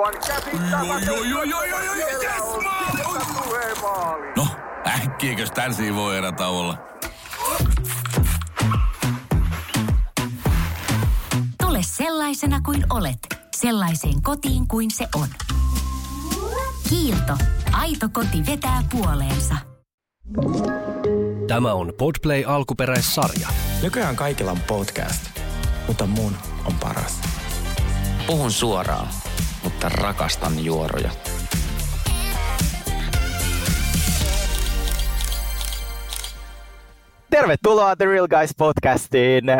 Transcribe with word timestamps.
Aivan 0.00 0.14
yes. 0.14 1.10
No, 4.36 4.46
äkkiäkös 4.86 5.50
tän 5.50 5.72
voi 5.94 6.16
erä 6.16 6.32
olla? 6.48 6.78
Tule 11.62 11.78
sellaisena 11.82 12.60
kuin 12.60 12.84
olet, 12.90 13.18
sellaiseen 13.56 14.22
kotiin 14.22 14.68
kuin 14.68 14.90
se 14.90 15.08
on. 15.14 15.28
Kiilto. 16.88 17.36
Aito 17.72 18.08
koti 18.12 18.46
vetää 18.46 18.82
puoleensa. 18.92 19.54
Tämä 21.48 21.72
on 21.72 21.92
Podplay 21.98 22.44
alkuperäissarja. 22.46 23.48
Nykyään 23.82 24.16
kaikilla 24.16 24.50
on 24.50 24.60
podcast, 24.60 25.40
mutta 25.86 26.06
mun 26.06 26.32
on 26.64 26.74
paras. 26.80 27.20
Puhun 28.26 28.52
suoraan, 28.52 29.08
mutta 29.64 29.88
rakastan 29.88 30.64
juoroja. 30.64 31.10
Tervetuloa 37.30 37.96
The 37.96 38.06
Real 38.06 38.28
Guys 38.28 38.50
podcastiin. 38.58 39.48
Äh, 39.48 39.58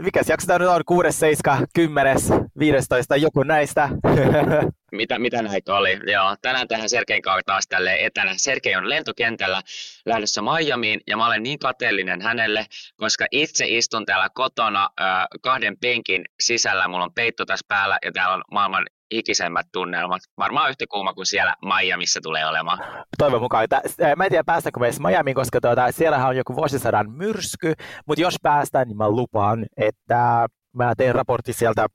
mikäs 0.00 0.28
jakso 0.28 0.46
tämä 0.46 0.58
nyt 0.58 0.68
on? 0.68 0.82
6, 0.86 1.12
7, 1.12 1.66
10, 1.74 2.16
15, 2.58 3.16
joku 3.16 3.42
näistä. 3.42 3.88
Mitä, 4.92 5.18
mitä 5.18 5.42
näitä 5.42 5.74
oli? 5.74 6.00
Joo, 6.12 6.36
tänään 6.42 6.68
tähän 6.68 6.88
Sergein 6.88 7.22
kanssa 7.22 7.42
taas 7.46 7.66
tälle 7.68 7.96
etänä. 8.00 8.34
Sergei 8.36 8.76
on 8.76 8.88
lentokentällä 8.88 9.62
lähdössä 10.06 10.42
Miamiin 10.42 11.00
ja 11.06 11.16
mä 11.16 11.26
olen 11.26 11.42
niin 11.42 11.58
kateellinen 11.58 12.22
hänelle, 12.22 12.66
koska 12.96 13.26
itse 13.30 13.64
istun 13.68 14.06
täällä 14.06 14.28
kotona 14.34 14.90
äh, 15.00 15.26
kahden 15.42 15.76
penkin 15.80 16.24
sisällä. 16.40 16.88
Mulla 16.88 17.04
on 17.04 17.14
peitto 17.14 17.44
tässä 17.46 17.66
päällä 17.68 17.98
ja 18.04 18.12
täällä 18.12 18.34
on 18.34 18.42
maailman 18.50 18.86
ikisemmät 19.18 19.66
tunnelmat. 19.72 20.22
Varmaan 20.38 20.70
yhtä 20.70 20.84
kuuma 20.90 21.14
kuin 21.14 21.26
siellä 21.26 21.54
Miamiissa 21.64 22.20
tulee 22.22 22.46
olemaan. 22.46 22.78
Toivon 23.18 23.40
mukaan. 23.42 23.68
Tä, 23.68 23.82
mä 24.16 24.24
en 24.24 24.30
tiedä 24.30 24.44
päästäänkö 24.44 24.80
me 24.80 24.86
edes 24.86 25.00
Miamiin, 25.00 25.34
koska 25.34 25.60
tuota, 25.60 25.92
siellähän 25.92 26.28
on 26.28 26.36
joku 26.36 26.56
vuosisadan 26.56 27.10
myrsky, 27.10 27.72
mutta 28.06 28.22
jos 28.22 28.36
päästään, 28.42 28.88
niin 28.88 28.96
mä 28.96 29.08
lupaan, 29.08 29.66
että 29.76 30.48
mä 30.76 30.94
teen 30.96 31.14
raportti 31.14 31.52
sieltä 31.52 31.86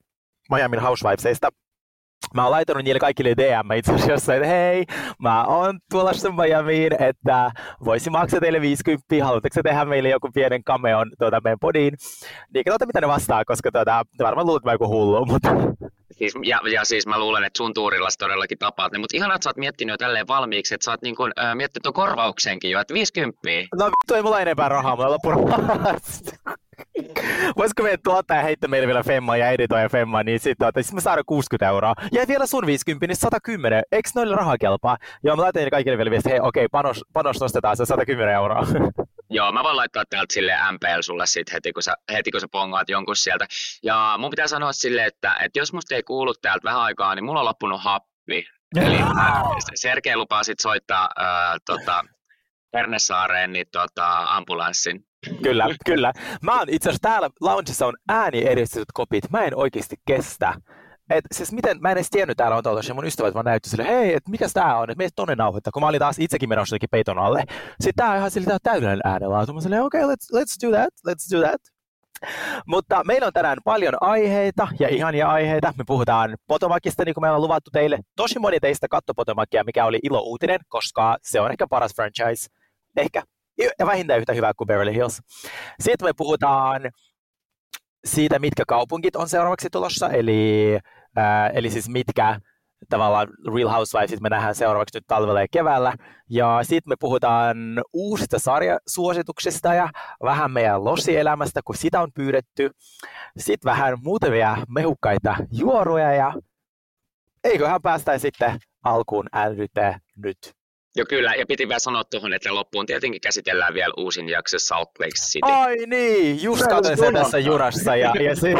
Miamin 0.51 0.79
Housewivesista 0.79 1.49
mä 2.33 2.43
oon 2.43 2.51
laittanut 2.51 2.83
niille 2.83 2.99
kaikille 2.99 3.33
DM 3.37 3.71
itse 3.71 3.93
asiassa, 3.93 4.35
että 4.35 4.47
hei, 4.47 4.85
mä 5.19 5.45
oon 5.45 5.79
tulossa 5.91 6.31
Miamiin, 6.31 7.03
että 7.03 7.51
voisi 7.85 8.09
maksaa 8.09 8.39
teille 8.39 8.61
50, 8.61 9.25
haluatteko 9.25 9.63
tehdä 9.63 9.85
meille 9.85 10.09
joku 10.09 10.29
pienen 10.33 10.63
cameon 10.63 11.11
tuota, 11.19 11.41
meidän 11.43 11.59
podiin? 11.59 11.93
Niin 12.53 12.63
katsotaan, 12.65 12.87
mitä 12.87 13.01
ne 13.01 13.07
vastaa, 13.07 13.45
koska 13.45 13.71
tuota, 13.71 14.03
varmaan 14.19 14.47
luulet, 14.47 14.63
mä 14.63 14.71
joku 14.71 14.87
hullu, 14.87 15.25
mutta... 15.25 15.49
Siis, 16.19 16.33
ja, 16.43 16.59
ja, 16.73 16.85
siis 16.85 17.07
mä 17.07 17.19
luulen, 17.19 17.43
että 17.43 17.57
sun 17.57 17.73
tuurilla 17.73 18.07
todellakin 18.19 18.57
tapaat 18.57 18.91
ne, 18.91 18.97
mutta 18.97 19.17
ihan 19.17 19.31
että 19.31 19.43
sä 19.43 19.49
oot 19.49 19.57
miettinyt 19.57 19.93
jo 19.93 19.97
tälleen 19.97 20.27
valmiiksi, 20.27 20.75
että 20.75 20.85
sä 20.85 20.91
oot 20.91 21.01
niin 21.01 21.15
kun, 21.15 21.31
äh, 21.39 21.55
miettinyt 21.55 21.83
tuon 21.83 21.93
korvauksenkin 21.93 22.71
jo, 22.71 22.79
että 22.79 22.93
50. 22.93 23.39
No 23.79 23.85
vittu, 23.85 24.13
ei 24.13 24.21
mulla 24.21 24.39
enempää 24.39 24.69
rahaa, 24.69 24.95
mulla 24.95 25.11
loppu 25.11 25.29
Voisiko 27.57 27.83
meidän 27.83 27.99
tuottaja 28.03 28.41
heittää 28.41 28.67
meille 28.67 28.87
vielä 28.87 29.03
Femma 29.03 29.37
ja 29.37 29.49
editoija 29.49 29.89
Femma, 29.89 30.23
niin 30.23 30.39
sitten 30.39 30.65
tuota, 30.65 30.83
sit 30.83 30.93
me 30.93 31.01
saadaan 31.01 31.25
60 31.25 31.67
euroa. 31.69 31.93
Ja 32.11 32.27
vielä 32.27 32.45
sun 32.45 32.65
50, 32.65 33.07
niin 33.07 33.15
110. 33.15 33.83
Eikö 33.91 34.09
noille 34.15 34.35
rahaa 34.35 34.57
kelpaa? 34.57 34.97
Joo, 35.23 35.35
mä 35.35 35.41
laitan 35.41 35.69
kaikille 35.71 35.97
vielä 35.97 36.11
viestiä, 36.11 36.31
hei 36.31 36.39
okei, 36.39 36.67
panos, 36.71 37.05
panos 37.13 37.41
nostetaan 37.41 37.77
se 37.77 37.85
110 37.85 38.35
euroa. 38.35 38.67
Joo, 39.29 39.51
mä 39.51 39.63
voin 39.63 39.75
laittaa 39.75 40.03
täältä 40.09 40.33
sille 40.33 40.53
MPL 40.71 41.01
sulle 41.01 41.25
sit 41.25 41.53
heti, 41.53 41.73
kun 41.73 41.83
sä, 41.83 41.95
heti 42.13 42.31
kun 42.31 42.41
sä 42.41 42.47
pongaat 42.51 42.89
jonkun 42.89 43.15
sieltä. 43.15 43.47
Ja 43.83 44.15
mun 44.17 44.29
pitää 44.29 44.47
sanoa 44.47 44.73
sille, 44.73 45.05
että, 45.05 45.35
että 45.41 45.59
jos 45.59 45.73
musta 45.73 45.95
ei 45.95 46.03
kuulu 46.03 46.33
täältä 46.33 46.63
vähän 46.63 46.81
aikaa, 46.81 47.15
niin 47.15 47.25
mulla 47.25 47.39
on 47.39 47.45
loppunut 47.45 47.83
happi. 47.83 48.47
Eli 48.75 48.95
äh, 48.95 49.43
Sergei 49.75 50.15
lupaa 50.15 50.43
sit 50.43 50.59
soittaa 50.59 51.09
äh, 51.19 51.59
tota, 51.65 52.03
Pernesaareen 52.71 53.53
niin, 53.53 53.65
tota, 53.71 54.17
ambulanssin. 54.17 55.05
Kyllä, 55.43 55.65
kyllä. 55.85 56.13
Mä 56.41 56.59
oon 56.59 56.69
itse 56.69 56.89
asiassa 56.89 57.09
täällä 57.09 57.29
loungeissa 57.41 57.87
on 57.87 57.93
ääni 58.09 58.47
edistetyt 58.47 58.87
kopit. 58.93 59.29
Mä 59.29 59.43
en 59.43 59.55
oikeasti 59.55 59.95
kestä. 60.07 60.53
Et 61.09 61.25
siis 61.31 61.51
miten, 61.51 61.77
mä 61.81 61.91
en 61.91 61.97
edes 61.97 62.09
tiennyt 62.09 62.37
täällä 62.37 62.57
on 62.57 62.63
tuolla, 62.63 62.93
mun 62.93 63.05
ystävät 63.05 63.33
vaan 63.33 63.45
näytti 63.45 63.69
sille, 63.69 63.83
hei, 63.83 64.13
että 64.13 64.31
mikä 64.31 64.47
tää 64.53 64.77
on, 64.77 64.89
että 64.89 64.97
meitä 64.97 65.13
tonne 65.15 65.35
nauhoittaa, 65.35 65.71
kun 65.71 65.81
mä 65.81 65.87
olin 65.87 65.99
taas 65.99 66.19
itsekin 66.19 66.49
menossa 66.49 66.75
jotenkin 66.75 66.89
peiton 66.91 67.19
alle. 67.19 67.43
Sitten 67.81 67.93
tää 67.95 68.11
on 68.11 68.17
ihan 68.17 68.31
sille, 68.31 68.57
täydellinen 68.63 69.01
äänenlaatu. 69.03 69.53
Mä 69.53 69.61
silleen, 69.61 69.83
okei, 69.83 70.03
okay, 70.03 70.15
let's, 70.15 70.39
let's 70.39 70.67
do 70.67 70.77
that, 70.77 70.93
let's 71.07 71.37
do 71.37 71.47
that. 71.47 71.61
Mutta 72.67 73.03
meillä 73.03 73.27
on 73.27 73.33
tänään 73.33 73.57
paljon 73.63 73.93
aiheita 74.01 74.67
ja 74.79 74.89
ihania 74.89 75.27
aiheita. 75.27 75.73
Me 75.77 75.83
puhutaan 75.87 76.37
Potomacista, 76.47 77.05
niin 77.05 77.13
kuin 77.13 77.21
meillä 77.21 77.35
on 77.35 77.41
luvattu 77.41 77.71
teille. 77.71 77.99
Tosi 78.15 78.39
moni 78.39 78.59
teistä 78.59 78.87
katto 78.87 79.13
Potomacia, 79.13 79.63
mikä 79.63 79.85
oli 79.85 79.99
ilo 80.03 80.21
uutinen, 80.21 80.59
koska 80.67 81.17
se 81.21 81.41
on 81.41 81.51
ehkä 81.51 81.67
paras 81.69 81.95
franchise. 81.95 82.47
Ehkä 82.97 83.23
ja 83.79 83.85
vähintään 83.85 84.19
yhtä 84.19 84.33
hyvä 84.33 84.53
kuin 84.57 84.67
Beverly 84.67 84.93
Hills. 84.93 85.21
Sitten 85.79 86.07
me 86.07 86.13
puhutaan 86.17 86.81
siitä, 88.05 88.39
mitkä 88.39 88.63
kaupungit 88.67 89.15
on 89.15 89.29
seuraavaksi 89.29 89.67
tulossa, 89.71 90.09
eli, 90.09 90.79
eli 91.53 91.69
siis 91.69 91.89
mitkä 91.89 92.39
tavallaan 92.89 93.27
Real 93.55 93.69
Housewives 93.69 94.21
me 94.21 94.29
nähdään 94.29 94.55
seuraavaksi 94.55 94.97
nyt 94.97 95.03
talvella 95.07 95.41
ja 95.41 95.47
keväällä. 95.51 95.93
Ja 96.29 96.59
sitten 96.63 96.91
me 96.91 96.95
puhutaan 96.99 97.57
uusista 97.93 98.39
sarjasuosituksista 98.39 99.73
ja 99.73 99.89
vähän 100.23 100.51
meidän 100.51 100.83
losielämästä, 100.83 101.61
kun 101.65 101.75
sitä 101.75 102.01
on 102.01 102.11
pyydetty. 102.15 102.71
Sitten 103.37 103.71
vähän 103.71 103.97
muutamia 104.03 104.57
mehukkaita 104.67 105.35
juoruja 105.51 106.13
ja 106.13 106.33
eiköhän 107.43 107.81
päästä 107.81 108.17
sitten 108.17 108.59
alkuun 108.83 109.27
älyte 109.33 109.95
nyt. 110.15 110.58
Joo 110.95 111.05
kyllä, 111.09 111.33
ja 111.35 111.45
piti 111.45 111.67
vielä 111.67 111.79
sanoa 111.79 112.03
tuohon, 112.03 112.33
että 112.33 112.53
loppuun 112.53 112.85
tietenkin 112.85 113.21
käsitellään 113.21 113.73
vielä 113.73 113.93
uusin 113.97 114.29
jakso 114.29 114.59
Salt 114.59 114.89
Lake 114.99 115.11
City. 115.11 115.51
Ai 115.51 115.75
niin, 115.87 116.43
just 116.43 116.67
katsoin 116.67 116.97
sen 116.97 117.13
tässä 117.13 117.37
jurassa. 117.37 117.95
Ja, 117.95 118.13
ja 118.19 118.35
se, 118.35 118.53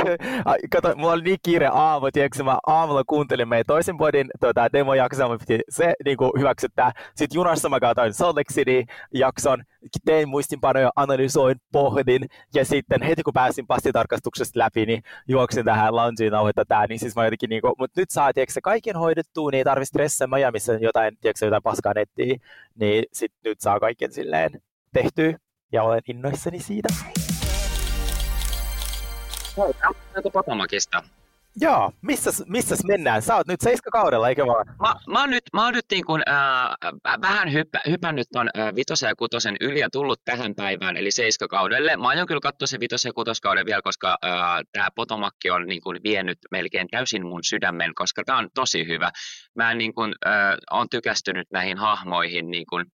kato, 0.71 0.95
mulla 0.95 1.13
oli 1.13 1.21
niin 1.21 1.39
kiire 1.43 1.69
aamu, 1.73 2.11
tiedätkö, 2.13 2.43
mä 2.43 2.57
aamulla 2.67 3.03
kuuntelin 3.07 3.47
meidän 3.47 3.65
toisen 3.67 3.97
podin 3.97 4.27
tota, 4.39 4.71
demojaksoa, 4.73 5.29
mä 5.29 5.37
piti 5.37 5.59
se 5.69 5.93
niin 6.05 6.17
kuin, 6.17 6.31
hyväksyttää. 6.39 6.91
Sitten 7.15 7.35
junassa 7.35 7.69
mä 7.69 7.79
katsoin 7.79 8.13
Salt 8.13 8.35
Lake 8.35 8.53
City-jakson, 8.53 9.63
tein 10.05 10.29
muistinpanoja, 10.29 10.91
analysoin, 10.95 11.55
pohdin, 11.71 12.25
ja 12.53 12.65
sitten 12.65 13.01
heti 13.01 13.23
kun 13.23 13.33
pääsin 13.33 13.67
passitarkastuksesta 13.67 14.59
läpi, 14.59 14.85
niin 14.85 15.03
juoksin 15.27 15.65
tähän 15.65 15.95
loungeen 15.95 16.31
nauhoittaa 16.31 16.65
tää, 16.67 16.87
niin 16.87 16.99
siis 16.99 17.15
mä 17.15 17.25
jotenkin 17.25 17.49
niin 17.49 17.61
kuin, 17.61 17.73
mutta 17.77 18.01
nyt 18.01 18.11
saa, 18.11 18.33
tiedätkö, 18.33 18.59
kaiken 18.63 18.95
hoidettua, 18.95 19.51
niin 19.51 19.57
ei 19.57 19.63
tarvitse 19.63 19.89
stressaa 19.89 20.27
Miamiissa 20.27 20.73
jotain, 20.73 21.17
tiedätkö, 21.21 21.45
jotain 21.45 21.63
paskaa 21.63 21.93
nettiä, 21.95 22.35
niin 22.75 23.03
sit 23.13 23.31
nyt 23.43 23.59
saa 23.59 23.79
kaiken 23.79 24.11
silleen 24.11 24.61
tehtyä, 24.93 25.37
ja 25.71 25.83
olen 25.83 26.01
innoissani 26.07 26.59
siitä. 26.59 26.89
Onko 30.15 30.31
Potomakista? 30.31 31.03
Joo, 31.61 31.91
missäs, 32.01 32.43
missäs 32.47 32.79
mennään? 32.87 33.21
Sä 33.21 33.35
oot 33.35 33.47
nyt 33.47 33.59
kaudella, 33.91 34.29
eikö 34.29 34.45
vaan? 34.45 34.65
Mä, 34.67 34.95
mä 35.13 35.19
oon 35.19 35.29
nyt, 35.29 35.43
mä 35.53 35.63
oon 35.63 35.73
nyt 35.73 35.85
niin 35.91 36.05
kun, 36.05 36.21
äh, 36.29 37.21
vähän 37.21 37.53
hyppä, 37.53 37.81
hypännyt 37.89 38.27
ton 38.33 38.49
äh, 38.57 38.75
vitosen 38.75 39.07
ja 39.07 39.15
kutosen 39.15 39.55
yli 39.61 39.79
ja 39.79 39.89
tullut 39.91 40.21
tähän 40.25 40.55
päivään, 40.55 40.97
eli 40.97 41.09
kaudelle. 41.49 41.97
Mä 41.97 42.07
aion 42.07 42.27
kyllä 42.27 42.41
katsoa 42.41 42.67
sen 42.67 42.79
vitosen 42.79 43.09
ja 43.09 43.13
kutoskauden 43.13 43.65
vielä, 43.65 43.81
koska 43.81 44.17
äh, 44.25 44.31
tämä 44.71 44.87
Potomakki 44.95 45.49
on 45.49 45.65
niin 45.67 45.81
kun, 45.81 45.99
vienyt 46.03 46.37
melkein 46.51 46.87
täysin 46.91 47.25
mun 47.25 47.43
sydämen, 47.43 47.95
koska 47.95 48.23
tämä 48.23 48.37
on 48.37 48.49
tosi 48.53 48.87
hyvä. 48.87 49.11
Mä 49.55 49.73
niin 49.73 49.93
kun, 49.93 50.13
äh, 50.27 50.55
on 50.71 50.87
tykästynyt 50.91 51.47
näihin 51.51 51.77
hahmoihin 51.77 52.51
niin 52.51 52.65
kun, 52.69 52.85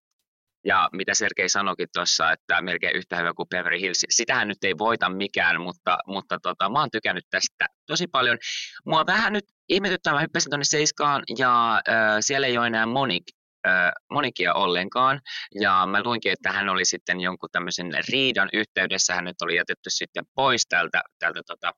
ja 0.65 0.89
mitä 0.91 1.13
Sergei 1.13 1.49
sanoikin 1.49 1.87
tuossa, 1.93 2.31
että 2.31 2.61
melkein 2.61 2.95
yhtä 2.95 3.17
hyvä 3.17 3.33
kuin 3.33 3.49
Beverly 3.49 3.81
Hills. 3.81 4.05
Sitähän 4.09 4.47
nyt 4.47 4.63
ei 4.63 4.77
voita 4.77 5.09
mikään, 5.09 5.61
mutta, 5.61 5.97
mutta 6.07 6.37
tota, 6.43 6.69
mä 6.69 6.79
oon 6.79 6.91
tykännyt 6.91 7.25
tästä 7.29 7.65
tosi 7.87 8.07
paljon. 8.07 8.37
Mua 8.85 9.05
vähän 9.05 9.33
nyt 9.33 9.45
ihmetyttää, 9.69 10.13
mä 10.13 10.19
hyppäsin 10.19 10.49
tuonne 10.49 10.63
Seiskaan 10.63 11.23
ja 11.37 11.81
äh, 11.89 12.17
siellä 12.19 12.47
ei 12.47 12.57
ole 12.57 12.67
enää 12.67 12.85
Monik, 12.85 13.23
äh, 13.67 13.91
Monikia 14.11 14.53
ollenkaan. 14.53 15.21
Ja 15.61 15.85
mä 15.85 16.03
luinkin, 16.03 16.31
että 16.31 16.51
hän 16.51 16.69
oli 16.69 16.85
sitten 16.85 17.21
jonkun 17.21 17.49
tämmöisen 17.51 17.91
riidan 18.11 18.49
yhteydessä, 18.53 19.15
hänet 19.15 19.41
oli 19.41 19.55
jätetty 19.55 19.89
sitten 19.89 20.25
pois 20.35 20.67
tältä, 20.69 21.01
tältä 21.19 21.41
tota, 21.47 21.71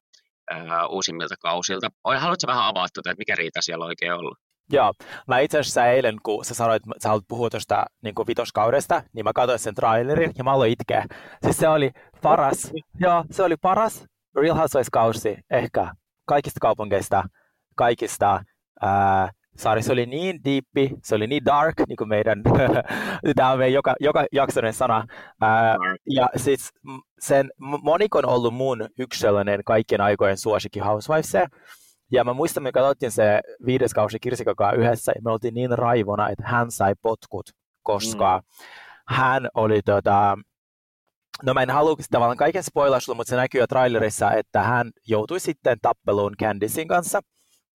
äh, 0.52 0.60
uusimmilta 0.90 1.36
kausilta. 1.40 1.90
Haluatko 2.04 2.48
vähän 2.48 2.66
avaa 2.66 2.88
tuota, 2.94 3.12
että 3.12 3.22
mikä 3.22 3.36
riita 3.36 3.62
siellä 3.62 3.86
oikein 3.86 4.14
ollut? 4.14 4.38
Joo, 4.72 4.94
mä 5.28 5.40
itse 5.40 5.60
asiassa 5.60 5.86
eilen, 5.86 6.16
kun 6.24 6.46
sä 6.46 6.54
sanoit, 6.54 6.84
että 6.84 7.00
sä 7.04 7.10
haluat 7.10 7.28
puhua 7.28 7.50
tuosta 7.50 7.86
niin 8.04 8.16
vitoskaudesta, 8.28 9.04
niin 9.14 9.24
mä 9.24 9.34
katsoin 9.34 9.60
sen 9.60 9.76
trailerin 9.76 10.32
ja 10.38 10.44
mä 10.44 10.52
aloin 10.52 10.72
itkeä. 10.72 11.06
Siis 11.44 11.58
se 11.58 11.68
oli 11.68 11.92
paras, 12.22 12.72
joo, 13.00 13.24
se 13.32 13.44
oli 13.44 13.56
paras 13.58 14.06
Real 14.36 14.56
Housewives-kausi 14.56 15.38
ehkä 15.52 15.92
kaikista 16.26 16.60
kaupungeista, 16.62 17.24
kaikista 17.76 18.44
ää, 18.82 19.30
Saari, 19.58 19.84
se 19.84 19.92
oli 19.92 20.06
niin 20.06 20.40
deepi, 20.46 20.96
se 21.04 21.16
oli 21.16 21.28
niin 21.28 21.46
dark, 21.46 21.76
niin 21.88 21.98
kuin 21.98 22.10
meidän, 22.10 22.42
tämä 23.36 23.52
on 23.52 23.60
meidän 23.60 23.74
joka, 23.74 23.96
joka 24.00 24.26
jaksonen 24.32 24.74
sana. 24.74 25.06
Ää, 25.42 25.76
ja 26.06 26.30
siis 26.36 26.70
sen, 27.20 27.50
Monik 27.58 28.16
on 28.16 28.26
ollut 28.26 28.54
mun 28.54 28.88
yksi 29.00 29.20
sellainen 29.20 29.64
kaikkien 29.66 30.02
aikojen 30.02 30.38
suosikki 30.38 30.80
Housewives. 30.80 31.34
Ja 32.12 32.24
mä 32.24 32.34
muistan, 32.34 32.64
me 32.64 32.72
katsottiin 32.72 33.12
se 33.12 33.42
viides 33.66 33.94
kausi 33.94 34.20
Kirsikakaa 34.20 34.72
yhdessä, 34.72 35.12
ja 35.16 35.22
me 35.22 35.32
oltiin 35.32 35.54
niin 35.54 35.78
raivona, 35.78 36.30
että 36.30 36.48
hän 36.48 36.72
sai 36.72 36.94
potkut, 37.02 37.50
koska 37.84 38.38
mm. 38.38 38.66
hän 39.16 39.48
oli 39.56 39.82
tota, 39.82 40.38
No 41.44 41.54
mä 41.54 41.62
en 41.62 41.70
halua 41.70 41.96
tavallaan 42.12 42.38
kaiken 42.38 42.64
spoilaa 42.64 43.00
sulle, 43.00 43.18
mutta 43.18 43.30
se 43.30 43.36
näkyy 43.36 43.62
jo 43.62 43.68
trailerissa, 43.68 44.32
että 44.32 44.64
hän 44.64 44.92
joutui 45.08 45.40
sitten 45.40 45.78
tappeluun 45.82 46.36
Candicein 46.42 46.88
kanssa. 46.88 47.22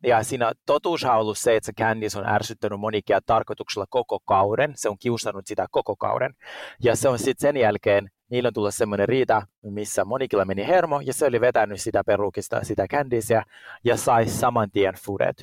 Ja 0.06 0.22
siinä 0.22 0.52
totuus 0.66 1.04
on 1.04 1.16
ollut 1.16 1.38
se, 1.38 1.56
että 1.56 1.66
se 1.66 1.72
Candice 1.72 2.18
on 2.18 2.26
ärsyttänyt 2.26 2.80
Monikia 2.80 3.20
tarkoituksella 3.26 3.86
koko 3.90 4.18
kauden. 4.20 4.72
Se 4.76 4.88
on 4.88 4.96
kiusannut 5.00 5.46
sitä 5.46 5.66
koko 5.70 5.96
kauden. 5.96 6.34
Ja 6.84 6.96
se 6.96 7.08
on 7.08 7.18
sitten 7.18 7.48
sen 7.48 7.56
jälkeen, 7.56 8.08
niillä 8.32 8.46
on 8.46 8.52
tullut 8.52 8.74
semmoinen 8.74 9.08
riita, 9.08 9.42
missä 9.62 10.04
Monikilla 10.04 10.44
meni 10.44 10.66
hermo, 10.66 11.00
ja 11.00 11.12
se 11.12 11.26
oli 11.26 11.40
vetänyt 11.40 11.80
sitä 11.80 12.04
perukista, 12.04 12.64
sitä 12.64 12.86
Candicea, 12.88 13.42
ja 13.84 13.96
sai 13.96 14.26
saman 14.26 14.70
tien 14.70 14.94
fudet. 14.94 15.42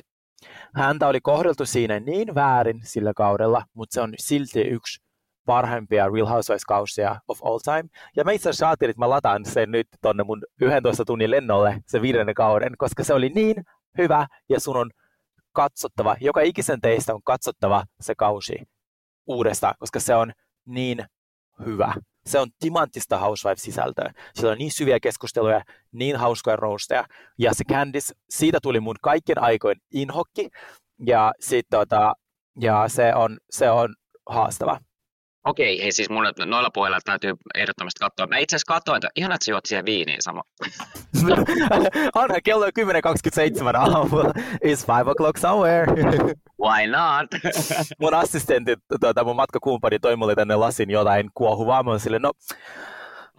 Häntä 0.74 1.08
oli 1.08 1.20
kohdeltu 1.20 1.66
siinä 1.66 2.00
niin 2.00 2.34
väärin 2.34 2.80
sillä 2.84 3.12
kaudella, 3.16 3.64
mutta 3.74 3.94
se 3.94 4.00
on 4.00 4.14
silti 4.18 4.60
yksi 4.60 5.02
parhaimpia 5.46 6.08
Real 6.08 6.26
Housewives-kausia 6.26 7.16
of 7.28 7.38
all 7.44 7.58
time. 7.58 7.88
Ja 8.16 8.24
mä 8.24 8.32
itse 8.32 8.48
asiassa 8.48 8.68
ajattelin, 8.68 8.90
että 8.90 9.00
mä 9.00 9.10
lataan 9.10 9.44
sen 9.44 9.70
nyt 9.70 9.88
tonne 10.02 10.22
mun 10.22 10.42
11 10.60 11.04
tunnin 11.04 11.30
lennolle, 11.30 11.80
se 11.86 12.02
viidennen 12.02 12.34
kauden, 12.34 12.72
koska 12.78 13.04
se 13.04 13.14
oli 13.14 13.28
niin 13.28 13.56
hyvä 13.98 14.26
ja 14.48 14.60
sun 14.60 14.76
on 14.76 14.90
katsottava, 15.52 16.16
joka 16.20 16.40
ikisen 16.40 16.80
teistä 16.80 17.14
on 17.14 17.22
katsottava 17.24 17.84
se 18.00 18.14
kausi 18.14 18.56
uudestaan, 19.26 19.74
koska 19.78 20.00
se 20.00 20.14
on 20.14 20.32
niin 20.66 21.04
hyvä. 21.66 21.94
Se 22.26 22.38
on 22.38 22.48
timanttista 22.58 23.18
Housewives-sisältöä. 23.18 24.12
Siellä 24.34 24.52
on 24.52 24.58
niin 24.58 24.72
syviä 24.72 25.00
keskusteluja, 25.00 25.62
niin 25.92 26.16
hauskoja 26.16 26.56
roosteja. 26.56 27.04
Ja 27.38 27.54
se 27.54 27.64
Candice, 27.64 28.14
siitä 28.30 28.58
tuli 28.62 28.80
mun 28.80 28.96
kaikkien 29.02 29.42
aikojen 29.42 29.80
inhokki. 29.94 30.48
Ja, 31.06 31.32
sit, 31.40 31.66
tota, 31.70 32.14
ja 32.60 32.88
se, 32.88 33.14
on, 33.14 33.38
se 33.50 33.70
on 33.70 33.94
haastava. 34.26 34.80
Okei, 35.44 35.82
hei 35.82 35.92
siis 35.92 36.10
mun 36.10 36.24
noilla 36.46 36.70
puheilla 36.74 36.98
täytyy 37.04 37.34
ehdottomasti 37.54 37.98
katsoa. 38.00 38.26
Mä 38.26 38.38
itse 38.38 38.56
asiassa 38.56 38.74
katsoin, 38.74 38.96
että 38.96 39.08
ihan 39.16 39.32
että 39.32 39.50
juot 39.50 39.66
siihen 39.66 39.84
viiniin 39.84 40.22
sama. 40.22 40.42
Onhan 42.14 42.40
kello 42.44 42.66
10.27 42.66 42.70
aamulla. 43.76 44.32
It's 44.64 44.84
5 44.86 45.10
o'clock 45.10 45.38
somewhere. 45.40 45.86
Why 46.64 46.86
not? 46.86 47.26
mun 48.00 48.14
assistentti, 48.14 48.76
tuota, 49.00 49.24
mun 49.24 49.36
matkakumppani 49.36 49.98
toi 49.98 50.16
mulle 50.16 50.34
tänne 50.34 50.56
lasin 50.56 50.90
jotain 50.90 51.30
kuohuvaa. 51.34 51.82
Mä 51.82 51.98
sille, 51.98 52.18
no 52.18 52.32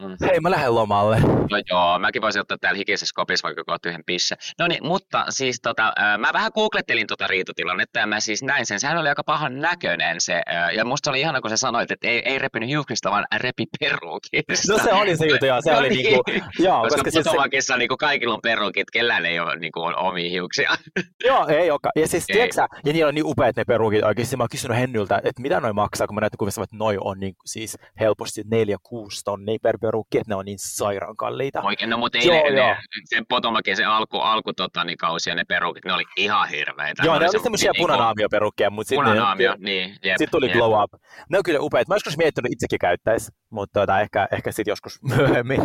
Mm. 0.01 0.17
Hei, 0.27 0.39
mä 0.39 0.51
lähden 0.51 0.75
lomalle. 0.75 1.19
No 1.19 1.61
joo, 1.69 1.99
mäkin 1.99 2.21
voisin 2.21 2.41
ottaa 2.41 2.57
täällä 2.61 2.77
hikisessä 2.77 3.13
kopissa 3.15 3.47
vaikka 3.47 3.63
kohta 3.63 3.89
yhden 3.89 4.03
pisse. 4.05 4.35
No 4.59 4.67
niin, 4.67 4.87
mutta 4.87 5.25
siis 5.29 5.61
tota, 5.61 5.93
mä 6.17 6.29
vähän 6.33 6.51
googlettelin 6.55 7.07
tota 7.07 7.27
riitotilannetta 7.27 7.99
ja 7.99 8.07
mä 8.07 8.19
siis 8.19 8.43
näin 8.43 8.65
sen. 8.65 8.79
Sehän 8.79 8.97
oli 8.97 9.09
aika 9.09 9.23
pahan 9.23 9.59
näköinen 9.59 10.21
se. 10.21 10.41
Ja 10.75 10.85
musta 10.85 11.09
oli 11.09 11.19
ihana, 11.19 11.41
kun 11.41 11.49
sä 11.49 11.57
sanoit, 11.57 11.91
että 11.91 12.07
ei, 12.07 12.21
ei 12.25 12.39
repinyt 12.39 12.69
hiuksista, 12.69 13.11
vaan 13.11 13.25
repi 13.37 13.65
peruukista. 13.79 14.73
No 14.73 14.79
se 14.83 14.93
oli 14.93 15.17
se 15.17 15.25
juttu, 15.25 15.45
joo. 15.45 15.61
Se 15.61 15.71
no 15.73 15.77
oli 15.77 15.89
niin. 15.89 16.03
niinku, 16.03 16.23
joo, 16.59 16.81
koska, 16.81 17.03
koska 17.03 17.11
siis 17.51 17.67
se... 17.67 17.77
niinku 17.77 17.97
kaikilla 17.97 18.33
on 18.33 18.41
perukit, 18.41 18.91
kellään 18.91 19.25
ei 19.25 19.39
ole 19.39 19.55
niinku 19.55 19.79
omia 19.79 20.29
hiuksia. 20.29 20.71
joo, 21.27 21.47
ei 21.47 21.71
olekaan. 21.71 21.91
Ja 21.95 22.07
siis, 22.07 22.25
tiedätkö 22.25 22.67
ja 22.85 22.93
niillä 22.93 23.09
on 23.09 23.15
niin 23.15 23.25
upeat 23.25 23.55
ne 23.55 23.63
perukit 23.63 24.03
oikeasti. 24.03 24.37
Mä 24.37 24.43
oon 24.43 24.49
kysynyt 24.49 24.77
Hennyltä, 24.77 25.21
että 25.23 25.41
mitä 25.41 25.59
noin 25.59 25.75
maksaa, 25.75 26.07
kun 26.07 26.15
mä 26.15 26.21
näytin 26.21 26.37
kuvissa, 26.37 26.63
että 26.63 26.75
noi 26.75 26.97
on 27.01 27.19
niin, 27.19 27.35
siis 27.45 27.77
helposti 27.99 28.41
4-6 28.41 28.45
tonnia 29.25 29.57
per 29.63 29.77
perukki, 29.91 30.17
että 30.17 30.31
ne 30.31 30.35
on 30.35 30.45
niin 30.45 30.59
sairaan 30.59 31.15
kalliita. 31.15 31.61
Oikein, 31.61 31.89
no 31.89 31.97
mutta 31.97 32.17
ei 32.17 32.27
joo, 32.27 32.49
ne, 32.49 32.57
joo. 32.57 32.67
ne, 32.67 32.77
sen 33.03 33.25
Potomakin 33.29 33.77
se 33.77 33.85
alku, 33.85 34.17
alku 34.17 34.53
tota, 34.53 34.83
niin 34.83 34.97
kausi 34.97 35.29
ja 35.29 35.35
ne 35.35 35.43
perukit, 35.43 35.85
ne 35.85 35.93
oli 35.93 36.03
ihan 36.17 36.49
hirveitä. 36.49 37.03
Joo, 37.05 37.15
ne, 37.15 37.19
ne 37.19 37.29
oli 37.29 37.43
semmoisia 37.43 37.71
niin, 37.71 37.81
punanaamio-perukkeja, 37.81 38.69
mutta 38.69 38.89
sitten 38.89 39.05
punanaamio, 39.05 39.55
niin, 39.59 39.93
sitten 39.93 40.29
tuli 40.31 40.45
jep. 40.45 40.55
glow 40.55 40.83
up. 40.83 40.93
Ne 41.29 41.37
on 41.37 41.43
kyllä 41.43 41.59
upeat. 41.59 41.87
Mä 41.87 41.95
joskus 41.95 42.17
miettinyt 42.17 42.51
itsekin 42.51 42.79
käyttäisi, 42.79 43.31
mutta 43.49 43.79
tota, 43.79 43.99
ehkä, 43.99 44.27
ehkä 44.31 44.51
sitten 44.51 44.71
joskus 44.71 44.99
myöhemmin. 45.17 45.61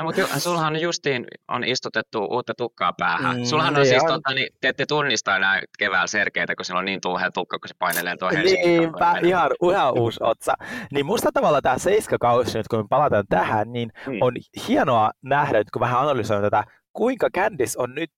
No, 0.00 0.04
mutta 0.04 0.40
sullahan 0.40 0.80
justiin 0.80 1.26
on 1.48 1.64
istutettu 1.64 2.24
uutta 2.24 2.52
tukkaa 2.56 2.92
päähän. 2.98 3.36
Mm, 3.36 3.44
sullahan 3.44 3.76
on 3.76 3.82
niin 3.82 3.88
siis, 3.88 4.02
on. 4.02 4.08
Tota, 4.08 4.34
niin, 4.34 4.48
te 4.60 4.68
ette 4.68 4.86
tunnista 4.86 5.36
enää 5.36 5.62
keväällä 5.78 6.06
serkeitä, 6.06 6.56
kun 6.56 6.64
sillä 6.64 6.78
on 6.78 6.84
niin 6.84 7.00
tuuhea 7.00 7.30
tukka, 7.30 7.58
kun 7.58 7.68
se 7.68 7.74
painelee 7.78 8.16
tuo 8.16 8.30
Niinpä, 8.30 9.18
ihan, 9.22 9.50
ihan 9.70 9.98
uusi 9.98 10.20
otsa. 10.22 10.54
Niin 10.92 11.06
musta 11.06 11.32
tavalla 11.34 11.62
tämä 11.62 11.78
seiskakausi 11.78 12.58
nyt, 12.58 12.68
kun 12.68 12.78
me 12.78 12.84
palataan 12.90 13.24
tähän, 13.28 13.69
niin 13.72 13.92
mm. 14.06 14.18
on 14.20 14.32
hienoa 14.68 15.10
nähdä, 15.22 15.58
että 15.58 15.70
kun 15.72 15.80
vähän 15.80 16.00
analysoin 16.00 16.42
tätä, 16.42 16.64
kuinka 16.92 17.28
Candice 17.34 17.78
on 17.78 17.94
nyt 17.94 18.10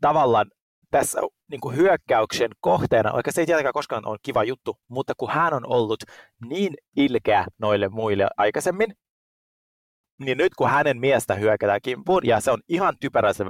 tavallaan 0.00 0.46
tässä 0.90 1.20
niin 1.50 1.60
kuin 1.60 1.76
hyökkäyksen 1.76 2.50
kohteena, 2.60 3.12
se 3.30 3.40
ei 3.40 3.46
tietenkään 3.46 3.72
koskaan 3.72 4.06
ole 4.06 4.18
kiva 4.22 4.44
juttu, 4.44 4.76
mutta 4.88 5.12
kun 5.16 5.30
hän 5.30 5.54
on 5.54 5.66
ollut 5.66 6.02
niin 6.48 6.74
ilkeä 6.96 7.46
noille 7.58 7.88
muille 7.88 8.28
aikaisemmin, 8.36 8.92
niin 10.20 10.38
nyt 10.38 10.54
kun 10.54 10.70
hänen 10.70 11.00
miestä 11.00 11.34
hyökätään 11.34 11.80
kimppuun, 11.82 12.26
ja 12.26 12.40
se 12.40 12.50
on 12.50 12.60
ihan 12.68 12.94
typerä 13.00 13.32
se, 13.32 13.44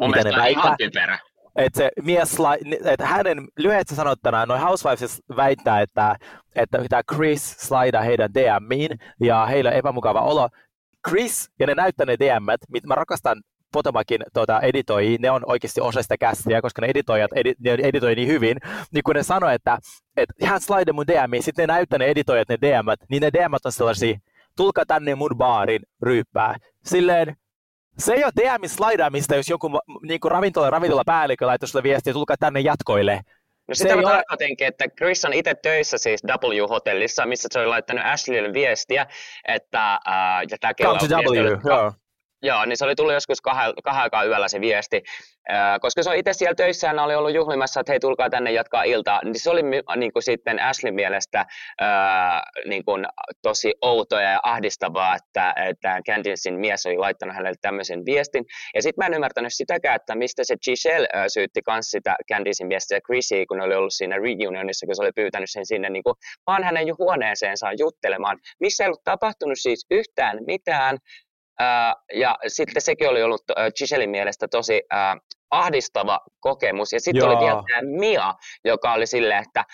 mitä 0.00 0.24
ne 0.24 0.36
väittää, 0.36 0.46
ihan 0.46 0.76
typerä. 0.78 1.18
Että 1.56 1.78
se 1.78 1.90
mies, 2.02 2.36
että 2.84 3.06
hänen 3.06 3.48
lyhyesti 3.56 3.94
sanottuna, 3.94 4.46
noin 4.46 4.60
Housewives 4.60 5.22
väittää, 5.36 5.80
että, 5.80 6.16
että 6.56 6.84
tämä 6.88 7.02
Chris 7.14 7.50
slaidaa 7.50 8.02
heidän 8.02 8.34
DMiin 8.34 8.98
ja 9.20 9.46
heillä 9.46 9.70
on 9.70 9.76
epämukava 9.76 10.20
olo. 10.20 10.48
Chris 11.08 11.50
ja 11.60 11.66
ne 11.66 11.74
näyttää 11.74 12.06
ne 12.06 12.16
DM, 12.18 12.46
mitä 12.72 12.88
mä 12.88 12.94
rakastan 12.94 13.42
Potomakin 13.72 14.20
tuota, 14.34 14.60
editoi, 14.60 15.16
ne 15.20 15.30
on 15.30 15.42
oikeasti 15.46 15.80
osa 15.80 16.02
sitä 16.02 16.16
kästiä, 16.18 16.62
koska 16.62 16.82
ne 16.82 16.88
editoijat 16.88 17.30
edi, 17.34 17.54
ne 17.58 17.70
editoi 17.72 18.14
niin 18.14 18.28
hyvin, 18.28 18.56
niin 18.92 19.02
kun 19.02 19.14
ne 19.14 19.22
sanoi, 19.22 19.54
että, 19.54 19.78
että 20.16 20.46
hän 20.46 20.60
slide 20.60 20.92
mun 20.92 21.06
DM, 21.06 21.40
sitten 21.40 21.62
ne 21.62 21.66
näyttää 21.74 21.98
ne 21.98 22.04
editoijat 22.04 22.48
ne 22.48 22.58
DM, 22.62 22.86
niin 23.10 23.20
ne 23.20 23.30
DM 23.32 23.52
on 23.64 23.72
sellaisia, 23.72 24.18
tulkaa 24.56 24.84
tänne 24.86 25.14
mun 25.14 25.34
baarin 25.36 25.82
ryyppää. 26.02 26.56
Silleen, 26.84 27.36
se 27.98 28.12
ei 28.12 28.24
ole 28.24 28.32
DMin 28.36 28.70
slaidaamista, 28.70 29.36
jos 29.36 29.48
joku 29.48 29.80
niin 30.02 30.20
kuin 30.20 30.32
ravintola, 30.32 30.70
ravintola 30.70 31.02
päällikkö 31.06 31.46
laittoi 31.46 31.68
sulle 31.68 31.82
viestiä, 31.82 32.12
tulkaa 32.12 32.36
tänne 32.36 32.60
jatkoille. 32.60 33.20
No 33.68 33.74
sitä 33.74 33.96
mä 33.96 34.02
tarkoitinkin, 34.02 34.66
että 34.66 34.84
Chris 34.88 35.24
on 35.24 35.32
itse 35.32 35.54
töissä 35.54 35.98
siis 35.98 36.24
W-hotellissa, 36.24 37.26
missä 37.26 37.48
se 37.50 37.58
oli 37.58 37.66
laittanut 37.66 38.04
Ashleylle 38.06 38.52
viestiä, 38.52 39.06
että 39.48 39.94
äh, 39.94 40.42
ja 40.50 40.56
tämä 40.60 40.74
Come 40.74 40.98
to 40.98 41.06
W, 41.06 41.68
joo. 41.68 41.92
Joo, 42.42 42.64
niin 42.64 42.76
se 42.76 42.84
oli 42.84 42.94
tullut 42.94 43.14
joskus 43.14 43.40
kahden, 43.40 43.74
aikaa 43.84 44.24
yöllä 44.24 44.48
se 44.48 44.60
viesti, 44.60 45.02
koska 45.80 46.02
se 46.02 46.10
on 46.10 46.16
itse 46.16 46.32
siellä 46.32 46.54
töissä 46.54 46.86
ja 46.86 47.02
oli 47.02 47.14
ollut 47.14 47.34
juhlimassa, 47.34 47.80
että 47.80 47.92
hei 47.92 48.00
tulkaa 48.00 48.30
tänne 48.30 48.52
jatkaa 48.52 48.82
iltaa, 48.82 49.20
niin 49.24 49.40
se 49.40 49.50
oli 49.50 49.62
niin 49.96 50.12
kuin 50.12 50.22
sitten 50.22 50.62
Ashley 50.62 50.92
mielestä 50.92 51.46
niin 52.66 52.84
kuin, 52.84 53.06
tosi 53.42 53.74
outoa 53.82 54.22
ja 54.22 54.40
ahdistavaa, 54.42 55.16
että, 55.16 55.54
että 55.68 56.00
Candicein 56.06 56.60
mies 56.60 56.86
oli 56.86 56.96
laittanut 56.96 57.36
hänelle 57.36 57.56
tämmöisen 57.60 58.04
viestin. 58.06 58.44
Ja 58.74 58.82
sitten 58.82 59.02
mä 59.02 59.06
en 59.06 59.14
ymmärtänyt 59.14 59.54
sitäkään, 59.54 59.96
että 59.96 60.14
mistä 60.14 60.44
se 60.44 60.54
Giselle 60.64 61.08
syytti 61.28 61.60
myös 61.70 61.86
sitä 61.90 62.16
Candicein 62.32 62.68
miestä 62.68 62.94
ja 62.94 63.00
Chrissy, 63.00 63.46
kun 63.46 63.60
oli 63.60 63.74
ollut 63.74 63.94
siinä 63.94 64.16
reunionissa, 64.16 64.86
kun 64.86 64.96
se 64.96 65.02
oli 65.02 65.12
pyytänyt 65.16 65.50
sen 65.50 65.66
sinne 65.66 65.90
niin 65.90 66.04
kuin, 66.04 66.14
vaan 66.46 66.64
hänen 66.64 66.86
huoneeseensa 66.98 67.72
juttelemaan. 67.78 68.38
Missä 68.60 68.84
ei 68.84 68.88
ollut 68.88 69.04
tapahtunut 69.04 69.58
siis 69.58 69.86
yhtään 69.90 70.38
mitään, 70.46 70.98
ja 72.14 72.36
sitten 72.46 72.82
sekin 72.82 73.08
oli 73.08 73.22
ollut 73.22 73.42
Giselin 73.78 74.10
mielestä 74.10 74.48
tosi 74.48 74.82
ahdistava 75.50 76.20
kokemus. 76.40 76.92
Ja 76.92 77.00
sitten 77.00 77.28
oli 77.28 77.44
vielä 77.46 77.62
tämä 77.68 77.98
Mia, 77.98 78.34
joka 78.64 78.92
oli 78.92 79.06
silleen, 79.06 79.42
että 79.42 79.64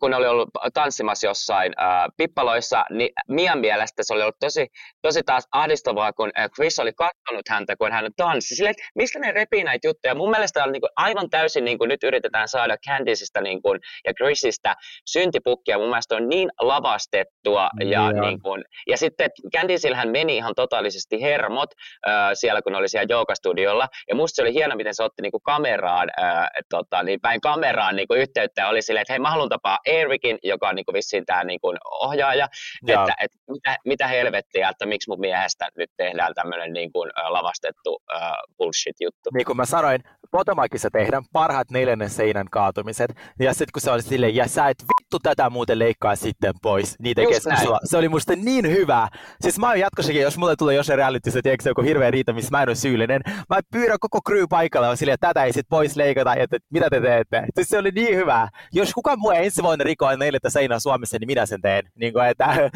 kun 0.00 0.10
ne 0.10 0.16
oli 0.16 0.26
ollut 0.26 0.48
tanssimassa 0.74 1.26
jossain 1.26 1.72
äh, 1.80 2.04
pippaloissa, 2.16 2.84
niin 2.90 3.10
Mian 3.28 3.58
mielestä 3.58 4.02
se 4.02 4.14
oli 4.14 4.22
ollut 4.22 4.38
tosi, 4.40 4.66
tosi 5.02 5.22
taas 5.22 5.48
ahdistavaa, 5.52 6.12
kun 6.12 6.30
äh, 6.38 6.50
Chris 6.50 6.78
oli 6.78 6.92
katsonut 6.92 7.48
häntä, 7.48 7.76
kun 7.76 7.92
hän 7.92 8.10
tanssi. 8.16 8.54
Silleen, 8.54 8.70
että 8.70 8.90
mistä 8.94 9.18
ne 9.18 9.32
repii 9.32 9.64
näitä 9.64 9.88
juttuja? 9.88 10.14
Mun 10.14 10.30
mielestä 10.30 10.64
on 10.64 10.72
niin 10.72 10.80
kuin, 10.80 10.90
aivan 10.96 11.30
täysin, 11.30 11.64
niin 11.64 11.78
kuin 11.78 11.88
nyt 11.88 12.02
yritetään 12.02 12.48
saada 12.48 12.76
Candiceista 12.88 13.40
niin 13.40 13.62
kuin, 13.62 13.80
ja 14.06 14.14
Chrisistä 14.14 14.74
syntipukkia. 15.06 15.78
Mun 15.78 15.88
mielestä 15.88 16.16
on 16.16 16.28
niin 16.28 16.48
lavastettua. 16.60 17.68
Ja, 17.80 17.86
yeah. 17.86 18.12
niin 18.12 18.42
kuin, 18.42 18.64
ja 18.88 18.96
sitten 18.96 19.30
Candicillähän 19.56 20.08
meni 20.08 20.36
ihan 20.36 20.54
totaalisesti 20.56 21.22
hermot 21.22 21.70
äh, 22.08 22.30
siellä, 22.34 22.62
kun 22.62 22.74
oli 22.74 22.88
siellä 22.88 23.06
joogastudiolla. 23.08 23.88
Ja 24.08 24.14
musta 24.14 24.36
se 24.36 24.42
oli 24.42 24.54
hieno, 24.54 24.76
miten 24.76 24.94
se 24.94 25.02
otti 25.02 25.22
niin 25.22 25.32
kuin 25.32 25.42
kameraan, 25.42 26.10
äh, 26.22 26.48
tota, 26.70 27.02
niin 27.02 27.20
päin 27.20 27.40
kameraan 27.40 27.96
niin 27.96 28.08
kuin 28.08 28.20
yhteyttä. 28.20 28.68
Oli 28.68 28.82
silleen, 28.82 29.02
että 29.02 29.12
hei, 29.12 29.18
mä 29.18 29.30
haluan 29.30 29.48
tapaa 29.48 29.78
Ericin, 29.86 30.38
joka 30.42 30.68
on 30.68 30.74
niin 30.74 30.84
kuin 30.84 30.94
vissiin 30.94 31.26
tämä 31.26 31.44
niin 31.44 31.60
kuin 31.60 31.78
ohjaaja, 32.00 32.48
ja. 32.86 33.02
että, 33.02 33.14
että 33.20 33.38
mitä, 33.50 33.76
mitä 33.84 34.06
helvettiä, 34.08 34.68
että 34.68 34.86
miksi 34.86 35.10
mun 35.10 35.20
miehestä 35.20 35.68
nyt 35.76 35.90
tehdään 35.96 36.34
tämmöinen 36.34 36.72
niin 36.72 36.92
kuin 36.92 37.10
lavastettu 37.28 37.92
uh, 37.92 38.56
bullshit-juttu. 38.58 39.30
Niin 39.34 39.46
kuin 39.46 39.56
mä 39.56 39.64
sanoin, 39.64 40.02
Potomacissa 40.30 40.88
tehdään 40.92 41.22
parhaat 41.32 41.70
neljännen 41.70 42.10
seinän 42.10 42.46
kaatumiset. 42.50 43.10
Ja 43.40 43.52
sitten 43.52 43.72
kun 43.72 43.82
se 43.82 43.90
oli 43.90 44.02
silleen, 44.02 44.34
ja 44.34 44.48
sä 44.48 44.68
et 44.68 44.76
vittu 44.82 45.18
tätä 45.22 45.50
muuten 45.50 45.78
leikkaa 45.78 46.16
sitten 46.16 46.52
pois, 46.62 46.96
niin 46.98 47.16
tekee. 47.16 47.40
Se 47.84 47.96
oli 47.96 48.08
musta 48.08 48.36
niin 48.36 48.70
hyvä. 48.70 49.08
Siis 49.40 49.58
mä 49.58 49.68
oon 49.68 49.80
jatkossakin, 49.80 50.22
jos 50.22 50.38
mulle 50.38 50.56
tulee 50.56 50.74
jossain 50.74 50.96
realityssä, 50.96 51.40
tiedätkö, 51.42 51.68
joku 51.68 51.82
hirveä 51.82 52.10
riita, 52.10 52.32
missä 52.32 52.50
mä 52.50 52.62
en 52.62 52.68
ole 52.68 52.74
syyllinen, 52.74 53.20
mä 53.50 53.60
pyydän 53.72 53.98
koko 54.00 54.20
crew 54.28 54.44
paikalla 54.48 54.86
ja 54.86 54.96
silleen, 54.96 55.14
että 55.14 55.26
tätä 55.26 55.44
ei 55.44 55.52
sit 55.52 55.66
pois 55.68 55.96
leikata, 55.96 56.34
että 56.34 56.58
mitä 56.70 56.90
te 56.90 57.00
teette. 57.00 57.44
Siis 57.54 57.68
se 57.68 57.78
oli 57.78 57.90
niin 57.90 58.16
hyvä. 58.16 58.48
Jos 58.72 58.94
kukaan 58.94 59.18
muu 59.18 59.30
ensi 59.30 59.62
vuonna 59.62 59.71
rikoa 59.80 60.16
neljättä 60.16 60.50
seinää 60.50 60.78
Suomessa, 60.78 61.16
niin 61.20 61.26
minä 61.26 61.46
sen 61.46 61.60
teen. 61.60 61.90
Niin 61.94 62.12
kuin, 62.12 62.26
että, 62.26 62.46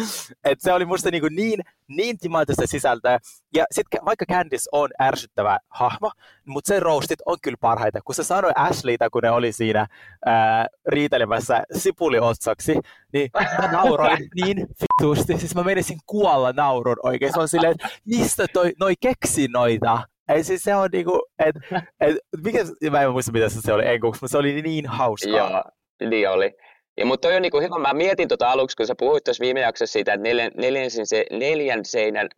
että 0.50 0.62
se 0.62 0.72
oli 0.72 0.84
musta 0.84 1.10
niin, 1.10 1.20
kuin 1.20 1.36
niin, 1.36 1.60
niin 1.88 2.18
timanttista 2.18 2.66
sisältöä. 2.66 3.18
Ja 3.54 3.64
sitten 3.70 4.00
vaikka 4.04 4.24
Candice 4.26 4.68
on 4.72 4.88
ärsyttävä 5.02 5.58
hahmo, 5.68 6.10
mutta 6.46 6.68
sen 6.68 6.82
roastit 6.82 7.18
on 7.26 7.36
kyllä 7.42 7.56
parhaita. 7.60 8.00
Kun 8.04 8.14
se 8.14 8.24
sanoi 8.24 8.52
Ashleytä, 8.56 9.10
kun 9.10 9.22
ne 9.22 9.30
oli 9.30 9.52
siinä 9.52 9.86
ää, 10.26 10.66
riitelemässä 10.86 11.62
sipuliotsaksi, 11.72 12.78
niin 13.12 13.30
mä 13.34 13.72
nauroin 13.72 14.28
niin 14.44 14.66
vitusti. 14.80 15.38
Siis 15.38 15.54
mä 15.54 15.62
menisin 15.62 15.98
kuolla 16.06 16.52
naurun 16.52 16.96
oikein. 17.02 17.32
Se 17.32 17.40
on 17.40 17.48
silleen, 17.48 17.70
että 17.70 17.88
mistä 18.04 18.46
toi, 18.52 18.72
noi 18.80 18.94
keksi 19.00 19.48
noita? 19.48 19.98
Ei 20.28 20.44
siis 20.44 20.62
se 20.62 20.74
on 20.74 20.88
niinku, 20.92 21.20
et, 21.38 21.56
et, 22.00 22.16
mikä, 22.44 22.58
mä 22.90 23.02
en 23.02 23.12
muista 23.12 23.32
mitä 23.32 23.48
se 23.48 23.72
oli 23.72 23.86
enkuksi, 23.86 24.18
mutta 24.22 24.32
se 24.32 24.38
oli 24.38 24.62
niin 24.62 24.86
hauskaa. 24.86 25.30
Joo, 25.30 25.64
niin 26.10 26.30
oli. 26.30 26.54
Ja, 26.96 27.06
mutta 27.06 27.28
toi 27.28 27.36
on 27.36 27.42
niinku 27.42 27.60
hyvä. 27.60 27.78
Mä 27.78 27.94
mietin 27.94 28.28
tota 28.28 28.50
aluksi, 28.50 28.76
kun 28.76 28.86
sä 28.86 28.94
puhuit 28.98 29.24
tuossa 29.24 29.42
viime 29.42 29.60
jaksossa 29.60 29.92
siitä, 29.92 30.12
että 30.12 30.28
neljän, 30.28 30.50
neljän, 30.56 30.90
se, 30.90 31.26
neljän 31.30 31.84
seinän 31.84 32.28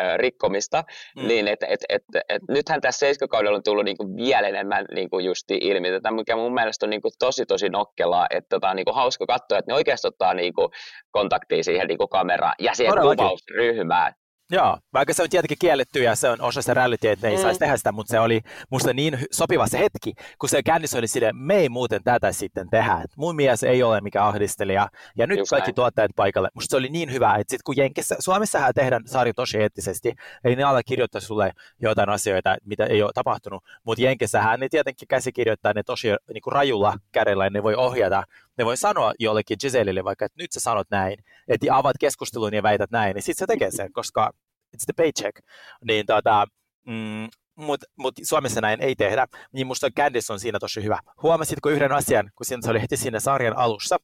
ö, 0.00 0.16
rikkomista, 0.16 0.84
mm. 1.16 1.28
niin 1.28 1.48
että 1.48 1.66
et, 1.66 1.80
et, 1.88 2.02
et, 2.28 2.42
nythän 2.48 2.80
tässä 2.80 2.98
seiskakaudella 2.98 3.56
on 3.56 3.62
tullut 3.62 3.84
niinku 3.84 4.16
vielä 4.16 4.48
enemmän 4.48 4.84
niinku 4.94 5.18
justi 5.18 5.58
ilmi 5.62 5.90
tätä, 5.90 6.10
mikä 6.10 6.36
mun 6.36 6.54
mielestä 6.54 6.86
on 6.86 6.90
niinku 6.90 7.10
tosi 7.18 7.46
tosi 7.46 7.68
nokkelaa, 7.68 8.26
että 8.30 8.48
tota, 8.48 8.70
on 8.70 8.76
niinku 8.76 8.92
hauska 8.92 9.26
katsoa, 9.26 9.58
että 9.58 9.72
ne 9.72 9.74
oikeasti 9.74 10.08
ottaa 10.08 10.34
niinku 10.34 10.70
kontaktia 11.10 11.64
siihen 11.64 11.88
niinku 11.88 12.08
kameraan 12.08 12.54
ja 12.58 12.74
siihen 12.74 12.94
kuvausryhmään. 12.94 14.14
Joo, 14.50 14.78
vaikka 14.92 15.14
se 15.14 15.22
on 15.22 15.30
tietenkin 15.30 15.56
kielletty 15.60 16.02
ja 16.02 16.14
se 16.14 16.28
on 16.30 16.40
osa 16.40 16.62
sitä 16.62 16.74
reality, 16.74 17.08
että 17.08 17.26
ne 17.26 17.30
ei 17.30 17.36
Mm. 17.36 17.42
saisi 17.42 17.60
tehdä 17.60 17.76
sitä, 17.76 17.92
mutta 17.92 18.10
se 18.10 18.20
oli 18.20 18.40
musta 18.70 18.92
niin 18.92 19.18
sopiva 19.30 19.66
se 19.66 19.78
hetki, 19.78 20.12
kun 20.38 20.48
se 20.48 20.62
Candice 20.62 20.98
oli 20.98 21.08
silleen, 21.08 21.36
me 21.36 21.54
ei 21.56 21.68
muuten 21.68 22.04
tätä 22.04 22.32
sitten 22.32 22.70
tehdä. 22.70 23.00
Et 23.04 23.10
mun 23.16 23.36
mies 23.36 23.62
ei 23.62 23.82
ole 23.82 24.00
mikään 24.00 24.26
ahdistelija 24.26 24.88
ja 25.16 25.26
nyt 25.26 25.38
Just 25.38 25.50
kaikki 25.50 25.68
näin. 25.68 25.74
tuottajat 25.74 26.10
paikalle. 26.16 26.48
Musta 26.54 26.70
se 26.70 26.76
oli 26.76 26.88
niin 26.88 27.12
hyvä, 27.12 27.34
että 27.34 27.50
sit 27.50 27.62
kun 27.62 27.76
Jenkessä, 27.76 28.16
Suomessahan 28.18 28.74
tehdään 28.74 29.02
sarja 29.06 29.34
tosi 29.34 29.58
eettisesti, 29.58 30.12
ei 30.44 30.56
ne 30.56 30.62
ala 30.62 30.82
kirjoittaa 30.82 31.20
sulle 31.20 31.52
jotain 31.82 32.08
asioita, 32.08 32.56
mitä 32.64 32.86
ei 32.86 33.02
ole 33.02 33.10
tapahtunut, 33.14 33.64
mutta 33.84 34.02
Jenkessähän 34.02 34.60
ne 34.60 34.68
tietenkin 34.68 35.08
käsikirjoittaa 35.08 35.72
ne 35.72 35.82
tosi 35.82 36.08
niin 36.08 36.42
kuin 36.42 36.52
rajulla 36.52 36.96
kädellä 37.12 37.44
ja 37.46 37.50
ne 37.50 37.62
voi 37.62 37.74
ohjata 37.74 38.22
ne 38.58 38.64
voi 38.64 38.76
sanoa 38.76 39.12
jollekin 39.18 39.56
Giselille 39.60 40.04
vaikka, 40.04 40.24
että 40.24 40.42
nyt 40.42 40.52
sä 40.52 40.60
sanot 40.60 40.86
näin, 40.90 41.18
että 41.48 41.76
avaat 41.76 41.96
keskustelun 42.00 42.54
ja 42.54 42.62
väität 42.62 42.90
näin, 42.90 43.14
niin 43.14 43.22
sitten 43.22 43.38
se 43.38 43.46
tekee 43.46 43.70
sen, 43.70 43.92
koska 43.92 44.30
it's 44.76 44.84
the 44.86 44.92
paycheck. 44.96 45.38
Niin 45.84 46.06
tota, 46.06 46.46
mm, 46.86 47.28
mutta 47.56 47.86
mut 47.98 48.14
Suomessa 48.22 48.60
näin 48.60 48.80
ei 48.80 48.94
tehdä, 48.96 49.26
niin 49.52 49.66
musta 49.66 49.90
Candice 49.90 50.32
on 50.32 50.40
siinä 50.40 50.58
tosi 50.58 50.82
hyvä. 50.82 50.98
Huomasitko 51.22 51.68
yhden 51.70 51.92
asian, 51.92 52.30
kun 52.36 52.46
siinä 52.46 52.62
se 52.64 52.70
oli 52.70 52.82
heti 52.82 52.96
siinä 52.96 53.20
sarjan 53.20 53.56
alussa, 53.56 53.96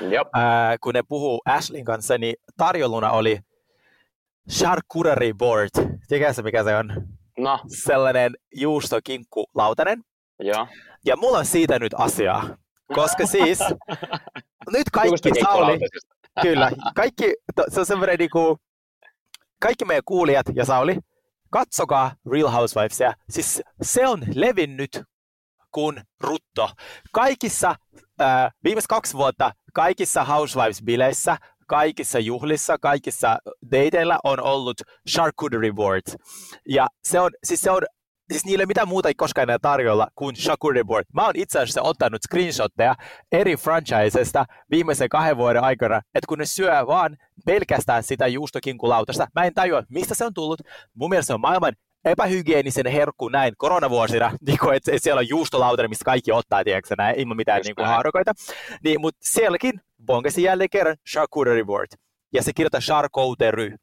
Jop. 0.00 0.28
ää, 0.34 0.76
kun 0.78 0.94
ne 0.94 1.02
puhuu 1.08 1.40
Ashlin 1.44 1.84
kanssa, 1.84 2.18
niin 2.18 2.34
tarjolluna 2.56 3.10
oli 3.10 3.38
charcuterie 4.50 5.32
board. 5.34 5.68
Tiedätkö 6.08 6.42
mikä 6.42 6.64
se 6.64 6.76
on? 6.76 6.92
No, 7.38 7.60
Sellainen 7.84 8.32
juustokinkku-lautanen. 8.56 10.02
joo. 10.38 10.66
Ja 11.06 11.16
mulla 11.16 11.38
on 11.38 11.46
siitä 11.46 11.78
nyt 11.78 11.94
asiaa, 11.98 12.56
koska 12.94 13.26
siis 13.26 13.58
nyt 14.74 14.90
kaikki 14.92 15.08
Juustokin 15.08 15.44
Sauli, 15.44 15.78
kyllä, 16.42 16.70
kaikki, 16.94 17.34
to- 17.56 17.64
se 17.68 17.80
on 17.80 17.86
semmoinen 17.86 18.18
niinku, 18.18 18.58
kaikki 19.62 19.84
meidän 19.84 20.02
kuulijat 20.04 20.46
ja 20.54 20.64
Sauli, 20.64 20.98
katsokaa 21.50 22.12
Real 22.32 22.48
Housewivesia, 22.48 23.12
siis 23.30 23.62
se 23.82 24.06
on 24.06 24.22
levinnyt 24.34 25.02
kuin 25.72 26.02
rutto. 26.20 26.70
Kaikissa, 27.12 27.74
äh, 28.20 28.50
viimeiset 28.64 28.88
kaksi 28.88 29.16
vuotta, 29.16 29.52
kaikissa 29.72 30.24
Housewives-bileissä, 30.24 31.36
kaikissa 31.66 32.18
juhlissa, 32.18 32.78
kaikissa 32.78 33.38
dateilla 33.72 34.18
on 34.24 34.40
ollut 34.42 34.76
charcuterie 35.10 35.72
board. 35.72 36.02
Ja 36.68 36.86
se 37.04 37.20
on, 37.20 37.30
siis 37.44 37.60
se 37.60 37.70
on 37.70 37.82
siis 38.30 38.44
niille 38.44 38.66
mitään 38.66 38.88
muuta 38.88 39.08
ei 39.08 39.14
koskaan 39.14 39.42
enää 39.42 39.58
tarjolla 39.62 40.08
kuin 40.14 40.36
charcuterie 40.36 40.84
board. 40.84 41.04
Mä 41.14 41.24
oon 41.24 41.36
itse 41.36 41.58
asiassa 41.58 41.82
ottanut 41.82 42.22
screenshotteja 42.22 42.94
eri 43.32 43.56
franchisesta 43.56 44.44
viimeisen 44.70 45.08
kahden 45.08 45.36
vuoden 45.36 45.64
aikana, 45.64 45.96
että 45.96 46.26
kun 46.28 46.38
ne 46.38 46.46
syö 46.46 46.86
vaan 46.86 47.16
pelkästään 47.46 48.02
sitä 48.02 48.26
juustokinkulautasta, 48.26 49.26
mä 49.34 49.44
en 49.44 49.54
tajua, 49.54 49.82
mistä 49.88 50.14
se 50.14 50.24
on 50.24 50.34
tullut. 50.34 50.60
Mun 50.94 51.10
mielestä 51.10 51.26
se 51.26 51.34
on 51.34 51.40
maailman 51.40 51.72
epähygienisen 52.04 52.86
herkku 52.86 53.28
näin 53.28 53.52
koronavuosina, 53.56 54.32
niin 54.46 54.58
kuin, 54.58 54.76
että 54.76 54.92
siellä 54.96 55.18
on 55.18 55.28
juustolautanen, 55.28 55.90
mistä 55.90 56.04
kaikki 56.04 56.32
ottaa, 56.32 56.64
tiedätkö, 56.64 56.94
näin, 56.98 57.20
ilman 57.20 57.36
mitään 57.36 57.58
Just 57.58 57.66
niin 57.66 57.76
kuin, 57.76 57.86
haarukoita. 57.86 58.32
Niin, 58.84 59.00
mutta 59.00 59.20
sielläkin 59.22 59.80
bongasin 60.06 60.44
jälleen 60.44 60.70
kerran 60.70 60.96
charcuterie 61.12 61.64
board. 61.64 61.88
Ja 62.32 62.42
se 62.42 62.52
kirjoittaa 62.52 62.80
charcuterie 62.80 63.76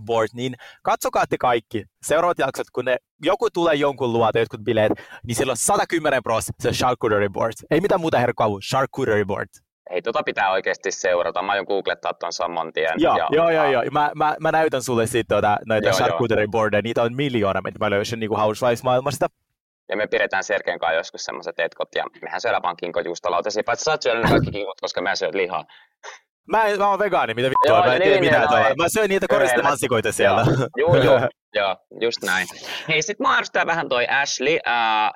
board, 0.00 0.28
niin 0.34 0.54
katsokaa 0.82 1.26
te 1.26 1.36
kaikki 1.38 1.84
seuraavat 2.02 2.38
jaksot, 2.38 2.66
kun 2.72 2.84
ne, 2.84 2.96
joku 3.22 3.50
tulee 3.50 3.74
jonkun 3.74 4.12
luota, 4.12 4.38
jotkut 4.38 4.60
bileet, 4.60 4.92
niin 5.26 5.34
siellä 5.34 5.50
on 5.50 5.56
110 5.56 6.22
pros 6.22 6.46
se 6.60 6.70
charcuterie 6.70 7.28
board. 7.28 7.52
Ei 7.70 7.80
mitään 7.80 8.00
muuta 8.00 8.18
herkkua 8.18 8.46
kuin 8.46 8.62
charcuterie 8.62 9.24
board. 9.24 9.48
Ei, 9.90 10.02
tota 10.02 10.22
pitää 10.22 10.50
oikeasti 10.50 10.90
seurata. 10.92 11.42
Mä 11.42 11.52
aion 11.52 11.64
googlettaa 11.68 12.14
ton 12.14 12.32
saman 12.32 12.72
tien. 12.72 12.94
Joo, 12.96 13.16
Ja- 13.16 13.28
joo, 13.32 13.50
joo, 13.50 13.70
joo. 13.70 13.82
Mä, 13.90 14.10
mä, 14.14 14.36
mä 14.40 14.52
näytän 14.52 14.82
sulle 14.82 15.06
sitten 15.06 15.34
tuota, 15.34 15.56
näitä 15.66 15.88
Joo, 15.88 15.96
charcuterie 15.96 16.46
boardeja. 16.46 16.82
Niitä 16.82 17.02
on 17.02 17.14
miljoona, 17.16 17.60
mitä 17.64 17.78
mä 17.78 17.90
löysin 17.90 18.20
niin 18.20 18.30
Housewives-maailmasta. 18.30 19.26
Ja 19.88 19.96
me 19.96 20.06
pidetään 20.06 20.44
Sergeen 20.44 20.78
kanssa 20.78 20.94
joskus 20.94 21.24
semmoiset 21.24 21.58
etkot, 21.60 21.88
ja 21.94 22.04
mehän 22.22 22.40
syödään 22.40 22.62
vaan 22.62 22.76
kinkojuustolautasia, 22.76 23.62
paitsi 23.66 23.84
sä 23.84 23.90
oot 23.90 24.02
syönyt 24.02 24.30
kaikki 24.30 24.50
kinkot, 24.50 24.80
koska 24.80 25.02
mä 25.02 25.16
syön 25.16 25.36
lihaa. 25.36 25.64
Mä, 26.48 26.64
en- 26.64 26.78
mä 26.78 26.88
oon 26.88 26.98
vegaani, 26.98 27.34
mitä 27.34 27.48
vittua, 27.48 27.76
Joo, 27.76 27.86
mä 27.86 27.94
en 27.94 28.02
tiedä 28.02 28.20
niin, 28.20 28.24
mitä 28.24 28.38
niin, 28.38 28.48
tuolla. 28.48 28.68
no, 28.68 28.74
Mä 28.78 28.88
syön 28.88 29.08
niitä 29.08 29.26
koristemansikoita 29.28 30.12
siellä. 30.12 30.44
Joo, 30.76 30.96
joo, 30.96 31.20
joo, 31.58 31.76
just 32.00 32.18
näin. 32.24 32.46
Hei, 32.88 33.02
sit 33.02 33.20
mä 33.20 33.30
arvostan 33.32 33.66
vähän 33.66 33.88
toi 33.88 34.06
Ashley, 34.06 34.58
ää, 34.64 35.12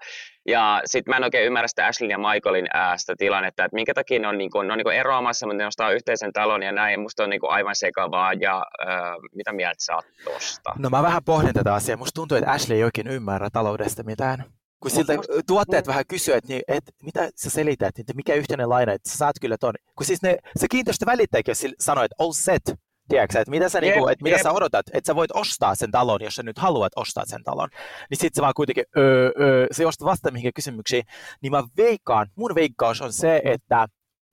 ja 0.49 0.83
sit 0.85 1.07
mä 1.07 1.17
en 1.17 1.25
oikein 1.25 1.45
ymmärrä 1.47 1.69
sitä 1.69 1.87
Ashleyn 1.87 2.11
ja 2.11 2.19
Michaelin 2.19 2.67
ää, 2.75 2.97
sitä 2.97 3.15
tilannetta, 3.19 3.65
että 3.65 3.75
minkä 3.75 3.95
takia 3.95 4.21
ne 4.21 4.29
on, 4.29 4.39
niinku, 4.39 4.63
ne 4.63 4.73
on 4.73 4.79
niinku 4.79 4.91
eroamassa, 4.91 5.47
mutta 5.47 5.57
ne 5.57 5.67
ostaa 5.67 5.91
yhteisen 5.93 6.33
talon 6.33 6.63
ja 6.63 6.73
näin, 6.73 7.01
musta 7.01 7.23
on 7.23 7.31
niinku 7.31 7.47
aivan 7.49 7.77
sekavaa, 7.77 8.33
ja 8.33 8.67
ää, 8.87 9.15
mitä 9.35 9.53
mieltä 9.53 9.85
sä 9.85 9.95
oot 9.95 10.07
tosta? 10.25 10.73
No 10.79 10.91
mä 10.91 11.03
vähän 11.03 11.25
pohdin 11.25 11.55
tätä 11.55 11.75
asiaa. 11.75 11.97
Musta 11.97 12.15
tuntuu, 12.15 12.39
että 12.39 12.51
Ashley 12.51 12.77
ei 12.77 12.85
oikein 12.85 13.09
ymmärrä 13.09 13.49
taloudesta 13.53 14.03
mitään. 14.03 14.45
Kun 14.81 14.91
siltä 14.91 15.17
musta- 15.17 15.33
tuotteet 15.47 15.87
vähän 15.87 16.05
kysyy, 16.09 16.35
että, 16.35 16.49
niin, 16.49 16.63
että 16.69 16.93
mitä 17.03 17.31
sä 17.37 17.51
selität, 17.51 17.99
että 17.99 18.13
mikä 18.15 18.35
yhteinen 18.35 18.69
laina, 18.69 18.93
että 18.93 19.11
sä 19.11 19.17
saat 19.17 19.37
kyllä 19.41 19.57
ton. 19.61 19.75
Kun 19.97 20.07
siis 20.07 20.23
ne, 20.23 20.39
se 20.57 20.67
kiinteistövälittäjäkin 20.71 21.57
sillä 21.57 21.75
sanoi, 21.81 22.05
että 22.05 22.15
all 22.19 22.33
set, 22.33 22.63
tiedätkö 23.09 23.33
sä, 23.33 23.41
että 23.41 23.51
mitä 23.51 23.69
sä, 23.69 23.79
Jep, 23.79 23.85
niinku, 23.85 24.09
että 24.09 24.23
mitä 24.23 24.43
sä 24.43 24.53
odotat, 24.53 24.87
että 24.93 25.07
sä 25.07 25.15
voit 25.15 25.31
ostaa 25.35 25.75
sen 25.75 25.91
talon, 25.91 26.23
jos 26.23 26.35
sä 26.35 26.43
nyt 26.43 26.59
haluat 26.59 26.93
ostaa 26.97 27.25
sen 27.27 27.45
talon. 27.45 27.69
Niin 28.11 28.19
sit 28.19 28.35
se 28.35 28.43
vaan 28.43 28.55
kuitenkin, 28.57 28.85
öö, 28.97 29.31
öö, 29.41 29.67
se 29.71 29.83
josta 29.83 30.05
vastaa 30.05 30.33
mihinkä 30.33 30.53
kysymyksiin, 30.55 31.05
niin 31.43 31.53
mä 31.53 31.63
veikkaan, 31.77 32.27
mun 32.37 32.55
veikkaus 32.55 33.01
on 33.01 33.13
se, 33.13 33.41
että, 33.45 33.89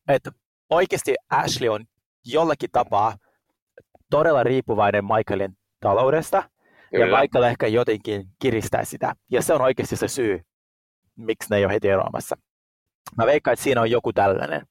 että 0.08 0.32
oikeasti 0.70 1.16
Ashley 1.30 1.70
on 1.70 1.86
jollakin 2.26 2.70
tapaa 2.72 3.18
todella 4.10 4.44
riippuvainen 4.44 5.06
Michaelin 5.06 5.58
taloudesta, 5.80 6.44
ja 7.00 7.06
Kyllä. 7.06 7.22
Michael 7.22 7.44
ehkä 7.44 7.68
jotenkin 7.68 8.24
kiristää 8.42 8.86
sitä. 8.86 9.14
Ja 9.32 9.42
se 9.42 9.54
on 9.54 9.62
oikeasti 9.62 9.96
se 9.96 10.08
syy, 10.08 10.42
miksi 11.18 11.50
ne 11.50 11.58
ei 11.58 11.66
ole 11.66 11.74
heti 11.74 11.90
eroamassa. 11.90 12.36
Mä 13.18 13.26
veikkaan, 13.26 13.54
että 13.54 13.64
siinä 13.64 13.82
on 13.82 13.92
joku 13.92 14.14
tällainen. 14.14 14.62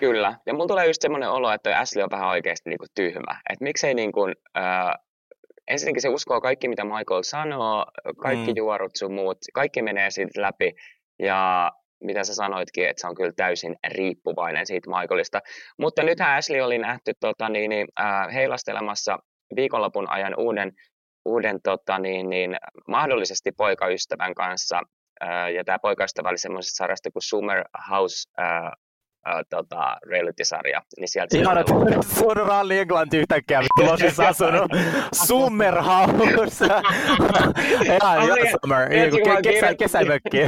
Kyllä, 0.00 0.38
ja 0.46 0.54
mulla 0.54 0.66
tulee 0.66 0.86
just 0.86 1.02
semmoinen 1.02 1.30
olo, 1.30 1.52
että 1.52 1.78
Ashley 1.78 2.04
on 2.04 2.10
vähän 2.10 2.28
oikeasti 2.28 2.70
niinku 2.70 2.86
tyhmä. 2.94 3.40
Että 3.50 3.64
miksei 3.64 3.94
niinku, 3.94 4.26
äh, 4.56 4.94
ensinnäkin 5.68 6.02
se 6.02 6.08
uskoo 6.08 6.40
kaikki, 6.40 6.68
mitä 6.68 6.84
Michael 6.84 7.22
sanoo, 7.22 7.86
kaikki 8.22 8.44
Mm. 8.46 8.50
mm. 8.50 8.56
juorut 8.56 8.96
sun 8.96 9.12
muut, 9.14 9.38
kaikki 9.54 9.82
menee 9.82 10.10
siitä 10.10 10.42
läpi. 10.42 10.72
Ja 11.18 11.72
mitä 12.04 12.24
sä 12.24 12.34
sanoitkin, 12.34 12.88
että 12.88 13.00
se 13.00 13.06
on 13.06 13.14
kyllä 13.14 13.32
täysin 13.36 13.76
riippuvainen 13.88 14.66
siitä 14.66 14.90
Michaelista. 14.90 15.40
Mutta 15.78 16.02
nythän 16.02 16.36
Ashley 16.38 16.60
oli 16.60 16.78
nähty 16.78 17.12
tota, 17.20 17.48
niin, 17.48 17.68
niin, 17.68 17.88
äh, 18.00 18.34
heilastelemassa 18.34 19.18
viikonlopun 19.56 20.10
ajan 20.10 20.34
uuden, 20.38 20.72
uuden 21.24 21.60
tota, 21.64 21.98
niin, 21.98 22.30
niin, 22.30 22.56
mahdollisesti 22.88 23.52
poikaystävän 23.52 24.34
kanssa. 24.34 24.80
Äh, 25.24 25.50
ja 25.52 25.64
tämä 25.64 25.78
poikaystävä 25.78 26.28
oli 26.28 26.38
semmoisesta 26.38 26.76
sarjasta 26.76 27.10
kuin 27.10 27.22
Summer 27.22 27.64
House 27.90 28.30
äh, 28.40 28.64
äh, 28.66 28.72
tota, 29.50 29.96
reality-sarja. 30.10 30.82
Niin 30.98 31.08
sieltä 31.08 31.38
Ihana, 31.38 31.62
se- 31.66 31.74
että 31.94 32.14
sun 32.14 32.36
ralli 32.36 32.78
Englanti 32.82 33.16
yhtäkkiä 33.18 33.60
vittu 33.60 33.92
losissa 33.92 34.28
asunut. 34.28 34.70
Summerhouse. 35.12 36.64
Ihan 37.84 38.18
Oli- 38.22 38.40
jo 38.40 38.58
summer. 38.62 38.88
kesä, 39.42 39.74
kesämökki. 39.74 40.38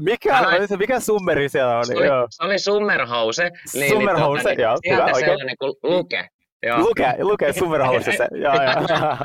mikä, 0.00 0.42
mikä 0.78 1.00
summeri 1.00 1.48
siellä 1.48 1.84
se 1.84 1.92
on? 1.92 1.98
oli, 1.98 2.06
Joo. 2.06 2.26
se 2.30 2.44
oli 2.44 2.58
Summerhouse. 2.58 3.50
Niin, 3.74 3.92
Summerhouse, 3.92 4.42
niin, 4.48 4.56
tota, 4.56 4.62
joo, 4.62 4.72
niin, 4.72 4.80
sieltä 4.82 5.02
hyvä, 5.04 5.14
oikein. 5.14 5.30
sellainen 5.30 5.56
kuin 5.58 5.72
Luke. 5.82 6.28
Joo, 6.62 6.78
Luke, 6.80 7.14
Luke 7.18 7.52
Summerhousessa. 7.52 8.24
Joo, 8.44 8.54
joo. 8.88 9.16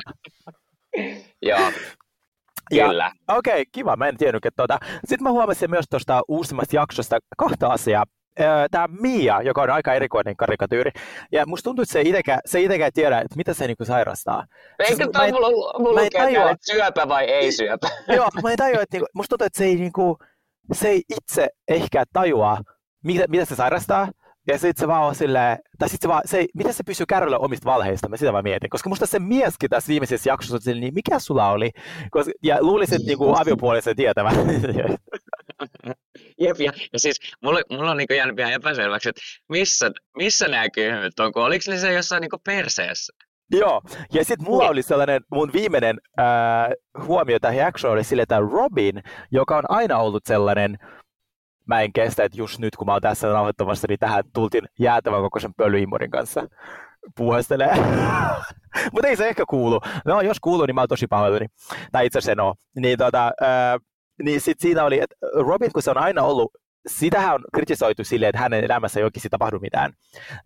joo 1.42 1.72
kyllä. 2.70 3.12
Okei, 3.28 3.52
okay, 3.52 3.64
kiva. 3.72 3.96
Mä 3.96 4.08
en 4.08 4.16
tiennyt, 4.16 4.46
että 4.46 4.56
tuota. 4.56 4.78
Sitten 5.00 5.22
mä 5.22 5.30
huomasin 5.30 5.70
myös 5.70 5.84
tuosta 5.90 6.22
uusimmasta 6.28 6.76
jaksosta 6.76 7.18
kahta 7.38 7.68
asiaa. 7.68 8.04
Tämä 8.70 8.88
Mia, 9.00 9.42
joka 9.42 9.62
on 9.62 9.70
aika 9.70 9.94
erikoinen 9.94 10.36
karikatyyri. 10.36 10.90
Ja 11.32 11.46
musta 11.46 11.64
tuntuu, 11.64 11.82
että 11.82 11.92
se 11.92 11.98
ei 11.98 12.08
itekään, 12.08 12.40
se 12.46 12.58
ei 12.58 12.64
itekään 12.64 12.92
tiedä, 12.94 13.18
että 13.18 13.36
mitä 13.36 13.54
se 13.54 13.66
niinku 13.66 13.84
sairastaa. 13.84 14.46
Eikö 14.78 14.86
Siis 14.86 14.98
mä 14.98 15.12
tämä 15.12 15.24
en- 15.24 15.34
mulla, 15.34 15.78
mulla 15.78 16.02
lukee 16.04 16.20
tajua- 16.20 16.50
että 16.50 16.72
syöpä 16.72 17.08
vai 17.08 17.24
ei 17.24 17.52
syöpä? 17.52 17.88
Joo, 18.16 18.28
mä 18.42 18.50
en 18.50 18.56
tajua, 18.56 18.80
että 18.82 18.96
niinku, 18.96 19.06
musta 19.14 19.28
tuntuu, 19.28 19.46
että 19.46 19.58
se 19.58 19.64
ei, 19.64 19.74
niinku, 19.76 20.18
se 20.72 20.88
ei 20.88 21.02
itse 21.08 21.48
ehkä 21.68 22.04
tajua, 22.12 22.58
mitä, 23.04 23.24
mitä 23.28 23.44
se 23.44 23.54
sairastaa. 23.56 24.08
Ja 24.48 24.58
sitten 24.58 24.80
se 24.80 24.88
vaan 24.88 25.02
on 25.02 25.14
silleen, 25.14 25.58
tai 25.78 25.88
sitten 25.88 26.08
se 26.08 26.12
vaan, 26.12 26.22
se 26.24 26.46
miten 26.54 26.74
se 26.74 26.82
pysyy 26.86 27.06
kärryllä 27.06 27.38
omista 27.38 27.64
valheista, 27.64 28.08
mä 28.08 28.16
sitä 28.16 28.32
vaan 28.32 28.44
mietin. 28.44 28.70
Koska 28.70 28.88
musta 28.88 29.06
se 29.06 29.18
mieskin 29.18 29.70
tässä 29.70 29.88
viimeisessä 29.88 30.30
jaksossa 30.30 30.56
on 30.56 30.60
silleen, 30.60 30.80
niin 30.80 30.94
mikä 30.94 31.18
sulla 31.18 31.50
oli? 31.50 31.70
Koska, 32.10 32.32
ja 32.42 32.58
luulisin, 32.60 32.96
että 32.96 33.06
niinku 33.06 33.34
aviopuolisen 33.36 33.96
tietävän. 33.96 34.34
Jep, 36.40 36.60
ja, 36.60 36.72
ja 36.92 36.98
siis 36.98 37.20
mulla, 37.42 37.60
mulla 37.70 37.90
on 37.90 37.96
niinku 37.96 38.14
jäänyt 38.14 38.36
vähän 38.36 38.52
epäselväksi, 38.52 39.08
että 39.08 39.20
missä, 39.48 39.90
missä 40.16 40.48
nämä 40.48 40.70
kyhmyt 40.70 41.20
on, 41.20 41.32
kun 41.32 41.42
oliko 41.42 41.64
ne 41.68 41.78
se 41.78 41.92
jossain 41.92 42.20
niinku 42.20 42.38
perseessä? 42.44 43.12
Joo, 43.50 43.82
ja 44.12 44.24
sitten 44.24 44.48
mulla 44.48 44.68
oli 44.68 44.82
sellainen, 44.82 45.22
mun 45.30 45.52
viimeinen 45.52 45.98
ää, 46.16 46.70
huomio 47.06 47.38
tähän 47.38 47.56
jaksoon 47.56 47.92
oli 47.92 48.04
sille, 48.04 48.22
että 48.22 48.38
Robin, 48.38 49.02
joka 49.30 49.56
on 49.56 49.64
aina 49.68 49.98
ollut 49.98 50.22
sellainen, 50.26 50.78
mä 51.66 51.80
en 51.80 51.92
kestä, 51.92 52.24
että 52.24 52.38
just 52.38 52.58
nyt 52.58 52.76
kun 52.76 52.86
mä 52.86 52.92
oon 52.92 53.02
tässä 53.02 53.28
nauhoittamassa, 53.28 53.86
niin 53.88 53.98
tähän 53.98 54.24
tultiin 54.32 54.64
jäätävän 54.78 55.22
kokoisen 55.22 55.54
pölyimmorin 55.54 56.10
kanssa 56.10 56.46
puhastelee. 57.16 57.74
Mutta 58.92 59.08
ei 59.08 59.16
se 59.16 59.28
ehkä 59.28 59.44
kuulu. 59.48 59.80
No 60.04 60.20
jos 60.20 60.40
kuuluu, 60.40 60.66
niin 60.66 60.74
mä 60.74 60.80
oon 60.80 60.88
tosi 60.88 61.06
pahoillani. 61.06 61.46
Tai 61.92 62.06
itse 62.06 62.18
asiassa 62.18 62.32
en 62.32 62.40
oo. 62.40 62.54
Niin, 62.76 62.98
tota, 62.98 63.32
ää, 63.40 63.78
niin 64.22 64.40
sit 64.40 64.60
siinä 64.60 64.84
oli, 64.84 65.00
että 65.00 65.16
Robin, 65.34 65.72
kun 65.72 65.82
se 65.82 65.90
on 65.90 65.98
aina 65.98 66.22
ollut, 66.22 66.50
sitähän 66.86 67.34
on 67.34 67.44
kritisoitu 67.54 68.04
silleen, 68.04 68.30
että 68.30 68.40
hänen 68.40 68.64
elämässä 68.64 69.00
ei 69.00 69.04
oikeasti 69.04 69.28
tapahdu 69.28 69.58
mitään. 69.58 69.92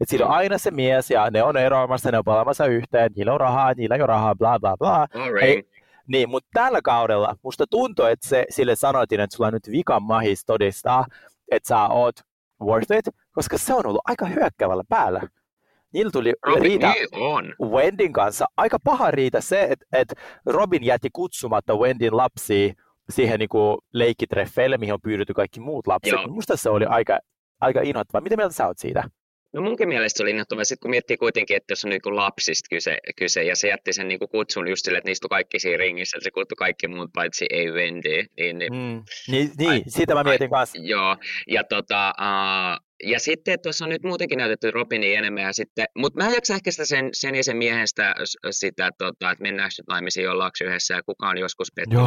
Et 0.01 0.09
siinä 0.09 0.27
on 0.27 0.33
aina 0.33 0.59
se 0.59 0.71
mies 0.71 1.11
ja 1.11 1.31
ne 1.31 1.43
on 1.43 1.57
eroamassa, 1.57 2.11
ne 2.11 2.19
on 2.19 2.25
palaamassa 2.25 2.67
yhteen, 2.67 3.11
niillä 3.17 3.33
on 3.33 3.41
rahaa, 3.41 3.75
niillä 3.75 3.95
ei 3.95 4.01
ole 4.01 4.07
rahaa, 4.07 4.35
bla 4.35 4.59
bla 4.59 4.77
bla. 4.77 5.07
Alright. 5.15 5.76
Niin, 6.09 6.31
mutta 6.31 6.49
tällä 6.53 6.83
kaudella 6.83 7.37
musta 7.43 7.67
tuntuu, 7.71 8.05
että 8.05 8.29
se, 8.29 8.45
sille 8.51 8.77
sanoitin, 8.77 9.21
että 9.21 9.37
sulla 9.37 9.49
on 9.49 9.53
nyt 9.53 9.71
vikan 9.71 10.03
mahis 10.03 10.45
todistaa, 10.45 11.07
että 11.51 11.69
sä 11.69 11.87
oot 11.87 12.15
worth 12.61 12.93
it, 12.93 13.09
koska 13.33 13.59
se 13.59 13.75
on 13.75 13.87
ollut 13.87 14.03
aika 14.05 14.27
hyökkäävällä 14.27 14.85
päällä. 14.89 15.21
Niillä 15.93 16.11
tuli 16.11 16.33
Robin, 16.47 16.63
riita 16.63 16.93
niin 16.93 17.09
on. 17.13 17.55
Wendin 17.71 18.13
kanssa. 18.13 18.47
Aika 18.57 18.79
paha 18.85 19.11
riita 19.11 19.41
se, 19.41 19.63
että, 19.63 19.87
että 19.93 20.15
Robin 20.47 20.85
jätti 20.85 21.09
kutsumatta 21.13 21.77
Wendin 21.77 22.17
lapsia 22.17 22.75
siihen 23.11 23.39
niin 23.39 23.49
kuin 23.49 23.79
leikkitreffeille, 23.93 24.79
mihin 24.79 24.95
on 24.95 25.01
pyydetty 25.01 25.35
kaikki 25.35 25.61
muut 25.61 25.87
lapset. 25.87 26.13
Joo. 26.13 26.29
Musta 26.29 26.57
se 26.57 26.71
oli 26.71 26.85
aika, 26.85 27.19
aika 27.61 27.81
inhottava. 27.81 28.21
Mitä 28.21 28.37
mieltä 28.37 28.55
sä 28.55 28.67
oot 28.67 28.79
siitä? 28.79 29.11
No 29.57 29.63
munkin 29.63 29.89
mielestä 29.89 30.17
se 30.17 30.23
oli 30.23 30.31
innoittava. 30.31 30.65
Sitten 30.65 30.83
kun 30.83 30.91
miettii 30.91 31.17
kuitenkin, 31.17 31.57
että 31.57 31.73
jos 31.73 31.85
on 31.85 31.91
niinku 31.91 32.17
lapsista 32.17 32.67
kyse, 32.71 32.99
kyse 33.17 33.45
ja 33.45 33.57
se 33.57 33.69
jätti 33.69 33.93
sen 33.93 34.09
niinku 34.09 34.29
kutsun 34.29 34.69
just 34.69 34.85
sille, 34.85 34.99
että 34.99 35.11
niistä 35.11 35.29
kaikki 35.29 35.59
siinä 35.59 35.77
ringissä, 35.77 36.17
että 36.17 36.25
se 36.25 36.31
kutsui 36.31 36.57
kaikki 36.57 36.89
muut 36.89 37.11
paitsi 37.13 37.47
ei 37.51 37.71
Wendy, 37.71 38.25
niin, 38.37 38.59
niin 38.59 38.73
Mm. 38.73 39.03
Niin, 39.29 39.51
niin 39.59 39.71
Ai- 39.71 39.83
siitä 39.89 40.15
mä 40.15 40.25
mietin 40.25 40.51
kanssa. 40.51 40.79
Joo, 40.83 41.17
ja, 41.47 41.65
tota, 41.65 42.13
uh, 42.21 42.86
ja 43.05 43.21
sitten 43.21 43.55
että 43.55 43.63
tuossa 43.63 43.85
on 43.85 43.89
nyt 43.89 44.03
muutenkin 44.03 44.39
näytetty 44.39 44.71
Robinia 44.71 45.19
enemmän, 45.19 45.43
ja 45.43 45.53
sitten, 45.53 45.87
mutta 45.99 46.19
mä 46.23 46.29
en 46.29 46.35
jaksa 46.35 46.55
ehkä 46.55 46.71
sitä 46.71 46.85
sen, 46.85 47.09
sen 47.13 47.35
ja 47.35 47.45
sen 47.45 47.57
miehen 47.57 47.89
sitä, 47.89 48.15
sitä 48.51 48.91
tota, 48.99 49.31
että 49.31 49.43
mennään 49.43 49.71
nyt 49.79 49.87
naimisiin 49.89 50.31
ollaanko 50.31 50.57
yhdessä, 50.65 50.95
ja 50.95 51.03
kuka 51.03 51.29
on 51.29 51.39
joskus 51.39 51.73
pettynyt 51.75 52.05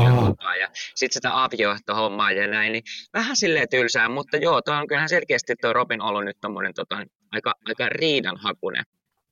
ja 0.60 0.68
sitten 0.74 1.14
sitä 1.14 1.44
avioehtohommaa 1.44 2.32
ja 2.32 2.48
näin, 2.48 2.72
niin 2.72 2.84
vähän 3.14 3.36
silleen 3.36 3.70
tylsää, 3.70 4.10
mutta 4.10 4.38
joo, 4.38 4.62
tuo 4.62 4.74
on 4.74 4.88
kyllähän 4.88 5.10
selkeästi 5.10 5.56
tuo 5.62 5.74
Robin 5.74 6.02
ollut 6.02 6.26
nyt 6.26 6.38
tommonen 6.42 6.74
tota, 6.74 7.06
aika, 7.32 7.54
aika 7.66 7.90
riidanhakunen. 7.90 8.84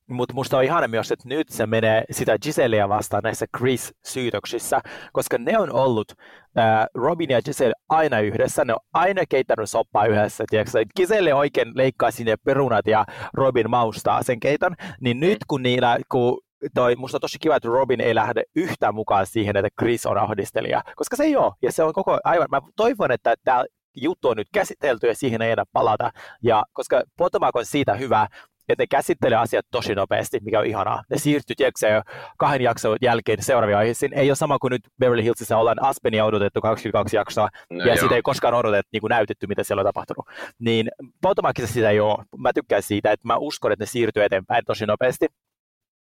Mutta 0.08 0.34
musta 0.34 0.56
on 0.56 0.64
ihana 0.64 0.88
myös, 0.88 1.12
että 1.12 1.28
nyt 1.28 1.48
se 1.48 1.66
menee 1.66 2.04
sitä 2.10 2.38
Giselleä 2.38 2.88
vastaan 2.88 3.22
näissä 3.22 3.46
Chris-syytöksissä, 3.58 4.80
koska 5.12 5.38
ne 5.38 5.58
on 5.58 5.72
ollut 5.72 6.12
äh, 6.58 6.86
Robin 6.94 7.30
ja 7.30 7.42
Giselle 7.42 7.74
aina 7.88 8.20
yhdessä, 8.20 8.64
ne 8.64 8.72
on 8.72 8.80
aina 8.92 9.22
keittänyt 9.28 9.70
soppaa 9.70 10.06
yhdessä, 10.06 10.44
tiedätkö? 10.50 10.84
Giselle 10.96 11.34
oikein 11.34 11.72
leikkaa 11.74 12.10
sinne 12.10 12.36
perunat 12.44 12.86
ja 12.86 13.04
Robin 13.34 13.70
maustaa 13.70 14.22
sen 14.22 14.40
keiton, 14.40 14.74
niin 15.00 15.20
nyt 15.20 15.38
kun 15.48 15.62
niillä, 15.62 15.98
kun 16.12 16.40
toi, 16.74 16.96
musta 16.96 17.16
on 17.16 17.20
tosi 17.20 17.38
kiva, 17.40 17.56
että 17.56 17.68
Robin 17.68 18.00
ei 18.00 18.14
lähde 18.14 18.42
yhtään 18.56 18.94
mukaan 18.94 19.26
siihen, 19.26 19.56
että 19.56 19.68
Chris 19.80 20.06
on 20.06 20.18
ahdistelija, 20.18 20.82
koska 20.96 21.16
se 21.16 21.24
ei 21.24 21.36
ole, 21.36 21.52
ja 21.62 21.72
se 21.72 21.82
on 21.82 21.92
koko 21.92 22.18
aivan, 22.24 22.48
mä 22.50 22.60
toivon, 22.76 23.12
että 23.12 23.34
tämä 23.44 23.64
juttu 23.94 24.28
on 24.28 24.36
nyt 24.36 24.48
käsitelty 24.52 25.06
ja 25.06 25.14
siihen 25.14 25.42
ei 25.42 25.52
enää 25.52 25.64
palata, 25.72 26.10
ja 26.42 26.62
koska 26.72 27.02
Potomac 27.16 27.56
on 27.56 27.66
siitä 27.66 27.94
hyvä, 27.94 28.26
että 28.68 28.82
ne 28.82 28.86
käsittelee 28.86 29.38
asiat 29.38 29.66
tosi 29.70 29.94
nopeasti, 29.94 30.38
mikä 30.42 30.60
on 30.60 30.66
ihanaa. 30.66 31.02
Ne 31.10 31.18
siirtyy, 31.18 31.56
tiedätkö, 31.56 31.88
jo 31.88 32.02
kahden 32.38 32.62
jakson 32.62 32.96
jälkeen 33.02 33.42
seuraavia 33.42 33.78
aiheisiin. 33.78 34.14
Ei 34.14 34.30
ole 34.30 34.36
sama 34.36 34.58
kuin 34.58 34.70
nyt 34.70 34.82
Beverly 34.98 35.22
Hillsissä 35.22 35.58
ollaan 35.58 35.82
Aspenia 35.82 36.24
odotettu 36.24 36.60
22 36.60 37.16
jaksoa, 37.16 37.48
No 37.70 37.84
ja 37.84 37.94
joo. 37.94 38.02
sitä 38.02 38.14
ei 38.14 38.22
koskaan 38.22 38.54
odotettu, 38.54 38.88
niin 38.92 39.00
kuin 39.00 39.08
näytetty, 39.08 39.46
mitä 39.46 39.64
siellä 39.64 39.80
on 39.80 39.86
tapahtunut. 39.86 40.26
Niin 40.58 40.88
Potomacissa 41.22 41.74
sitä 41.74 41.90
ei 41.90 42.00
ole. 42.00 42.24
Mä 42.38 42.52
tykkään 42.52 42.82
siitä, 42.82 43.12
että 43.12 43.28
mä 43.28 43.36
uskon, 43.36 43.72
että 43.72 43.82
ne 43.82 43.86
siirtyy 43.86 44.24
eteenpäin 44.24 44.64
tosi 44.66 44.86
nopeasti. 44.86 45.26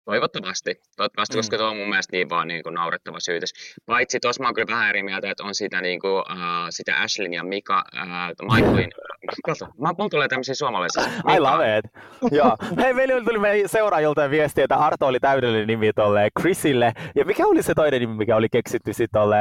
Toivottavasti, 0.05 0.75
toivottavasti 0.97 1.37
Mm. 1.37 1.39
koska 1.39 1.59
tuo 1.59 1.67
on 1.71 1.77
mun 1.77 1.89
mielestä 1.89 2.17
niin 2.17 2.29
vaan 2.31 2.49
niin 2.49 2.63
kuin 2.63 2.75
naurettava 2.75 3.21
syytös. 3.21 3.53
Paitsi 3.87 4.19
tuossa 4.21 4.43
mä 4.43 4.49
oon 4.49 4.55
kyllä 4.55 4.67
vähän 4.71 4.89
eri 4.89 5.03
mieltä, 5.03 5.31
että 5.31 5.45
on 5.45 5.55
sitä, 5.55 5.81
niin 5.81 6.01
kuin, 6.01 6.13
uh, 6.13 6.67
sitä 6.71 6.97
Ashlyn 7.01 7.33
ja 7.35 7.45
Mika, 7.45 7.85
uh, 7.95 8.55
Michaelin, 8.55 8.91
kato, 9.47 9.67
mä, 9.81 9.93
mulla 9.99 10.11
tulee 10.11 10.29
tämmöisiä 10.29 10.55
suomalaisia. 10.55 11.03
I 11.37 11.41
love 11.41 11.79
it. 11.79 11.85
Joo. 12.33 12.57
Hei, 12.77 12.93
meillä 12.95 13.25
tuli 13.25 13.39
meidän 13.39 13.69
seuraajilta 13.69 14.31
viestiä, 14.31 14.65
että 14.65 14.77
Arto 14.77 15.07
oli 15.07 15.21
täydellinen 15.21 15.67
nimi 15.67 15.93
tolle 15.93 16.29
Chrisille. 16.41 16.93
Ja 17.15 17.25
mikä 17.25 17.47
oli 17.47 17.63
se 17.63 17.75
toinen 17.75 18.01
nimi, 18.01 18.15
mikä 18.15 18.37
oli 18.37 18.49
keksitty 18.49 18.93
sitten 18.93 19.21
tolle 19.21 19.37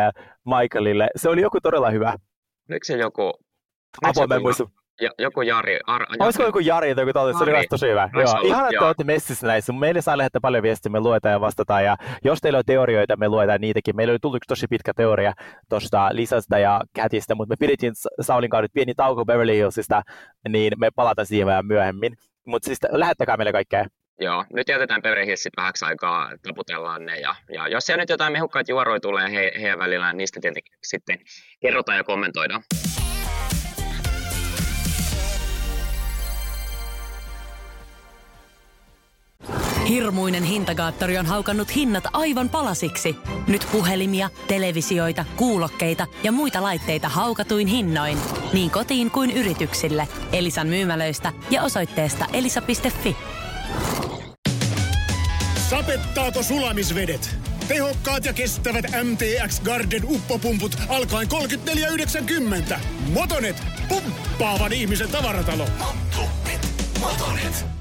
Michaelille? 0.45 1.07
Se 1.15 1.29
oli 1.29 1.41
joku 1.41 1.61
todella 1.63 1.89
hyvä. 1.89 2.13
Oliko 2.69 2.83
se 2.83 2.97
joku, 2.97 3.31
Apua, 4.01 4.23
se 4.23 4.27
mä 4.27 4.35
en 4.35 4.41
muista. 4.41 4.63
Joku 5.17 5.41
Jari, 5.41 5.79
Ar, 5.87 6.05
Olisiko 6.19 6.43
joku 6.43 6.59
Jari 6.59 6.95
tai 6.95 7.01
joku 7.01 7.13
tolle? 7.13 7.33
Se 7.33 7.43
oli 7.43 7.51
myös 7.51 7.65
tosi 7.69 7.87
hyvä. 7.89 8.09
Joo. 8.13 8.41
Ihan, 8.43 8.73
että 8.73 8.85
olette 8.85 9.03
messissä 9.03 9.47
näissä. 9.47 9.73
Meille 9.73 10.01
saa 10.01 10.17
lähettää 10.17 10.41
paljon 10.41 10.63
viestiä, 10.63 10.91
me 10.91 10.99
luetaan 10.99 11.33
ja 11.33 11.41
vastataan. 11.41 11.85
Ja 11.85 11.97
jos 12.23 12.39
teillä 12.41 12.57
on 12.59 12.65
teorioita, 12.65 13.17
me 13.17 13.29
luetaan 13.29 13.61
niitäkin. 13.61 13.95
Meillä 13.95 14.11
oli 14.11 14.19
tullut 14.21 14.37
yksi 14.37 14.47
tosi 14.47 14.67
pitkä 14.67 14.93
teoria 14.93 15.33
tuosta 15.69 16.09
Lisasta 16.11 16.59
ja 16.59 16.81
Kätistä, 16.95 17.35
mutta 17.35 17.51
me 17.51 17.55
pidettiin 17.59 17.95
Sa- 17.95 18.09
Saulin 18.21 18.49
kanssa 18.49 18.61
nyt 18.61 18.73
pieni 18.73 18.93
tauko 18.95 19.25
Beverly 19.25 19.55
Hillsista, 19.55 20.01
niin 20.49 20.73
me 20.77 20.89
palataan 20.95 21.25
siihen 21.25 21.47
vähän 21.47 21.65
myöhemmin. 21.65 22.13
Mutta 22.47 22.65
siis 22.65 22.79
lähettäkää 22.91 23.37
meille 23.37 23.51
kaikkea. 23.51 23.85
Joo, 24.19 24.45
nyt 24.53 24.69
jätetään 24.69 25.01
Beverly 25.01 25.25
Hillsit 25.25 25.53
vähäksi 25.57 25.85
aikaa, 25.85 26.29
taputellaan 26.47 27.05
ne. 27.05 27.19
Ja, 27.19 27.35
ja 27.53 27.67
jos 27.67 27.85
siellä 27.85 28.01
nyt 28.01 28.09
jotain 28.09 28.33
mehukkaita 28.33 28.71
juoroja 28.71 28.99
tulee 28.99 29.31
he, 29.31 29.51
heidän 29.61 29.79
välillään, 29.79 30.17
niistä 30.17 30.39
tietenkin 30.41 30.73
sitten 30.83 31.19
kerrotaan 31.61 31.97
ja 31.97 32.03
kommentoidaan. 32.03 32.63
Hirmuinen 39.87 40.43
hintakaattori 40.43 41.17
on 41.17 41.25
haukannut 41.25 41.75
hinnat 41.75 42.03
aivan 42.13 42.49
palasiksi. 42.49 43.15
Nyt 43.47 43.67
puhelimia, 43.71 44.29
televisioita, 44.47 45.25
kuulokkeita 45.35 46.07
ja 46.23 46.31
muita 46.31 46.63
laitteita 46.63 47.09
haukatuin 47.09 47.67
hinnoin. 47.67 48.17
Niin 48.53 48.71
kotiin 48.71 49.11
kuin 49.11 49.31
yrityksille. 49.31 50.07
Elisan 50.31 50.67
myymälöistä 50.67 51.33
ja 51.49 51.63
osoitteesta 51.63 52.25
elisa.fi. 52.33 53.15
Sapettaako 55.69 56.43
sulamisvedet? 56.43 57.35
Tehokkaat 57.67 58.25
ja 58.25 58.33
kestävät 58.33 58.85
MTX 59.03 59.59
Garden 59.59 60.01
uppopumput 60.05 60.77
alkaen 60.89 61.27
34,90. 62.71 62.79
Motonet, 63.13 63.63
pumppaavan 63.89 64.73
ihmisen 64.73 65.09
tavaratalo. 65.09 65.67
Motonet. 66.99 67.80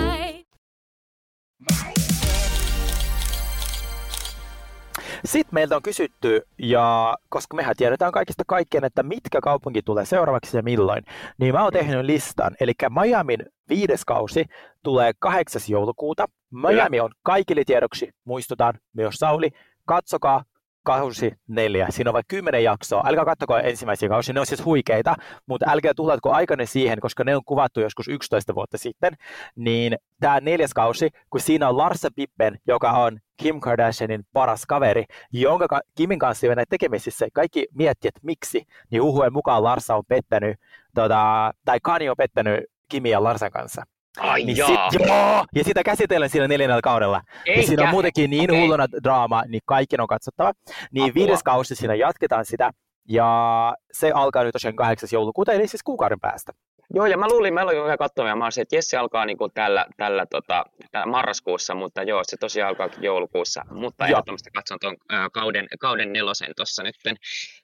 Sitten 5.25 5.53
meiltä 5.53 5.75
on 5.75 5.81
kysytty, 5.81 6.41
ja 6.57 7.17
koska 7.29 7.55
mehän 7.55 7.75
tiedetään 7.77 8.11
kaikista 8.11 8.43
kaikkien, 8.47 8.83
että 8.83 9.03
mitkä 9.03 9.39
kaupunki 9.41 9.81
tulee 9.81 10.05
seuraavaksi 10.05 10.57
ja 10.57 10.63
milloin, 10.63 11.03
niin 11.37 11.53
mä 11.53 11.63
oon 11.63 11.73
tehnyt 11.73 12.05
listan. 12.05 12.55
Eli 12.59 12.73
Miamin 12.89 13.39
viides 13.69 14.05
kausi 14.05 14.45
tulee 14.83 15.11
8. 15.19 15.61
joulukuuta. 15.69 16.25
Miami 16.51 16.99
on 16.99 17.11
kaikille 17.23 17.63
tiedoksi, 17.65 18.09
muistutaan 18.25 18.73
myös 18.93 19.15
Sauli, 19.15 19.49
katsokaa 19.85 20.43
kausi 20.83 21.33
neljä. 21.47 21.87
Siinä 21.89 22.09
on 22.09 22.13
vain 22.13 22.25
kymmenen 22.27 22.63
jaksoa. 22.63 23.03
Älkää 23.05 23.25
kattoko 23.25 23.57
ensimmäisiä 23.57 24.09
kausia, 24.09 24.33
ne 24.33 24.39
on 24.39 24.45
siis 24.45 24.65
huikeita, 24.65 25.15
mutta 25.45 25.65
älkää 25.69 25.93
tuhlatko 25.93 26.31
aikanne 26.31 26.65
siihen, 26.65 26.99
koska 26.99 27.23
ne 27.23 27.35
on 27.35 27.41
kuvattu 27.45 27.79
joskus 27.79 28.07
11 28.07 28.55
vuotta 28.55 28.77
sitten. 28.77 29.13
Niin 29.55 29.97
tämä 30.19 30.39
neljäs 30.39 30.73
kausi, 30.73 31.09
kun 31.29 31.41
siinä 31.41 31.69
on 31.69 31.77
Larsa 31.77 32.09
Pippen, 32.15 32.57
joka 32.67 32.91
on 32.91 33.19
Kim 33.41 33.59
Kardashianin 33.59 34.23
paras 34.33 34.65
kaveri, 34.65 35.05
jonka 35.31 35.67
ka- 35.67 35.81
Kimin 35.95 36.19
kanssa 36.19 36.47
on 36.47 36.55
tekemisissä. 36.69 37.27
Kaikki 37.33 37.67
miettii, 37.73 38.07
että 38.07 38.19
miksi, 38.23 38.63
niin 38.89 39.03
huhujen 39.03 39.33
mukaan 39.33 39.63
Larsa 39.63 39.95
on 39.95 40.03
pettänyt, 40.07 40.57
tota, 40.95 41.51
tai 41.65 41.79
Kani 41.83 42.09
on 42.09 42.15
pettänyt 42.17 42.59
Kimi 42.89 43.09
ja 43.09 43.23
Larsan 43.23 43.51
kanssa. 43.51 43.83
Ai 44.19 44.43
Niin 44.43 44.57
jaa. 44.57 44.89
sit, 44.91 45.01
joo, 45.07 45.45
ja 45.55 45.63
sitä 45.63 45.83
käsitellään 45.83 46.29
siinä 46.29 46.47
neljännellä 46.47 46.81
kaudella. 46.81 47.21
Ja 47.55 47.63
siinä 47.63 47.83
on 47.83 47.89
muutenkin 47.89 48.29
niin 48.29 48.51
Okei. 48.51 48.61
hulluna 48.61 48.87
draama, 49.03 49.43
niin 49.47 49.61
kaikki 49.65 49.95
on 49.99 50.07
katsottava. 50.07 50.51
Niin 50.91 51.03
Apua. 51.03 51.13
viides 51.13 51.43
kausi 51.43 51.75
siinä 51.75 51.95
jatketaan 51.95 52.45
sitä, 52.45 52.71
ja 53.09 53.73
se 53.91 54.11
alkaa 54.15 54.43
nyt 54.43 54.53
tosiaan 54.53 54.75
8. 54.75 55.09
joulukuuta, 55.11 55.51
eli 55.51 55.67
siis 55.67 55.83
kuukauden 55.83 56.19
päästä. 56.19 56.51
Joo, 56.93 57.05
ja 57.05 57.17
mä 57.17 57.27
luulin, 57.27 57.53
mä 57.53 57.61
olin 57.61 57.97
katsomaan, 57.97 58.29
ja 58.29 58.35
mä 58.35 58.43
olisin, 58.43 58.61
että 58.61 58.75
Jesse 58.75 58.97
alkaa 58.97 59.25
niin 59.25 59.37
kuin 59.37 59.51
tällä, 59.53 59.85
tällä, 59.97 60.25
tota, 60.25 60.65
tällä 60.91 61.05
marraskuussa, 61.05 61.75
mutta 61.75 62.03
joo, 62.03 62.21
se 62.23 62.37
tosiaan 62.37 62.69
alkaa 62.69 62.89
joulukuussa. 62.99 63.61
Mutta 63.71 64.03
Joo. 64.03 64.11
ehdottomasti 64.11 64.49
katson 64.51 64.77
tuon 64.81 64.97
kauden, 65.33 65.67
kauden 65.79 66.13
nelosen 66.13 66.51
tuossa 66.55 66.83
nytten. 66.83 67.15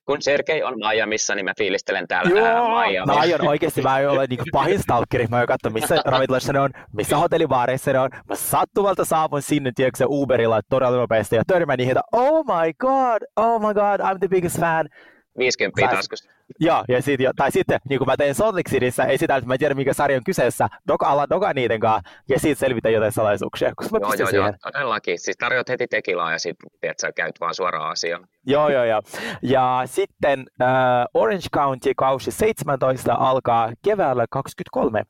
Kun 0.06 0.22
Sergei 0.22 0.64
on 0.64 0.74
Miamiissa, 0.78 1.36
niin 1.36 1.46
mä 1.46 1.54
fiilistelen 1.58 2.08
täällä 2.08 2.42
ää, 2.42 2.62
Miamia. 2.70 3.06
mä 3.06 3.14
aion 3.14 3.48
oikeasti, 3.48 3.82
mä 3.82 3.94
aion 3.94 4.12
olla 4.12 4.26
niinku 4.30 4.46
pahin 4.52 4.80
stalkeri, 4.84 5.28
mä 5.28 5.36
aion 5.36 5.48
katsoa, 5.48 5.72
missä 5.72 5.96
ravintolassa 6.06 6.54
ne 6.54 6.60
on, 6.60 6.72
missä 6.94 7.18
hotellibaareissa 7.18 7.94
ne 7.94 8.00
on. 8.00 8.10
Mä 8.30 8.36
sattumalta 8.36 9.06
saapun 9.06 9.42
sinne, 9.42 9.72
tiedätkö, 9.76 10.06
Uberilla 10.08 10.62
todella 10.70 10.98
nopeasti 10.98 11.36
ja 11.36 11.44
törmään 11.48 11.78
niihin, 11.78 11.92
että 11.92 12.04
oh 12.12 12.46
my 12.46 12.74
god, 12.80 13.22
oh 13.36 13.62
my 13.62 13.74
god, 13.74 14.00
I'm 14.00 14.20
the 14.20 14.28
biggest 14.28 14.60
fan. 14.60 14.90
50 15.38 15.82
Sä- 15.82 15.96
taskusta. 15.96 16.37
Joo, 16.60 16.84
ja 16.88 17.02
sit, 17.02 17.20
jo, 17.20 17.32
tai 17.36 17.52
sitten, 17.52 17.80
niin 17.90 18.00
kuin 18.00 18.08
mä 18.08 18.18
tein 18.18 18.36
Lake 18.40 18.70
Cityssä, 18.70 19.04
esitän, 19.04 19.38
että 19.38 19.48
mä 19.48 19.54
en 19.54 19.60
tiedä 19.60 19.76
mikä 19.76 19.94
sarja 19.94 20.18
on 20.18 20.24
kyseessä, 20.24 20.68
doga 20.88 21.08
alla 21.08 21.30
doga 21.30 21.54
niiden 21.54 21.80
kanssa, 21.80 22.10
ja 22.30 22.40
siitä 22.40 22.60
selvitä 22.60 22.90
jotain 22.90 23.12
salaisuuksia, 23.12 23.72
koska 23.76 24.00
mä 24.00 24.06
Joo, 24.06 24.14
joo, 24.14 24.20
joo, 24.20 24.30
siihen. 24.30 24.56
todellakin. 24.74 25.20
Siis 25.20 25.38
tarjoat 25.38 25.70
heti 25.70 25.88
tekilaa 25.88 26.32
ja 26.32 26.40
sitten 26.40 26.70
tiedät, 26.82 27.00
sä 27.00 27.12
käyt 27.12 27.40
vaan 27.40 27.56
suoraan 27.56 27.92
asiaan. 27.92 28.28
Joo, 28.46 28.70
joo, 28.70 28.84
joo. 28.84 29.02
Ja 29.42 29.82
sitten 29.86 30.46
äh, 30.62 30.68
Orange 31.14 31.48
County 31.54 31.94
kausi 31.98 32.32
17 32.32 33.14
alkaa 33.14 33.72
keväällä 33.84 34.26
23. 34.30 35.04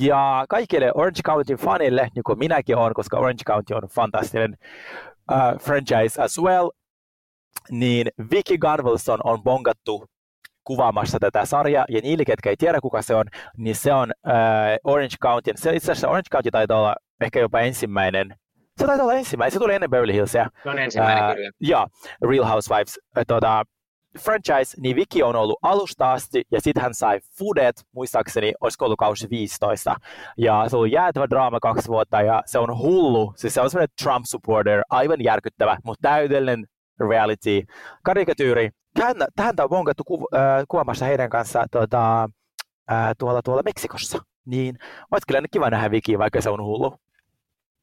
Ja 0.00 0.44
kaikille 0.48 0.92
Orange 0.94 1.20
County 1.26 1.56
fanille, 1.56 2.08
niin 2.14 2.22
kuin 2.22 2.38
minäkin 2.38 2.76
olen, 2.76 2.94
koska 2.94 3.18
Orange 3.18 3.42
County 3.46 3.74
on 3.74 3.82
fantastinen 3.94 4.56
äh, 5.32 5.58
franchise 5.60 6.22
as 6.22 6.38
well, 6.38 6.70
niin 7.70 8.06
Vicky 8.30 8.58
Gunvalson 8.58 9.18
on 9.24 9.42
bongattu 9.42 10.04
kuvaamassa 10.64 11.18
tätä 11.18 11.44
sarjaa, 11.44 11.84
ja 11.88 12.00
niille, 12.02 12.24
ketkä 12.24 12.50
ei 12.50 12.56
tiedä 12.56 12.80
kuka 12.80 13.02
se 13.02 13.14
on, 13.14 13.24
niin 13.56 13.76
se 13.76 13.92
on 13.92 14.12
äh, 14.28 14.34
Orange 14.84 15.16
County, 15.22 15.50
se 15.56 15.76
itse 15.76 15.92
asiassa 15.92 16.08
Orange 16.08 16.28
County 16.32 16.50
taitaa 16.50 16.78
olla 16.78 16.96
ehkä 17.20 17.40
jopa 17.40 17.60
ensimmäinen, 17.60 18.34
se 18.78 18.86
taitaa 18.86 19.04
olla 19.04 19.14
ensimmäinen, 19.14 19.52
se 19.52 19.58
tuli 19.58 19.74
ennen 19.74 19.90
Beverly 19.90 20.12
Hillsia, 20.12 20.48
Se 20.62 20.70
on 20.70 20.78
ensimmäinen 20.78 21.24
Ää, 21.24 21.34
kyllä. 21.34 21.50
Joo, 21.60 21.86
Real 22.28 22.44
Housewives 22.44 22.98
äh, 23.18 23.24
tota, 23.28 23.64
franchise, 24.18 24.80
niin 24.80 24.96
Vicky 24.96 25.22
on 25.22 25.36
ollut 25.36 25.58
alusta 25.62 26.12
asti, 26.12 26.42
ja 26.52 26.60
sitten 26.60 26.82
hän 26.82 26.94
sai 26.94 27.20
Fudet, 27.38 27.82
muistaakseni, 27.92 28.52
olisiko 28.60 28.84
ollut 28.84 28.98
kausi 28.98 29.30
15. 29.30 29.96
Ja 30.38 30.64
se 30.68 30.76
on 30.76 30.90
jäätävä 30.90 31.26
draama 31.30 31.60
kaksi 31.60 31.88
vuotta, 31.88 32.22
ja 32.22 32.42
se 32.46 32.58
on 32.58 32.78
hullu. 32.78 33.32
Siis 33.36 33.54
se 33.54 33.60
on 33.60 33.70
semmoinen 33.70 33.94
Trump-supporter, 34.02 34.82
aivan 34.90 35.24
järkyttävä, 35.24 35.78
mutta 35.84 36.08
täydellinen 36.08 36.66
reality, 37.08 37.62
karikatyyri. 38.02 38.70
Häntä, 38.98 39.26
häntä 39.38 39.64
on 39.64 39.68
bonkattu 39.70 40.04
ku, 40.04 40.28
äh, 40.36 40.64
kuvaamassa 40.68 41.04
heidän 41.04 41.30
kanssa 41.30 41.66
tota, 41.70 42.22
äh, 42.92 43.10
tuolla, 43.18 43.42
tuolla 43.42 43.62
Meksikossa. 43.62 44.18
Niin 44.46 44.76
olisi 45.10 45.24
kyllä 45.28 45.42
kiva 45.52 45.70
nähdä 45.70 45.90
Vicky, 45.90 46.18
vaikka 46.18 46.40
se 46.40 46.50
on 46.50 46.62
hullu. 46.64 46.96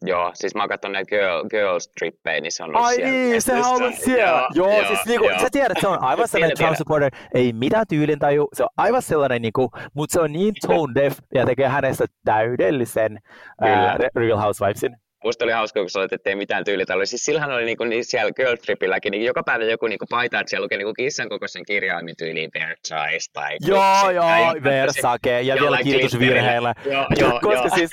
Joo, 0.02 0.32
siis 0.34 0.56
mä 0.56 0.68
katson 0.68 0.92
näitä 0.92 1.10
girl, 1.10 1.48
girls 1.50 1.88
trippejä, 2.00 2.42
niin 2.42 2.52
se 2.52 2.64
on 2.64 2.70
ollut 2.70 2.86
Ai 2.86 2.96
siellä. 2.96 3.12
niin, 3.12 3.42
sehän 3.42 3.66
on 3.66 3.76
ollut 3.76 3.96
siellä. 3.96 4.48
Joo, 4.54 4.72
joo 4.72 4.88
siis 4.88 5.06
niinku, 5.06 5.30
joo. 5.30 5.40
sä 5.40 5.48
tiedät, 5.52 5.78
se 5.82 5.88
on 5.88 6.04
aivan 6.12 6.28
sellainen 6.28 6.58
Trump 6.58 6.76
supporter, 6.78 7.12
ei 7.34 7.54
mitään 7.54 7.86
tyylintaju, 7.90 8.48
se 8.54 8.64
on 8.64 8.70
aivan 8.78 9.02
sellainen, 9.02 9.42
niinku, 9.42 9.72
mutta 9.94 10.14
se 10.14 10.22
on 10.22 10.34
niin 10.34 10.54
tone 10.68 10.96
deaf 10.96 11.18
ja 11.34 11.46
tekee 11.46 11.68
hänestä 11.68 12.06
täydellisen 12.26 13.20
ää, 13.62 13.96
Kyllä. 13.96 14.10
Real 14.16 14.38
Housewivesin. 14.38 14.98
Musta 15.24 15.46
oli 15.46 15.52
hauska, 15.52 15.80
kun 15.80 15.90
sanoit, 15.90 16.14
että 16.14 16.30
ei 16.30 16.36
mitään 16.36 16.64
tyylitä. 16.64 16.94
Siis 17.04 17.26
sillähän 17.26 17.52
oli 17.52 17.66
niinku, 17.66 17.84
niin 17.84 18.06
siellä 18.06 18.32
girl 18.32 18.56
tripilläkin 18.56 19.12
niin 19.12 19.24
joka 19.26 19.44
päivä 19.44 19.64
joku 19.64 19.88
niinku 19.88 20.06
paita, 20.10 20.40
että 20.40 20.50
siellä 20.50 20.64
luki 20.66 20.78
niinku 20.78 20.94
kissan 20.94 21.30
kokoisen 21.30 21.66
kirjaimin 21.66 22.16
tyyliin 22.18 22.50
Versailles 22.60 23.30
tai 23.34 23.58
Joo, 23.62 23.80
tai 23.80 24.16
joo, 24.16 24.26
jotain 24.30 24.64
Versake 24.64 25.42
ja 25.42 25.56
vielä 25.56 25.78
glitterillä. 25.84 26.74
Joo, 26.86 27.06
joo, 27.20 27.32
Koska 27.44 27.68
joo. 27.68 27.76
siis 27.76 27.92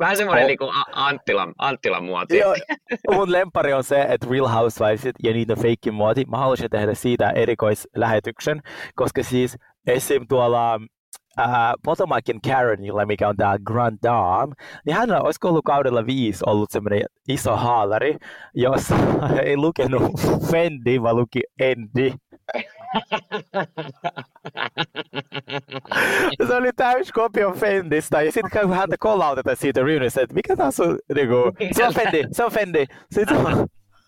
Vähän 0.00 0.16
semmoinen 0.16 0.44
Oh. 0.44 0.48
niinku 0.48 0.64
A- 0.64 1.06
Anttilan, 1.06 1.54
Anttilan 1.58 2.04
muoti. 2.04 2.38
Joo, 2.38 2.54
mun 3.14 3.32
lempari 3.32 3.72
on 3.72 3.84
se, 3.84 4.00
että 4.08 4.26
Real 4.30 4.48
Housewives 4.48 5.04
ja 5.22 5.32
niiden 5.32 5.58
feikki 5.62 5.90
muoti, 5.90 6.24
mä 6.30 6.36
haluaisin 6.36 6.70
tehdä 6.70 6.94
siitä 6.94 7.30
erikoislähetyksen, 7.30 8.60
koska 8.94 9.22
siis 9.22 9.56
esim. 9.86 10.26
tuolla 10.28 10.80
ää, 11.36 11.74
Potomakin 11.84 12.40
Karenilla, 12.40 13.06
mikä 13.06 13.28
on 13.28 13.36
tää 13.36 13.56
Grand 13.66 13.98
Dame, 14.02 14.54
niin 14.86 14.96
hänellä 14.96 15.20
olisiko 15.20 15.48
ollut 15.48 15.64
kaudella 15.64 16.06
viisi 16.06 16.44
ollut 16.46 16.70
semmoinen 16.70 17.02
iso 17.28 17.56
haalari, 17.56 18.16
jossa 18.54 18.94
ei 19.44 19.56
lukenut 19.56 20.02
Fendi, 20.50 21.02
vaan 21.02 21.16
luki 21.16 21.40
Endi. 21.60 22.12
se 26.46 26.54
oli 26.54 26.70
täys 26.76 27.12
kopio 27.12 27.52
Fendistä, 27.52 28.22
ja 28.22 28.32
sitten 28.32 28.60
kun 28.60 28.76
häntä 28.76 28.96
kollautetaan 29.00 29.56
siitä 29.56 29.80
reunionista, 29.80 30.20
että 30.20 30.34
mikä 30.34 30.56
taas 30.56 30.80
on, 30.80 30.98
niinku, 31.14 31.34
se 31.72 31.86
on 31.86 31.94
Fendi, 31.94 32.24
se 32.32 32.44
on 32.44 32.52
Fendi. 32.52 32.86
Sitten 33.10 33.36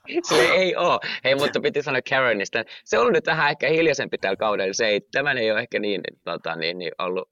Se 0.29 0.35
ei 0.45 0.77
oo. 0.77 1.01
Hei, 1.25 1.35
mutta 1.35 1.61
piti 1.61 1.83
sanoa 1.83 2.01
Karenista. 2.11 2.65
Se 2.85 2.99
on 2.99 3.13
nyt 3.13 3.27
vähän 3.27 3.51
ehkä 3.51 3.69
hiljaisempi 3.69 4.19
tällä 4.19 4.37
kaudella. 4.37 4.73
Se 4.73 4.87
ei, 4.87 5.01
tämän 5.13 5.39
ei 5.39 5.51
ole 5.51 5.61
ehkä 5.61 5.79
niin, 5.79 6.01
tota, 6.25 6.57
niin, 6.57 6.79
niin 6.79 6.93
ollut. 6.99 7.29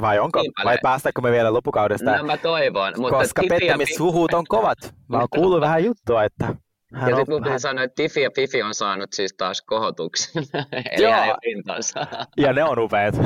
vai 0.00 0.18
onko, 0.18 0.40
Niin 0.42 0.52
vai 0.64 0.78
päästäänkö 0.82 1.20
me 1.20 1.30
vielä 1.32 1.52
loppukaudesta? 1.52 2.16
No 2.16 2.24
mä 2.24 2.36
toivon. 2.36 2.92
Mutta 2.96 3.18
koska 3.18 3.42
pettämishuhut 3.48 4.34
on 4.34 4.44
kovat. 4.48 4.78
Mä 5.08 5.18
oon 5.18 5.28
kuullut 5.34 5.60
vähän 5.60 5.84
juttua, 5.84 6.24
että 6.24 6.54
hän 6.94 7.10
Ja 7.10 7.16
sitten 7.16 7.34
mun 7.34 7.44
vähän- 7.44 7.60
sanoa, 7.60 7.84
että 7.84 7.94
Tiffy 8.02 8.20
ja 8.20 8.30
Fifi 8.36 8.62
on 8.62 8.74
saanut 8.74 9.12
siis 9.12 9.34
taas 9.36 9.62
kohotuksen. 9.62 10.42
Eli 10.92 11.02
Joo. 11.02 11.12
hänen 11.12 11.36
rintansa. 11.44 12.06
Ja 12.36 12.52
ne 12.52 12.64
on 12.64 12.78
upeat. 12.78 13.14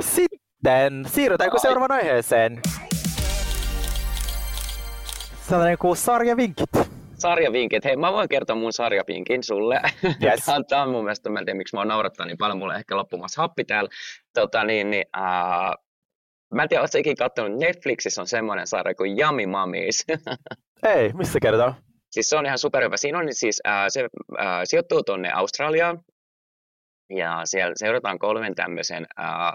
Sitten 0.00 1.04
siirrytäänkö 1.06 1.58
seuraavaan 1.58 1.92
aiheeseen? 1.92 2.60
Sellainen 5.48 5.78
kuin 5.78 5.96
sarjavinkit. 5.96 6.68
Sarjavinkit. 7.18 7.84
Hei, 7.84 7.96
mä 7.96 8.12
voin 8.12 8.28
kertoa 8.28 8.56
mun 8.56 8.72
sarjapinkin 8.72 9.42
sulle. 9.42 9.80
Yes. 10.22 10.40
Tämä 10.46 10.56
on- 10.56 10.66
Tämä 10.66 10.82
on 10.82 10.90
mun 10.90 11.04
mielestä, 11.04 11.30
mä 11.30 11.38
en 11.38 11.44
tiedä 11.44 11.56
miksi 11.56 11.76
mä 11.76 11.84
naurattaa 11.84 12.26
niin 12.26 12.38
paljon, 12.38 12.58
mulle 12.58 12.76
ehkä 12.76 12.96
loppumassa 12.96 13.42
happi 13.42 13.64
täällä. 13.64 13.90
Tota, 14.34 14.64
niin, 14.64 14.90
niin, 14.90 15.04
äh, 15.16 15.70
mä 16.54 16.62
en 16.62 16.68
tiedä, 16.68 16.82
ootko 16.82 16.98
ikinä 16.98 17.14
katsonut, 17.18 17.58
Netflixissä 17.58 18.20
on 18.20 18.26
semmoinen 18.26 18.66
sarja 18.66 18.94
kuin 18.94 19.20
Yummy 19.20 19.46
Mummies. 19.46 20.04
Ei, 20.96 21.12
missä 21.12 21.38
kertoo? 21.42 21.74
siis 22.10 22.30
se 22.30 22.36
on 22.36 22.46
ihan 22.46 22.58
superhyvä. 22.58 22.96
Siinä 22.96 23.18
on 23.18 23.26
siis, 23.30 23.60
äh, 23.68 23.84
se 23.88 24.00
äh, 24.40 24.60
sijoittuu 24.64 25.02
tuonne 25.02 25.32
Australiaan 25.32 26.00
ja 27.10 27.40
siellä 27.44 27.72
seurataan 27.76 28.18
kolmen 28.18 28.54
tämmöisen 28.54 29.06
äh, 29.20 29.52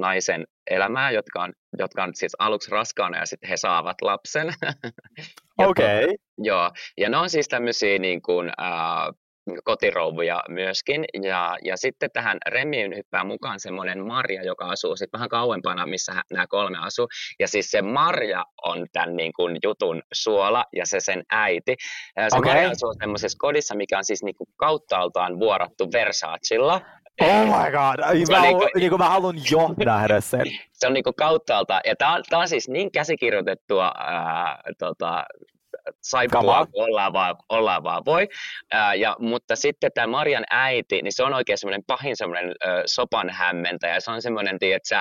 naisen 0.00 0.44
elämää, 0.70 1.10
jotka 1.10 1.42
on, 1.42 1.52
jotka 1.78 2.04
on 2.04 2.14
siis 2.14 2.32
aluksi 2.38 2.70
raskaana 2.70 3.18
ja 3.18 3.26
sitten 3.26 3.48
he 3.48 3.56
saavat 3.56 3.96
lapsen. 4.02 4.46
Okei. 5.58 6.06
tota, 6.06 6.14
joo, 6.38 6.70
ja 6.98 7.08
ne 7.08 7.16
on 7.16 7.30
siis 7.30 7.48
tämmöisiä 7.48 7.98
niin 7.98 8.22
kuin, 8.22 8.48
äh, 8.48 9.14
kotirouvuja 9.64 10.42
myöskin. 10.48 11.04
Ja, 11.22 11.56
ja 11.64 11.76
sitten 11.76 12.10
tähän 12.12 12.38
Remiin 12.46 12.96
hyppää 12.96 13.24
mukaan 13.24 13.60
semmoinen 13.60 14.06
Marja, 14.06 14.42
joka 14.42 14.64
asuu 14.64 14.96
sitten 14.96 15.18
vähän 15.18 15.28
kauempana, 15.28 15.86
missä 15.86 16.12
nämä 16.32 16.46
kolme 16.46 16.78
asuu. 16.80 17.08
Ja 17.40 17.48
siis 17.48 17.70
se 17.70 17.82
Marja 17.82 18.44
on 18.64 18.86
tämän 18.92 19.16
niin 19.16 19.32
kuin 19.32 19.56
jutun 19.62 20.02
suola 20.12 20.64
ja 20.76 20.86
se 20.86 21.00
sen 21.00 21.22
äiti. 21.30 21.76
Ja 22.16 22.30
se 22.30 22.38
Okei. 22.38 22.52
Marja 22.52 22.70
asuu 22.70 22.94
semmoisessa 23.00 23.38
kodissa, 23.38 23.74
mikä 23.74 23.98
on 23.98 24.04
siis 24.04 24.22
niin 24.22 24.36
kuin 24.36 24.48
kauttaaltaan 24.56 25.38
vuorattu 25.38 25.92
Versacella. 25.92 26.80
Oh 27.22 27.44
my 27.46 27.70
god, 27.70 28.00
Ai, 28.02 28.26
Se 28.26 28.32
mä, 28.32 28.38
on 28.38 28.42
niinku... 28.42 28.68
niinku- 28.74 28.98
mä 28.98 29.08
haluan 29.08 29.36
jo 29.50 29.74
nähdä 29.84 30.20
sen. 30.20 30.42
se 30.72 30.86
on 30.86 30.92
niinku 30.92 31.12
kauttaalta, 31.12 31.80
ja 31.84 31.96
tämä 31.96 32.14
on, 32.14 32.22
tää 32.30 32.38
on 32.38 32.48
siis 32.48 32.68
niin 32.68 32.92
käsikirjoitettua 32.92 33.92
ää, 33.98 34.60
tota, 34.78 35.24
kun 36.32 36.84
ollaan 36.84 37.12
vaan, 37.12 37.36
ollaan 37.48 37.82
vaan 37.82 38.04
voi. 38.04 38.28
Ää, 38.72 38.94
ja, 38.94 39.16
mutta 39.18 39.56
sitten 39.56 39.90
tämä 39.94 40.06
Marian 40.06 40.44
äiti, 40.50 41.02
niin 41.02 41.12
se 41.12 41.22
on 41.22 41.34
oikein 41.34 41.58
semmoinen 41.58 41.84
pahin 41.86 42.16
semmoinen 42.16 42.54
sopan 42.86 43.30
hämmentäjä. 43.30 44.00
Se 44.00 44.10
on 44.10 44.22
semmoinen, 44.22 44.58
tiedätkö, 44.58 45.00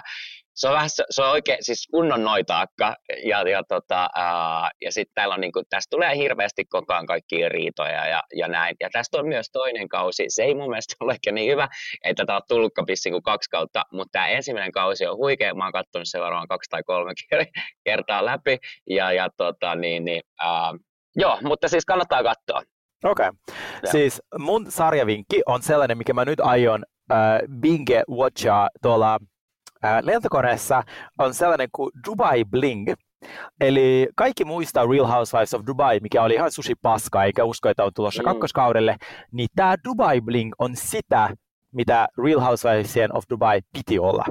se 0.56 0.68
on 0.68 0.74
vähän, 0.74 0.90
se 0.90 1.04
se 1.10 1.22
on 1.22 1.32
oikein, 1.32 1.58
siis 1.62 1.88
kunnon 1.92 2.24
noitaakka, 2.24 2.96
ja, 3.24 3.50
ja, 3.50 3.64
tota, 3.64 4.10
ää, 4.16 4.72
ja 4.82 4.92
sitten 4.92 5.14
täällä 5.16 5.36
on 5.36 5.42
niinku, 5.42 5.62
tästä 5.70 5.90
tulee 5.90 6.18
hirveästi 6.18 6.66
koko 6.66 6.94
ajan 6.94 7.06
kaikkia 7.06 7.50
riitoja 7.50 8.08
ja, 8.08 8.24
ja 8.36 8.48
näin. 8.48 8.76
Ja 8.80 8.90
tästä 8.92 9.18
on 9.18 9.28
myös 9.28 9.52
toinen 9.52 9.90
kausi, 9.90 10.26
se 10.28 10.44
ei 10.44 10.56
mun 10.56 10.70
mielestä 10.70 10.96
ole 11.00 11.14
ehkä 11.14 11.32
niin 11.32 11.52
hyvä, 11.52 11.68
että 12.04 12.26
tämä 12.26 12.36
on 12.36 12.42
tullutkaan 12.48 12.88
kuin 13.12 13.24
kaksi 13.24 13.50
kautta, 13.50 13.84
mutta 13.92 14.12
tämä 14.12 14.28
ensimmäinen 14.28 14.72
kausi 14.72 15.06
on 15.06 15.18
huikea, 15.18 15.54
mä 15.54 15.64
oon 15.64 15.74
katsonut 15.74 16.08
sen 16.08 16.22
varmaan 16.22 16.48
kaksi 16.48 16.70
tai 16.70 16.84
kolme 16.84 17.12
ker- 17.36 17.64
kertaa 17.84 18.26
läpi, 18.26 18.58
ja, 18.90 19.12
ja 19.12 19.30
tota, 19.38 19.76
niin, 19.76 20.06
niin, 20.06 20.22
ää, 20.42 20.74
joo, 21.16 21.38
mutta 21.44 21.68
siis 21.68 21.86
kannattaa 21.86 22.24
katsoa. 22.24 22.62
Okei. 23.04 23.28
Okay. 23.28 23.92
Siis 23.92 24.22
mun 24.38 24.72
sarjavinkki 24.72 25.42
on 25.46 25.62
sellainen, 25.62 25.98
mikä 25.98 26.14
mä 26.14 26.26
nyt 26.26 26.40
aion 26.40 26.84
äh, 27.12 27.40
binge 27.62 28.04
watchaa 28.10 28.70
tuolla 28.82 29.20
lentokoneessa, 30.02 30.84
on 31.20 31.34
sellainen 31.34 31.68
kuin 31.72 31.92
Dubai 32.08 32.46
Bling. 32.46 32.94
Eli 33.62 34.08
kaikki 34.16 34.46
muistaa 34.46 34.86
Real 34.86 35.06
Housewives 35.06 35.54
of 35.54 35.62
Dubai, 35.68 36.00
mikä 36.00 36.24
oli 36.24 36.34
ihan 36.34 36.52
sushi 36.52 36.76
paska, 36.76 37.24
eikä 37.24 37.44
usko, 37.44 37.70
että 37.70 37.84
on 37.84 37.92
tulossa 37.96 38.24
Mm. 38.24 38.26
kakkoskaudelle. 38.26 38.96
Niin 39.32 39.50
tämä 39.56 39.76
Dubai 39.86 40.22
Bling 40.22 40.52
on 40.60 40.76
sitä, 40.76 41.30
mitä 41.72 42.08
Real 42.24 42.40
Housewivesien 42.40 43.16
of 43.18 43.24
Dubai 43.30 43.62
piti 43.74 44.00
olla. 44.00 44.26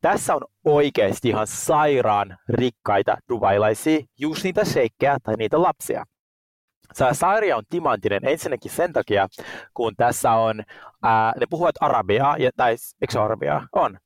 Tässä 0.00 0.34
on 0.34 0.40
oikeasti 0.64 1.28
ihan 1.28 1.46
sairaan 1.46 2.38
rikkaita 2.48 3.16
dubailaisia, 3.28 4.00
just 4.18 4.44
niitä 4.44 4.64
sheikkejä 4.64 5.18
tai 5.22 5.34
niitä 5.38 5.62
lapsia. 5.62 6.04
Se 6.92 7.04
sarja 7.12 7.56
on 7.56 7.62
timanttinen 7.70 8.20
ensinnäkin 8.28 8.70
sen 8.70 8.92
takia, 8.92 9.28
kun 9.74 9.94
tässä 9.96 10.32
on, 10.32 10.62
ää, 11.02 11.32
ne 11.40 11.46
puhuvat 11.50 11.74
arabiaa, 11.80 12.36
ja, 12.38 12.50
tai 12.56 12.70
eikö 12.70 13.12
se 13.12 13.18
arabiaa? 13.20 13.66
On. 13.72 13.98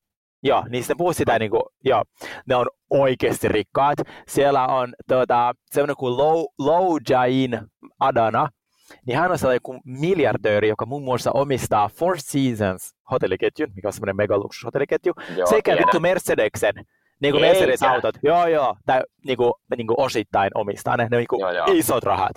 Joo, 0.44 0.64
niin 0.68 0.84
ne 0.88 0.94
puhuu 0.98 1.12
sitä, 1.12 1.38
niin 1.38 1.50
kuin, 1.50 1.62
joo, 1.84 2.04
ne 2.46 2.56
on 2.56 2.66
oikeasti 2.90 3.48
rikkaat. 3.48 3.98
Siellä 4.28 4.66
on 4.66 4.94
tuota, 5.08 5.52
sellainen 5.66 5.96
kuin 5.96 6.16
Low, 6.16 6.44
Low 6.58 6.96
Jain 7.08 7.60
Adana, 8.00 8.48
niin 9.06 9.18
hän 9.18 9.30
on 9.30 9.38
sellainen 9.38 9.62
kuin 9.62 9.80
miljardööri, 9.84 10.68
joka 10.68 10.86
muun 10.86 11.04
muassa 11.04 11.30
omistaa 11.34 11.88
Four 11.88 12.16
Seasons 12.18 12.94
hotelliketjun, 13.10 13.72
mikä 13.76 13.88
on 13.88 13.92
semmoinen 13.92 14.16
megaluksushotelliketju, 14.16 15.12
Joo, 15.36 15.46
sekä 15.46 15.62
tiedän. 15.62 15.78
vittu 15.78 16.00
Mercedeksen, 16.00 16.74
niin 17.22 17.32
kuin 17.32 17.44
Eikä. 17.44 17.58
Mercedes-autot, 17.58 18.14
joo 18.22 18.46
joo, 18.46 18.76
tai 18.86 19.02
niin 19.26 19.36
kuin, 19.36 19.52
niin 19.76 19.86
kuin 19.86 20.00
osittain 20.00 20.50
omistaa 20.54 20.96
ne, 20.96 21.08
ne 21.10 21.16
niin 21.16 21.26
kuin 21.28 21.40
Joo, 21.40 21.52
joo. 21.52 21.66
isot 21.72 22.04
rahat. 22.04 22.32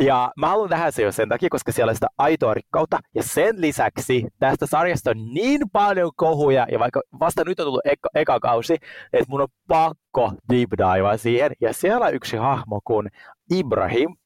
Ja 0.00 0.32
mä 0.36 0.48
haluan 0.48 0.70
nähdä 0.70 0.90
se 0.90 1.02
jo 1.02 1.12
sen 1.12 1.28
takia, 1.28 1.48
koska 1.48 1.72
siellä 1.72 1.90
on 1.90 1.96
sitä 1.96 2.06
aitoa 2.18 2.54
rikkautta, 2.54 2.98
ja 3.14 3.22
sen 3.22 3.60
lisäksi 3.60 4.26
tästä 4.38 4.66
sarjasta 4.66 5.10
on 5.10 5.34
niin 5.34 5.60
paljon 5.72 6.10
kohuja, 6.16 6.66
ja 6.72 6.78
vaikka 6.78 7.00
vasta 7.20 7.44
nyt 7.44 7.60
on 7.60 7.66
tullut 7.66 7.86
eka, 7.86 8.08
eka 8.14 8.40
kausi, 8.40 8.74
että 9.12 9.26
mun 9.28 9.40
on 9.40 9.48
pakko 9.68 10.32
deep 10.52 10.70
dive 10.78 11.18
siihen, 11.18 11.52
ja 11.60 11.72
siellä 11.72 12.06
on 12.06 12.14
yksi 12.14 12.36
hahmo 12.36 12.80
kuin 12.84 13.08
Ibrahim, 13.54 14.16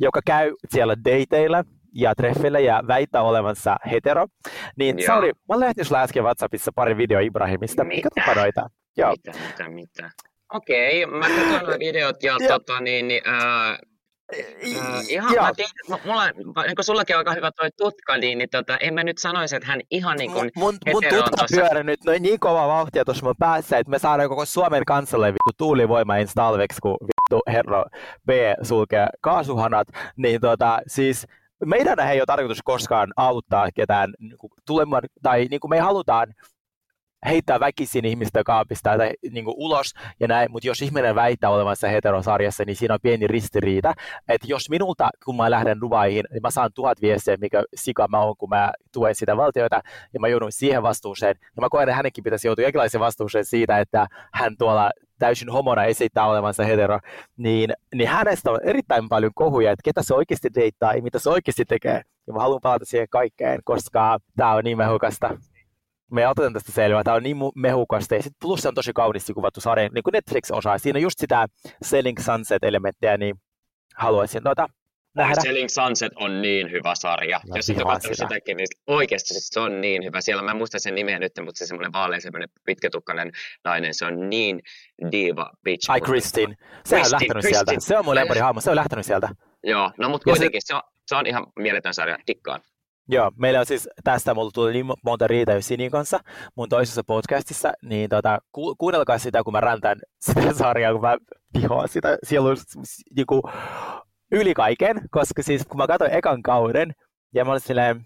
joka 0.00 0.20
käy 0.26 0.52
siellä 0.68 0.96
dateilla 1.04 1.64
ja 1.94 2.14
treffeillä 2.14 2.58
ja 2.58 2.82
väittää 2.86 3.22
olevansa 3.22 3.76
hetero, 3.90 4.26
niin 4.76 4.98
Joo. 4.98 5.06
Sauri, 5.06 5.28
mä 5.28 5.54
olen 5.54 5.60
lähtenyt 5.60 5.88
sulle 5.88 6.00
äsken 6.00 6.24
WhatsAppissa 6.24 6.72
pari 6.74 6.96
video 6.96 7.20
Ibrahimista, 7.20 7.84
mikä 7.84 8.08
Mitä? 8.14 8.26
tupa 8.26 8.40
noita? 8.40 8.70
Joo. 8.96 9.10
Mitä, 9.10 9.38
mitä, 9.48 9.68
mitä? 9.68 10.10
Okei, 10.54 11.06
mä 11.06 11.28
katsoin 11.28 11.66
nuo 11.66 11.78
videot 11.78 12.22
ja 12.22 12.36
Joo. 12.40 12.48
tota 12.48 12.80
niin, 12.80 13.08
niin 13.08 13.22
ää, 13.24 13.68
ää, 13.68 13.78
ihan 15.08 15.34
Joo. 15.34 15.44
mä 15.44 15.52
tiedän, 15.56 15.72
että 15.94 16.08
mulla, 16.08 16.30
niin 16.30 16.76
kun 16.76 16.84
sullakin 16.84 17.16
on 17.16 17.18
aika 17.18 17.32
hyvä 17.32 17.50
toi 17.52 17.68
tutka, 17.76 18.16
niin, 18.16 18.38
niin 18.38 18.50
tota, 18.50 18.76
en 18.76 18.94
mä 18.94 19.04
nyt 19.04 19.18
sanoisi, 19.18 19.56
että 19.56 19.68
hän 19.68 19.80
ihan 19.90 20.16
niin 20.16 20.32
kuin 20.32 20.50
mun, 20.56 20.78
mun 20.92 21.02
tutka 21.10 21.30
tossa- 21.36 21.56
pyörä 21.56 21.82
nyt 21.82 22.04
noin 22.04 22.22
niin 22.22 22.40
kova 22.40 22.68
vauhtia 22.68 23.04
tuossa 23.04 23.26
mun 23.26 23.34
päässä, 23.38 23.78
että 23.78 23.90
me 23.90 23.98
saadaan 23.98 24.28
koko 24.28 24.44
Suomen 24.44 24.84
kansalle 24.84 25.26
vittu 25.26 25.50
tuulivoima 25.58 26.16
ensi 26.16 26.34
talveksi, 26.34 26.80
kun 26.80 26.96
vittu 27.00 27.42
herro 27.46 27.84
B 28.26 28.30
sulkee 28.62 29.06
kaasuhanat, 29.20 29.88
niin 30.16 30.40
tota, 30.40 30.80
siis 30.86 31.26
meidän 31.66 31.98
ei 32.00 32.20
ole 32.20 32.26
tarkoitus 32.26 32.62
koskaan 32.64 33.12
auttaa 33.16 33.68
ketään 33.74 34.14
niin 34.18 34.38
kuin, 34.38 34.50
tulemaan, 34.66 35.02
tai 35.22 35.46
niin 35.50 35.60
kuin 35.60 35.70
me 35.70 35.80
halutaan 35.80 36.34
heittää 37.26 37.60
väkisin 37.60 38.04
ihmistä 38.04 38.44
kaapista 38.44 38.96
tai 38.96 39.12
niin 39.30 39.44
kuin 39.44 39.54
ulos 39.58 39.94
ja 40.20 40.28
näin, 40.28 40.50
mutta 40.50 40.68
jos 40.68 40.82
ihminen 40.82 41.14
väittää 41.14 41.50
olevansa 41.50 41.88
heterosarjassa, 41.88 42.64
niin 42.64 42.76
siinä 42.76 42.94
on 42.94 43.00
pieni 43.02 43.26
ristiriita, 43.26 43.94
että 44.28 44.46
jos 44.50 44.70
minulta, 44.70 45.10
kun 45.24 45.36
mä 45.36 45.50
lähden 45.50 45.80
Dubaihin, 45.80 46.24
niin 46.32 46.42
mä 46.42 46.50
saan 46.50 46.70
tuhat 46.74 47.02
viestiä, 47.02 47.36
mikä 47.40 47.62
sika 47.74 48.08
mä 48.08 48.20
oon, 48.20 48.36
kun 48.36 48.48
mä 48.48 48.72
tuen 48.92 49.14
sitä 49.14 49.36
valtiota, 49.36 49.80
ja 50.14 50.20
mä 50.20 50.28
joudun 50.28 50.52
siihen 50.52 50.82
vastuuseen, 50.82 51.34
ja 51.56 51.60
mä 51.60 51.68
koen, 51.70 51.88
että 51.88 51.96
hänenkin 51.96 52.24
pitäisi 52.24 52.48
joutua 52.48 52.64
jonkinlaiseen 52.64 53.00
vastuuseen 53.00 53.44
siitä, 53.44 53.78
että 53.78 54.06
hän 54.32 54.56
tuolla 54.56 54.90
täysin 55.18 55.50
homona 55.50 55.84
esittää 55.84 56.26
olevansa 56.26 56.64
hetero, 56.64 56.98
niin, 57.36 57.72
niin 57.94 58.08
hänestä 58.08 58.50
on 58.50 58.58
erittäin 58.62 59.08
paljon 59.08 59.32
kohuja, 59.34 59.72
että 59.72 59.82
ketä 59.84 60.02
se 60.02 60.14
oikeasti 60.14 60.48
deittaa 60.54 60.94
ja 60.94 61.02
mitä 61.02 61.18
se 61.18 61.30
oikeasti 61.30 61.64
tekee. 61.64 62.02
Ja 62.26 62.32
mä 62.32 62.40
haluan 62.40 62.60
palata 62.62 62.84
siihen 62.84 63.08
kaikkeen, 63.10 63.60
koska 63.64 64.18
tää 64.36 64.54
on 64.54 64.64
niin 64.64 64.78
mehukasta 64.78 65.38
me 66.10 66.28
otetaan 66.28 66.52
tästä 66.52 66.72
selvää. 66.72 67.04
Tämä 67.04 67.16
on 67.16 67.22
niin 67.22 67.36
mehukasta 67.56 68.14
ja 68.14 68.22
sit 68.22 68.32
plus 68.40 68.60
se 68.60 68.68
on 68.68 68.74
tosi 68.74 68.92
kauniisti 68.92 69.34
kuvattu 69.34 69.60
sarja, 69.60 69.88
niin 69.94 70.02
kuin 70.02 70.12
Netflix 70.12 70.50
osaa. 70.50 70.78
Siinä 70.78 70.96
on 70.96 71.02
just 71.02 71.18
sitä 71.18 71.46
Selling 71.82 72.18
Sunset-elementtiä, 72.18 73.16
niin 73.16 73.34
haluaisin 73.96 74.42
tuota 74.42 74.66
nähdä. 75.16 75.34
Selling 75.42 75.68
Sunset 75.68 76.12
on 76.16 76.42
niin 76.42 76.70
hyvä 76.70 76.94
sarja. 76.94 77.40
Mä 77.48 77.56
Jos 77.56 77.70
et 77.70 77.82
ole 77.82 78.00
sitä. 78.00 78.14
sitäkin, 78.14 78.56
niin 78.56 78.66
oikeasti 78.86 79.28
siis 79.34 79.48
se 79.48 79.60
on 79.60 79.80
niin 79.80 80.04
hyvä. 80.04 80.20
Siellä 80.20 80.42
mä 80.42 80.50
en 80.50 80.56
muista 80.56 80.78
sen 80.78 80.94
nimeä 80.94 81.18
nyt, 81.18 81.32
mutta 81.44 81.58
se 81.58 81.66
semmoinen 81.66 81.92
vaalean 81.92 82.22
semmoinen 82.22 82.48
pitkätukkainen 82.66 83.32
nainen, 83.64 83.94
se 83.94 84.04
on 84.04 84.30
niin 84.30 84.60
diva 85.12 85.50
bitch. 85.64 85.90
Ai 85.90 86.00
Christine, 86.00 86.54
se 86.84 86.96
on 86.96 87.02
lähtenyt 87.02 87.30
Christine. 87.30 87.64
sieltä. 87.66 87.74
Se 87.86 87.98
on 87.98 88.04
mun 88.04 88.14
lempari 88.14 88.40
hahmo, 88.40 88.60
se 88.60 88.70
on 88.70 88.76
lähtenyt 88.76 89.06
sieltä. 89.06 89.28
Joo, 89.64 89.90
no 89.98 90.08
mutta 90.08 90.30
Ja 90.30 90.34
se- 90.34 90.38
kuitenkin 90.38 90.60
se, 90.64 90.74
on, 90.74 90.82
se 91.06 91.16
on 91.16 91.26
ihan 91.26 91.46
mieletön 91.58 91.94
sarja, 91.94 92.18
dikkaan. 92.26 92.60
Joo, 93.12 93.32
meillä 93.36 93.60
on 93.60 93.66
siis, 93.66 93.88
tästä 94.04 94.34
mulla 94.34 94.50
tuli 94.54 94.72
niin 94.72 94.86
monta 95.04 95.26
riitä 95.26 95.60
Sinin 95.60 95.90
kanssa 95.90 96.20
mun 96.56 96.68
toisessa 96.68 97.02
podcastissa, 97.06 97.72
niin 97.82 98.08
tota, 98.08 98.38
ku, 98.52 98.76
kuunnelkaa 98.76 99.18
sitä, 99.18 99.42
kun 99.42 99.52
mä 99.52 99.60
räntän 99.60 99.98
sitä 100.24 100.54
sarjaa, 100.54 100.92
kun 100.92 101.00
mä 101.02 101.16
vihaan 101.54 101.88
sitä 101.88 102.18
sielun 102.22 102.56
niinku, 103.16 103.42
yli 104.32 104.54
kaiken, 104.54 105.00
koska 105.10 105.42
siis 105.42 105.66
kun 105.66 105.76
mä 105.76 105.86
katsoin 105.86 106.12
ekan 106.12 106.42
kauden, 106.42 106.92
ja 107.34 107.44
mä 107.44 107.50
olin 107.50 107.60
silleen, 107.60 107.96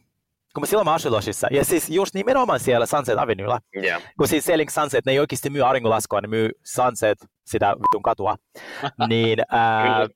kun 0.55 0.63
mä 0.63 0.67
silloin 0.67 0.87
mä 0.87 0.95
asuin 0.95 1.15
Losissa, 1.15 1.49
ja 1.51 1.65
siis 1.65 1.91
just 1.91 2.15
nimenomaan 2.15 2.61
siellä 2.61 2.87
Sunset 2.87 3.19
Avenuella, 3.19 3.61
Joo. 3.75 4.01
kun 4.19 4.29
siis 4.29 4.45
Selling 4.45 4.71
Sunset, 4.71 5.07
ne 5.07 5.13
ei 5.13 5.19
oikeasti 5.19 5.51
myy 5.51 5.67
auringonlaskua, 5.67 6.21
ne 6.21 6.29
myy 6.29 6.51
Sunset, 6.75 7.19
sitä 7.47 7.75
vitun 7.79 8.03
katua, 8.03 8.37
niin, 9.09 9.39
ää, 9.49 10.07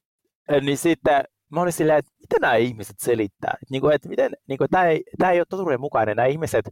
niin 0.61 0.79
sitten 0.79 1.25
mä 1.51 1.61
olin 1.61 1.73
silleen, 1.73 1.99
että 1.99 2.13
mitä 2.21 2.37
nämä 2.41 2.57
ihmiset 2.57 2.97
selittää, 2.99 3.51
että, 3.55 3.67
niin 3.71 3.81
kuin, 3.81 3.95
että 3.95 4.09
miten, 4.09 4.33
niin 4.49 4.59
kuin, 4.59 4.71
tämä, 4.71 4.85
ei, 4.85 5.05
tämä 5.19 5.33
ei 5.33 5.41
ole 5.41 5.47
totuuden 5.51 5.81
mukainen, 5.81 6.17
nämä 6.17 6.27
ihmiset 6.27 6.69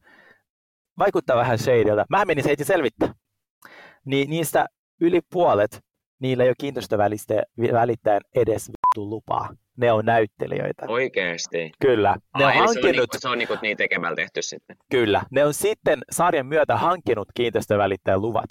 vaikuttaa 0.98 1.36
vähän 1.36 1.58
shadeilta. 1.58 2.06
Mä 2.10 2.24
menin 2.24 2.44
se 2.44 2.50
heti 2.50 2.64
selvittää. 2.64 3.14
Niin 4.04 4.30
niistä 4.30 4.66
yli 5.00 5.20
puolet, 5.32 5.80
niillä 6.20 6.44
ei 6.44 6.50
ole 6.50 6.54
kiinteistövälittäjän 6.58 8.20
edes 8.34 8.68
vittu 8.68 9.10
lupaa. 9.10 9.48
Ne 9.76 9.92
on 9.92 10.04
näyttelijöitä. 10.04 10.86
Oikeesti. 10.88 11.70
Kyllä. 11.80 12.16
Ne 12.38 12.44
on 12.44 12.50
Ai, 12.50 12.58
eli 12.58 12.68
se 12.72 12.78
on, 12.78 12.92
niinku, 12.92 13.06
se 13.18 13.28
on 13.28 13.38
niinku 13.38 13.56
niin 13.62 13.76
tekemällä 13.76 14.16
tehty 14.16 14.42
sitten. 14.42 14.76
kyllä. 14.90 15.22
Ne 15.30 15.44
on 15.44 15.54
sitten 15.54 15.98
sarjan 16.10 16.46
myötä 16.46 16.76
hankkinut 16.76 17.28
kiinteistövälittäjän 17.34 18.22
luvat. 18.22 18.50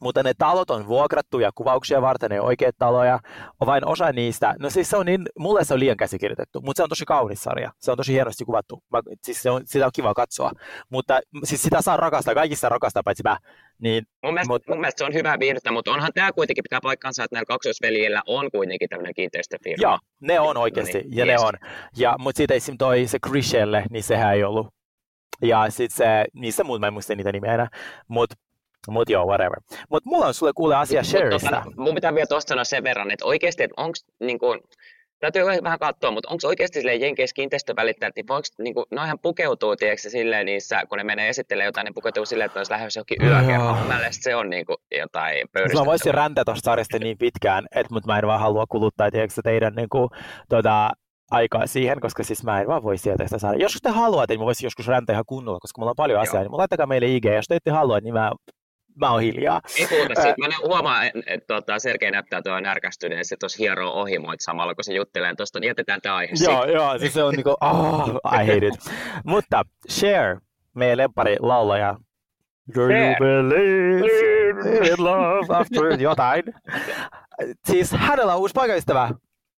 Mutta 0.00 0.22
ne 0.22 0.34
talot 0.38 0.70
on 0.70 0.86
vuokrattu 0.86 1.38
ja 1.38 1.50
kuvauksia 1.54 2.02
varten, 2.02 2.30
ne 2.30 2.40
oikeat 2.40 2.74
taloja, 2.78 3.18
on 3.60 3.66
vain 3.66 3.86
osa 3.86 4.12
niistä. 4.12 4.54
No 4.58 4.70
siis 4.70 4.90
se 4.90 4.96
on 4.96 5.06
niin, 5.06 5.22
mulle 5.38 5.64
se 5.64 5.74
on 5.74 5.80
liian 5.80 5.96
käsikirjoitettu, 5.96 6.60
mutta 6.60 6.80
se 6.80 6.82
on 6.82 6.88
tosi 6.88 7.04
kaunis 7.04 7.42
sarja. 7.42 7.72
Se 7.78 7.90
on 7.90 7.96
tosi 7.96 8.12
hienosti 8.12 8.44
kuvattu. 8.44 8.82
Mä, 8.92 9.00
siis 9.22 9.42
se 9.42 9.50
on, 9.50 9.62
sitä 9.64 9.86
on 9.86 9.92
kiva 9.94 10.14
katsoa. 10.14 10.50
Mutta 10.90 11.20
siis 11.44 11.62
sitä 11.62 11.82
saa 11.82 11.96
rakastaa, 11.96 12.34
kaikista 12.34 12.68
rakastaa 12.68 13.02
paitsi 13.02 13.22
mä. 13.22 13.36
Niin, 13.78 14.04
mun, 14.24 14.34
mielestä, 14.34 14.52
mut, 14.52 14.62
mun 14.68 14.80
mielestä 14.80 14.98
se 14.98 15.04
on 15.04 15.14
hyvä 15.14 15.38
viihdettä, 15.38 15.72
mutta 15.72 15.92
onhan 15.92 16.12
tämä 16.14 16.32
kuitenkin 16.32 16.62
pitää 16.62 16.80
paikkansa, 16.82 17.24
että 17.24 17.36
näillä 17.36 17.46
kaksoisveljillä 17.46 18.22
on 18.26 18.50
kuitenkin 18.50 18.88
tämmöinen 18.88 19.14
kiinteistöfirma. 19.14 19.82
Joo, 19.82 19.98
ne 20.20 20.40
on 20.40 20.56
oikeasti, 20.56 20.98
No 20.98 21.04
niin, 21.04 21.16
ja 21.16 21.24
yes. 21.24 21.40
ne 21.40 21.46
on. 21.46 21.54
Ja, 21.96 22.16
mutta 22.18 22.36
siitä 22.36 22.54
esim. 22.54 22.78
toi 22.78 23.06
se 23.06 23.18
Grishelle, 23.18 23.84
niin 23.90 24.02
sehän 24.02 24.34
ei 24.34 24.44
ollut. 24.44 24.66
Ja 25.42 25.70
sitten 25.70 25.96
se, 25.96 26.24
niissä 26.34 26.64
muut, 26.64 26.80
mä 26.80 26.86
en 26.86 26.92
muista 26.92 27.14
niitä 27.14 27.32
nimeä 27.32 27.54
enää, 27.54 27.68
mutta 28.08 28.34
mut 28.90 29.08
joo, 29.08 29.26
whatever. 29.26 29.58
Mutta 29.90 30.10
mulla 30.10 30.26
on 30.26 30.34
sulle 30.34 30.52
kuule 30.56 30.74
asia 30.76 31.00
Mut 31.00 31.06
Sherista. 31.06 31.50
tota, 31.50 31.62
mun 31.76 31.94
pitää 31.94 32.14
vielä 32.14 32.26
tuosta 32.26 32.48
sanoa 32.48 32.64
sen 32.64 32.84
verran, 32.84 33.10
että 33.10 33.24
oikeasti, 33.24 33.62
että 33.62 33.74
onko 33.82 33.94
niin 34.20 34.38
kuin, 34.38 34.60
täytyy 35.20 35.44
vähän 35.62 35.78
katsoa, 35.78 36.10
mutta 36.10 36.28
onko 36.30 36.48
oikeasti 36.48 36.78
silleen 36.78 37.00
jenkeissä 37.00 37.34
kiinteistövälittäjät, 37.34 38.16
niin 38.16 38.28
voiko, 38.28 38.46
niin 38.58 38.74
kuin, 38.74 38.86
noihän 38.90 39.18
pukeutuu, 39.18 39.76
tiedätkö, 39.76 40.10
silleen 40.10 40.46
niissä, 40.46 40.82
kun 40.88 40.98
ne 40.98 41.04
menee 41.04 41.28
esittelemään 41.28 41.68
jotain, 41.68 41.84
niin 41.84 41.94
pukeutuu 41.94 42.26
silleen, 42.26 42.46
että 42.46 42.56
ne 42.56 42.60
olisi 42.60 42.72
lähdössä 42.72 42.98
johonkin 43.00 43.22
yökerhoon. 43.28 43.78
Mun 43.78 43.86
mielestä 43.86 44.22
se 44.22 44.36
on 44.36 44.50
niin 44.50 44.66
kuin, 44.66 44.76
jotain 44.98 45.36
Mä 45.38 45.48
pöyristyttävää. 45.52 45.86
voisin 45.86 46.14
räntää 46.14 46.44
tuosta 46.44 46.64
sarjasta 46.64 46.98
niin 46.98 47.18
pitkään, 47.18 47.66
että 47.74 47.94
mut 47.94 48.06
mä 48.06 48.18
en 48.18 48.26
vaan 48.26 48.40
halua 48.40 48.64
kuluttaa 48.68 49.10
tiedätkö, 49.10 49.40
teidän 49.44 49.74
niin 49.74 49.88
kuin, 49.88 50.08
tota, 50.48 50.90
aikaa 51.30 51.66
siihen, 51.66 52.00
koska 52.00 52.22
siis 52.24 52.44
mä 52.44 52.60
en 52.60 52.66
vaan 52.66 52.82
voi 52.82 52.98
sieltä 52.98 53.24
sitä 53.24 53.38
saada. 53.38 53.58
Jos 53.58 53.78
te 53.82 53.90
haluatte, 53.90 54.32
niin 54.34 54.40
mä 54.40 54.44
voisin 54.44 54.66
joskus 54.66 54.86
räntää 54.86 55.14
ihan 55.14 55.24
kunnolla, 55.26 55.58
koska 55.60 55.80
mulla 55.80 55.90
on 55.90 55.96
paljon 55.96 56.16
Joo. 56.16 56.22
asiaa, 56.22 56.42
niin 56.42 56.56
laittakaa 56.56 56.86
meille 56.86 57.06
IG. 57.06 57.24
Jos 57.24 57.44
te 57.48 57.56
ette 57.56 57.70
halua, 57.70 58.00
niin 58.00 58.14
mä, 58.14 58.32
mä 58.94 59.10
oon 59.10 59.22
hiljaa. 59.22 59.60
Ei 59.78 59.86
puhuta 59.86 60.22
siitä. 60.22 60.34
Mä 60.38 60.68
huomaan, 60.68 61.06
että 61.06 61.20
et, 61.26 61.46
tota, 61.46 61.78
Sergei 61.78 62.10
näyttää 62.10 62.42
tuo 62.42 62.60
närkästyneen, 62.60 63.24
se 63.24 63.36
tuossa 63.40 63.56
hieroo 63.58 63.92
ohimoit 63.92 64.40
samalla, 64.40 64.74
kun 64.74 64.84
se 64.84 64.94
juttelee 64.94 65.34
tuosta, 65.34 65.60
niin 65.60 65.68
jätetään 65.68 66.00
tämä 66.00 66.16
aihe 66.16 66.32
Joo, 66.44 66.64
joo, 66.64 66.98
siis 66.98 67.14
se 67.14 67.22
on 67.22 67.34
niinku, 67.34 67.54
oh, 67.60 68.08
I 68.08 68.46
hate 68.46 68.66
it. 68.66 68.74
Mutta 69.24 69.62
Cher, 69.90 70.40
meidän 70.74 70.98
lempari 70.98 71.36
laulaja, 71.40 71.96
Do 72.74 72.80
you 72.80 73.14
believe 73.18 74.88
in 74.88 75.04
love 75.04 75.46
after 75.48 75.84
jotain? 76.00 76.42
Siis 77.64 77.92
hänellä 77.92 78.34
on 78.34 78.40
uusi 78.40 78.52
poikaystävä. 78.52 79.10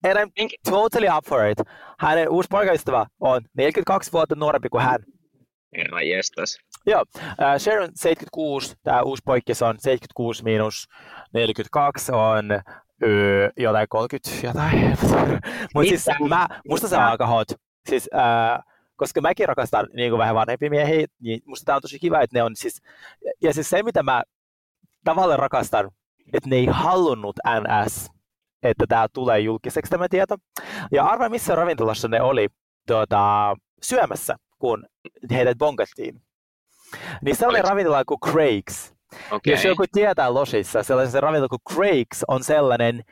And 0.05 0.17
I'm 0.17 0.49
totally 0.71 1.07
up 1.17 1.25
for 1.25 1.45
it. 1.45 1.57
Hänen 1.99 2.29
uusi 2.29 2.47
poikaystävä 2.51 3.05
on 3.19 3.41
42 3.57 4.11
vuotta 4.11 4.35
nuorempi 4.35 4.69
kuin 4.69 4.83
hän. 4.83 4.99
Herra 5.77 6.01
jestas. 6.01 6.57
Joo, 6.85 7.03
äh, 7.41 7.57
Cher 7.57 7.81
on 7.81 7.89
76, 7.95 8.75
tämä 8.83 9.01
uusi 9.01 9.21
poikkis 9.25 9.61
on 9.61 9.75
76 9.79 10.43
miinus 10.43 10.87
42 11.33 12.11
on 12.11 12.51
öö, 13.03 13.49
jotain 13.57 13.87
30 13.89 14.47
jotain. 14.47 14.97
Mutta 15.75 15.89
siis 15.89 16.05
mä, 16.29 16.47
musta 16.67 16.87
se 16.87 16.97
on 16.97 17.03
aika 17.03 17.27
hot. 17.27 17.47
Siis, 17.89 18.09
äh, 18.15 18.59
koska 18.95 19.21
mäkin 19.21 19.47
rakastan 19.47 19.87
niin 19.93 20.11
kuin 20.11 20.17
vähän 20.19 20.35
vanhempia 20.35 20.69
miehiä, 20.69 21.05
niin 21.19 21.41
musta 21.45 21.65
tää 21.65 21.75
on 21.75 21.81
tosi 21.81 21.99
kiva, 21.99 22.21
että 22.21 22.37
ne 22.37 22.43
on 22.43 22.55
siis, 22.55 22.81
ja 23.41 23.53
siis 23.53 23.69
se 23.69 23.83
mitä 23.83 24.03
mä 24.03 24.23
tavallaan 25.03 25.39
rakastan, 25.39 25.91
että 26.33 26.49
ne 26.49 26.55
ei 26.55 26.65
halunnut 26.65 27.35
NS, 27.45 28.09
että 28.63 28.85
tämä 28.87 29.07
tulee 29.13 29.39
julkiseksi 29.39 29.89
tämä 29.89 30.09
tieto. 30.09 30.37
Ja 30.91 31.05
arvaa 31.05 31.29
missä 31.29 31.55
ravintolassa 31.55 32.07
ne 32.07 32.21
oli 32.21 32.47
tuota, 32.87 33.55
syömässä, 33.81 34.35
kun 34.63 34.85
heidät 35.31 35.57
bonkattiin. 35.57 36.21
Niin 37.21 37.35
sellainen 37.35 37.61
Oliko- 37.65 37.69
ravintola 37.69 38.05
kuin 38.05 38.19
Craig's. 38.25 38.93
Okei. 39.31 39.53
Jos 39.53 39.65
joku 39.65 39.83
tietää 39.91 40.33
Losissa, 40.33 40.83
sellaisen 40.83 41.23
ravintola 41.23 41.49
kuin 41.49 41.73
Craig's 41.73 42.21
on 42.27 42.43
sellainen 42.43 43.03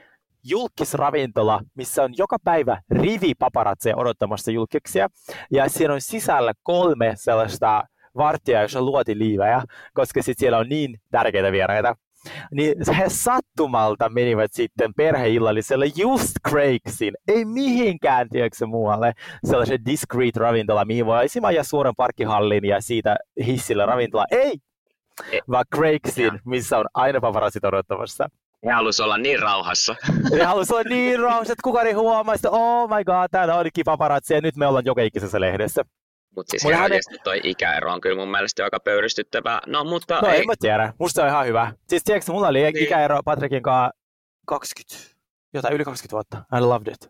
julkisravintola, 0.43 1.61
missä 1.75 2.03
on 2.03 2.13
joka 2.17 2.37
päivä 2.43 2.81
rivi 2.91 3.33
paparatseja 3.39 3.97
odottamassa 3.97 4.51
julkiksia. 4.51 5.07
Ja 5.51 5.69
siinä 5.69 5.93
on 5.93 6.01
sisällä 6.01 6.53
kolme 6.63 7.13
sellaista 7.15 7.83
varttia, 8.17 8.61
jossa 8.61 8.79
on 8.79 8.85
luotiliivejä, 8.85 9.63
koska 9.93 10.21
sit 10.23 10.37
siellä 10.37 10.57
on 10.57 10.69
niin 10.69 11.01
tärkeitä 11.11 11.51
vieraita. 11.51 11.95
Niin 12.51 12.75
he 12.97 13.03
sattumalta 13.07 14.09
menivät 14.09 14.53
sitten 14.53 14.93
perheillalliselle 14.93 15.85
just 15.95 16.31
Craigsin, 16.49 17.13
ei 17.27 17.45
mihinkään, 17.45 18.29
tiedätkö 18.29 18.65
muualle, 18.65 19.13
sellaisen 19.45 19.85
discreet 19.85 20.35
ravintola, 20.35 20.85
mihin 20.85 21.05
voi 21.05 21.25
esimerkiksi 21.25 21.55
ajaa 21.55 21.63
suoran 21.63 21.93
parkkihallin 21.97 22.65
ja 22.65 22.81
siitä 22.81 23.15
hissillä 23.45 23.85
ravintola. 23.85 24.25
Ei, 24.31 24.57
vaan 25.49 25.65
Craigsin, 25.75 26.39
missä 26.45 26.77
on 26.77 26.85
aina 26.93 27.21
paparazit 27.21 27.65
odottamassa. 27.65 28.29
He 28.65 28.71
halusi 28.71 29.01
olla 29.03 29.17
niin 29.17 29.39
rauhassa. 29.39 29.95
Ne 30.31 30.43
halusi 30.43 30.73
olla 30.73 30.83
niin 30.89 31.19
rauhassa, 31.19 31.53
että 31.53 31.63
kukaan 31.63 31.87
ei 31.87 31.93
huomaa, 31.93 32.35
että 32.35 32.49
oh 32.49 32.89
my 32.89 33.03
god, 33.03 33.27
täällä 33.31 33.55
onkin 33.55 33.85
paparazzi 33.85 34.33
ja 34.33 34.41
nyt 34.41 34.55
me 34.55 34.67
ollaan 34.67 34.85
joka 34.85 35.01
ikisessä 35.01 35.41
lehdessä. 35.41 35.85
Mutta 36.35 36.51
siis 36.51 36.63
Mulla 36.63 36.73
ihan 36.75 36.83
hänen- 36.83 36.95
oikeasti 36.95 37.17
toi 37.23 37.39
ikäero 37.43 37.93
on 37.93 38.01
kyllä 38.01 38.15
mun 38.15 38.31
mielestä 38.31 38.63
aika 38.63 38.79
pöyristyttävää. 38.79 39.59
No 39.67 39.83
mutta 39.83 40.21
No 40.21 40.27
ei, 40.27 40.39
en 40.39 40.47
mä 40.47 40.53
tiedä, 40.59 40.93
musta 40.99 41.15
se 41.15 41.21
on 41.21 41.27
ihan 41.27 41.45
hyvä. 41.45 41.73
Siis 41.89 42.03
tiedätkö, 42.03 42.31
mulla 42.31 42.47
oli 42.47 42.61
Niin. 42.63 42.77
ikäero 42.83 43.19
Patrikin 43.25 43.63
kanssa 43.63 43.91
20, 44.47 45.15
jotain 45.53 45.73
yli 45.73 45.83
20 45.85 46.11
vuotta. 46.15 46.57
I 46.57 46.61
loved 46.61 46.93
it. 46.93 47.05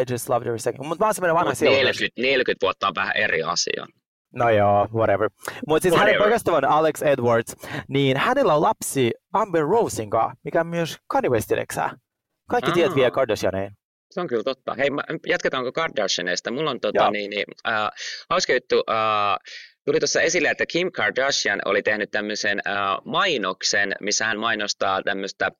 I 0.00 0.12
just 0.12 0.28
loved 0.28 0.46
every 0.46 0.58
second. 0.58 0.86
Mutta 0.86 1.04
mä 1.04 1.06
oon 1.08 1.14
semmoinen 1.14 1.34
vanha 1.34 1.54
sielu. 1.54 1.74
40, 1.76 2.20
40 2.22 2.64
vuotta 2.66 2.88
on 2.88 2.94
vähän 2.94 3.16
eri 3.16 3.42
asia. 3.42 3.86
No 4.34 4.50
joo, 4.50 4.88
whatever. 4.94 5.30
Mutta 5.68 5.82
siis 5.82 5.94
hänen 5.94 6.06
Whatever. 6.06 6.22
poikastavan 6.22 6.64
Alex 6.64 7.02
Edwards, 7.02 7.56
niin 7.88 8.16
hänellä 8.16 8.54
on 8.54 8.62
lapsi 8.62 9.10
Amber 9.32 9.62
Rosen 9.62 10.10
kanssa, 10.10 10.34
mikä 10.44 10.60
on 10.60 10.66
myös 10.66 10.98
Kanye 11.06 11.28
Westin 11.30 11.58
eksä. 11.58 11.90
Kaikki 12.50 12.72
tiedät 12.72 12.94
vielä 12.94 13.10
Kardashianeen. 13.10 13.72
Se 14.10 14.20
on 14.20 14.26
kyllä 14.26 14.42
totta. 14.42 14.74
Hei, 14.74 14.88
jatketaanko 15.26 15.72
Kardashianeista? 15.72 16.50
Mulla 16.50 16.70
on 16.70 16.80
tota, 16.80 17.10
niin, 17.10 17.30
niin, 17.30 17.44
äh, 17.68 17.88
hauska 18.30 18.52
juttu. 18.52 18.84
Äh, 18.90 19.38
tuli 19.84 19.98
tuossa 19.98 20.20
esille, 20.20 20.50
että 20.50 20.66
Kim 20.66 20.92
Kardashian 20.92 21.60
oli 21.64 21.82
tehnyt 21.82 22.10
tämmöisen 22.10 22.60
äh, 22.66 22.74
mainoksen, 23.04 23.92
missä 24.00 24.24
hän 24.24 24.38
mainostaa 24.38 25.02
tämmöistä 25.02 25.50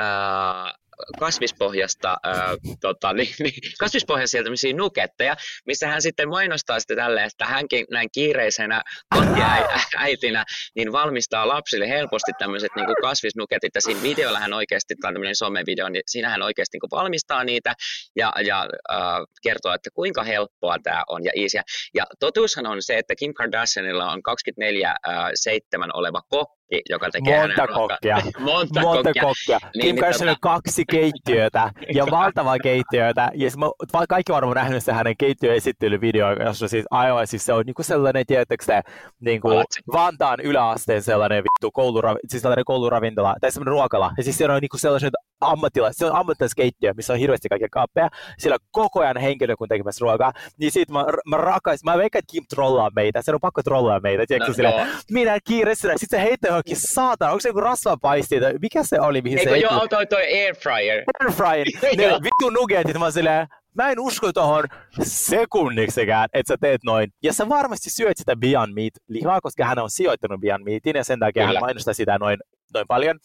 äh, 0.00 0.74
kasvispohjasta, 1.18 2.16
äh, 2.26 2.50
tota, 2.80 3.12
niin, 3.12 3.34
niin, 3.38 3.54
kasvispohjaisia 3.78 4.42
tämmöisiä 4.42 4.72
nuketteja, 4.72 5.36
missä 5.66 5.88
hän 5.88 6.02
sitten 6.02 6.28
mainostaa 6.28 6.80
sitten 6.80 6.96
tälle, 6.96 7.24
että 7.24 7.44
hänkin 7.44 7.86
näin 7.90 8.08
kiireisenä 8.12 8.82
kotiäitinä 9.14 10.44
niin 10.76 10.92
valmistaa 10.92 11.48
lapsille 11.48 11.88
helposti 11.88 12.32
tämmöiset 12.38 12.70
niin 12.76 12.86
kuin 12.86 12.96
kasvisnuketit, 13.02 13.74
ja 13.74 13.80
siinä 13.80 14.02
videolla 14.02 14.38
hän 14.38 14.52
oikeasti, 14.52 14.94
on 15.04 15.14
tämmöinen 15.14 15.36
somevideo, 15.36 15.88
niin 15.88 16.02
siinä 16.06 16.28
hän 16.28 16.42
oikeasti 16.42 16.76
niin 16.76 16.88
kuin 16.88 16.98
valmistaa 17.00 17.44
niitä 17.44 17.74
ja, 18.16 18.32
ja 18.46 18.68
äh, 18.92 18.98
kertoo, 19.42 19.74
että 19.74 19.90
kuinka 19.94 20.22
helppoa 20.22 20.76
tämä 20.82 21.04
on 21.08 21.24
ja 21.24 21.32
easyä. 21.36 21.62
Ja 21.94 22.06
totuushan 22.20 22.66
on 22.66 22.82
se, 22.82 22.98
että 22.98 23.14
Kim 23.16 23.34
Kardashianilla 23.34 24.12
on 24.12 24.22
24-7 24.28 25.90
oleva 25.94 26.22
kokki, 26.28 26.55
joka 26.90 27.10
tekee 27.10 27.38
Monta 27.40 27.60
hänen 27.62 27.74
kokkia. 27.74 28.16
Monta, 28.38 28.80
Monta 28.80 29.02
kokkia. 29.02 29.22
kokkia. 29.22 29.58
Niin, 29.62 29.70
Kim 29.72 29.82
niin 29.82 29.96
Kardashian 29.96 30.28
on 30.28 30.34
tota- 30.34 30.38
kaksi 30.40 30.84
keittiötä 30.90 31.70
ja 31.94 32.06
valtavaa 32.10 32.58
keittiötä. 32.62 33.30
Ja 33.34 33.50
mä, 33.58 33.66
kaikki 34.08 34.32
varmaan 34.32 34.56
nähnyt 34.56 34.84
se 34.84 34.92
hänen 34.92 35.16
keittiöesittelyvideo, 35.18 36.32
jossa 36.32 36.68
siis 36.68 36.84
aivan 36.90 37.26
siis 37.26 37.44
se 37.44 37.52
on 37.52 37.62
niinku 37.66 37.82
sellainen, 37.82 38.26
tiedättekö 38.26 38.64
te, 38.66 38.82
niinku. 39.20 39.48
Vantaan 39.92 40.40
yläasteen 40.40 41.02
sellainen 41.02 41.44
vittu 41.44 41.70
koulura, 41.70 42.16
siis 42.28 42.42
sellainen 42.42 42.64
kouluravintola, 42.64 43.34
tai 43.40 43.52
sellainen 43.52 43.72
ruokala. 43.72 44.12
Ja 44.16 44.22
siis 44.22 44.38
siellä 44.38 44.54
on 44.54 44.60
niinku 44.60 44.78
sellaiset 44.78 45.12
ammattilaiset, 45.40 45.98
se 45.98 46.06
on 46.06 46.16
ammattilaiskeittiö, 46.16 46.92
missä 46.96 47.12
on 47.12 47.18
hirveästi 47.18 47.48
kaikkia 47.48 47.68
kaappeja. 47.72 48.08
Siellä 48.38 48.54
on 48.54 48.66
koko 48.70 49.00
ajan 49.00 49.16
henkilökunta 49.16 49.72
tekemässä 49.74 50.02
ruokaa. 50.02 50.32
Niin 50.58 50.70
sit 50.72 50.90
mä, 50.90 51.06
mä 51.26 51.36
rakais, 51.36 51.84
mä 51.84 51.98
veikkaan, 51.98 52.18
että 52.18 52.32
Kim 52.32 52.44
trollaa 52.54 52.90
meitä. 52.96 53.22
Se 53.22 53.32
on 53.34 53.40
pakko 53.40 53.62
trollaa 53.62 54.00
meitä, 54.00 54.24
tiedätkö 54.28 54.62
No, 54.62 54.68
joo. 54.70 54.86
minä 55.10 55.38
kiireisenä. 55.44 55.94
Sitten 55.96 56.20
se 56.20 56.24
heittää 56.24 56.48
johonkin 56.48 56.76
saatana. 56.80 57.30
Onko 57.30 57.40
se 57.40 57.48
joku 57.48 57.60
rasvapaisti? 57.60 58.36
Mikä 58.62 58.82
se 58.82 59.00
oli, 59.00 59.22
mihin 59.22 59.38
se 59.38 59.50
Eikö 59.50 59.66
joo, 59.66 59.88
toi, 59.88 60.06
toi 60.06 60.22
air 60.22 60.54
fryer. 60.56 61.04
Air 61.20 61.32
fryer. 61.32 61.66
Ne 61.96 62.04
vittu 62.06 62.50
nugetit. 62.50 62.98
Mä 62.98 63.10
silleen, 63.10 63.46
mä 63.74 63.90
en 63.90 64.00
usko 64.00 64.32
tohon 64.32 64.64
sekunniksikään, 65.02 66.28
että 66.32 66.52
sä 66.52 66.56
teet 66.60 66.84
noin. 66.84 67.10
Ja 67.22 67.32
sä 67.32 67.48
varmasti 67.48 67.90
syöt 67.90 68.16
sitä 68.16 68.36
Beyond 68.36 68.74
Meat-lihaa, 68.74 69.40
koska 69.40 69.64
hän 69.64 69.78
on 69.78 69.90
sijoittanut 69.90 70.40
Beyond 70.40 70.64
Meatin 70.64 70.96
ja 70.96 71.04
sen 71.04 71.18
takia 71.18 71.46
Kyllä. 71.46 71.58
hän 71.58 71.66
mainostaa 71.66 71.94
sitä 71.94 72.18
noin, 72.18 72.38
noin 72.74 72.86
paljon. 72.86 73.18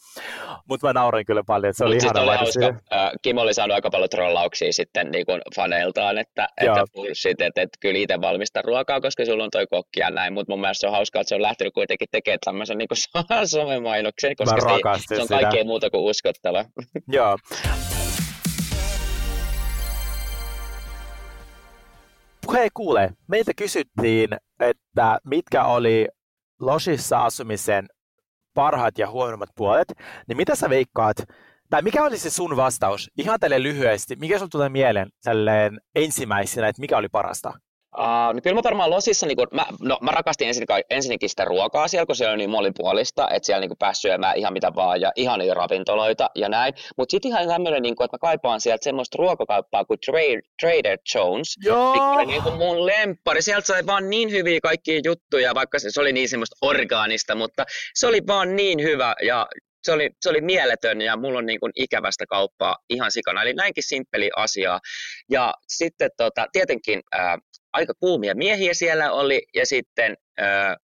Mutta 0.68 0.86
mä 0.86 0.92
nauroin 0.92 1.26
kyllä 1.26 1.42
paljon, 1.46 1.74
se 1.74 1.84
oli 1.84 1.94
Mut 1.94 2.16
oli 2.16 2.26
mainos. 2.26 2.40
hauska. 2.40 2.80
Kim 3.22 3.36
oli 3.38 3.54
saanut 3.54 3.74
aika 3.74 3.90
paljon 3.90 4.08
trollauksia 4.10 4.72
sitten 4.72 5.10
niin 5.10 5.26
kuin 5.26 5.40
faneiltaan, 5.56 6.18
että, 6.18 6.48
Joo. 6.60 6.76
että 6.76 6.92
bullshit, 6.94 7.40
että, 7.40 7.62
että 7.62 7.78
kyllä 7.80 7.98
itse 7.98 8.20
valmista 8.20 8.62
ruokaa, 8.62 9.00
koska 9.00 9.24
sulla 9.24 9.44
on 9.44 9.50
toi 9.50 9.66
kokki 9.66 10.00
ja 10.00 10.10
näin, 10.10 10.32
mutta 10.32 10.52
mun 10.52 10.60
mielestä 10.60 10.80
se 10.80 10.86
on 10.86 10.92
hauskaa, 10.92 11.20
että 11.20 11.28
se 11.28 11.34
on 11.34 11.42
lähtenyt 11.42 11.74
kuitenkin 11.74 12.08
tekemään 12.10 12.38
tämmöisen 12.44 12.78
niin 12.78 12.88
kuin 12.88 12.98
somemainoksen, 13.48 14.36
koska 14.36 14.60
se, 14.60 15.14
se 15.14 15.20
on 15.20 15.22
sitä. 15.22 15.40
kaikkea 15.40 15.64
muuta 15.64 15.90
kuin 15.90 16.02
uskottava. 16.10 16.64
Joo. 17.12 17.36
Hei 22.52 22.68
kuule, 22.74 23.10
meiltä 23.28 23.52
kysyttiin, 23.56 24.28
että 24.60 25.18
mitkä 25.24 25.64
oli 25.64 26.08
Losissa 26.60 27.24
asumisen 27.24 27.88
parhaat 28.54 28.98
ja 28.98 29.10
huonommat 29.10 29.50
puolet, 29.56 29.92
niin 30.28 30.36
mitä 30.36 30.54
sä 30.54 30.70
veikkaat, 30.70 31.16
tai 31.70 31.82
mikä 31.82 32.04
oli 32.04 32.18
se 32.18 32.30
sun 32.30 32.56
vastaus, 32.56 33.10
ihan 33.18 33.40
tälle 33.40 33.62
lyhyesti, 33.62 34.16
mikä 34.16 34.38
sulla 34.38 34.48
tulee 34.48 34.68
mieleen 34.68 35.08
tälleen 35.24 35.80
ensimmäisenä, 35.94 36.68
että 36.68 36.80
mikä 36.80 36.96
oli 36.96 37.08
parasta? 37.08 37.52
Uh, 37.98 38.34
no 38.34 38.40
kyllä 38.42 38.54
mä 38.54 38.62
varmaan 38.64 38.90
Losissa, 38.90 39.26
niin 39.26 39.36
kun, 39.36 39.46
mä, 39.52 39.66
no, 39.80 39.98
mä 40.00 40.10
rakastin 40.10 40.48
ensin, 40.48 40.66
ensinnäkin 40.90 41.28
sitä 41.28 41.44
ruokaa 41.44 41.88
siellä, 41.88 42.06
kun 42.06 42.16
se 42.16 42.28
oli 42.28 42.36
niin 42.36 42.50
monipuolista, 42.50 43.28
että 43.30 43.46
siellä 43.46 43.60
niin 43.60 43.78
pääsi 43.78 44.00
syömään 44.00 44.36
ihan 44.36 44.52
mitä 44.52 44.74
vaan 44.74 45.00
ja 45.00 45.12
ihania 45.16 45.54
ravintoloita 45.54 46.30
ja 46.34 46.48
näin. 46.48 46.74
Mutta 46.96 47.10
sitten 47.10 47.28
ihan 47.28 47.48
tämmöinen, 47.48 47.82
niin 47.82 47.92
että 47.92 48.14
mä 48.14 48.18
kaipaan 48.18 48.60
sieltä 48.60 48.84
semmoista 48.84 49.16
ruokakauppaa 49.18 49.84
kuin 49.84 49.98
Trader, 50.06 50.42
Trader 50.60 50.98
Jones, 51.14 51.56
Joo. 51.64 51.92
oli 51.92 52.26
niin 52.26 52.42
kuin 52.42 52.56
mun 52.56 52.86
lemppari. 52.86 53.42
Sieltä 53.42 53.66
sai 53.66 53.86
vaan 53.86 54.10
niin 54.10 54.30
hyviä 54.30 54.58
kaikkia 54.62 55.00
juttuja, 55.04 55.54
vaikka 55.54 55.78
se, 55.78 55.90
se 55.90 56.00
oli 56.00 56.12
niin 56.12 56.28
semmoista 56.28 56.56
orgaanista, 56.62 57.34
mutta 57.34 57.64
se 57.94 58.06
oli 58.06 58.20
vaan 58.26 58.56
niin 58.56 58.82
hyvä 58.82 59.14
ja 59.22 59.46
se 59.82 59.92
oli, 59.92 60.10
se 60.20 60.30
oli 60.30 60.40
mieletön 60.40 61.00
ja 61.00 61.16
mulla 61.16 61.38
on 61.38 61.46
niin 61.46 61.60
kuin 61.60 61.72
ikävästä 61.76 62.24
kauppaa 62.26 62.76
ihan 62.90 63.12
sikana. 63.12 63.42
Eli 63.42 63.54
näinkin 63.54 63.84
simppeli 63.86 64.30
asia. 64.36 64.78
Ja 65.30 65.54
sitten 65.68 66.10
tota, 66.16 66.46
tietenkin 66.52 67.00
ää, 67.12 67.38
aika 67.72 67.92
kuumia 68.00 68.34
miehiä 68.34 68.74
siellä 68.74 69.12
oli 69.12 69.42
ja 69.54 69.66
sitten 69.66 70.16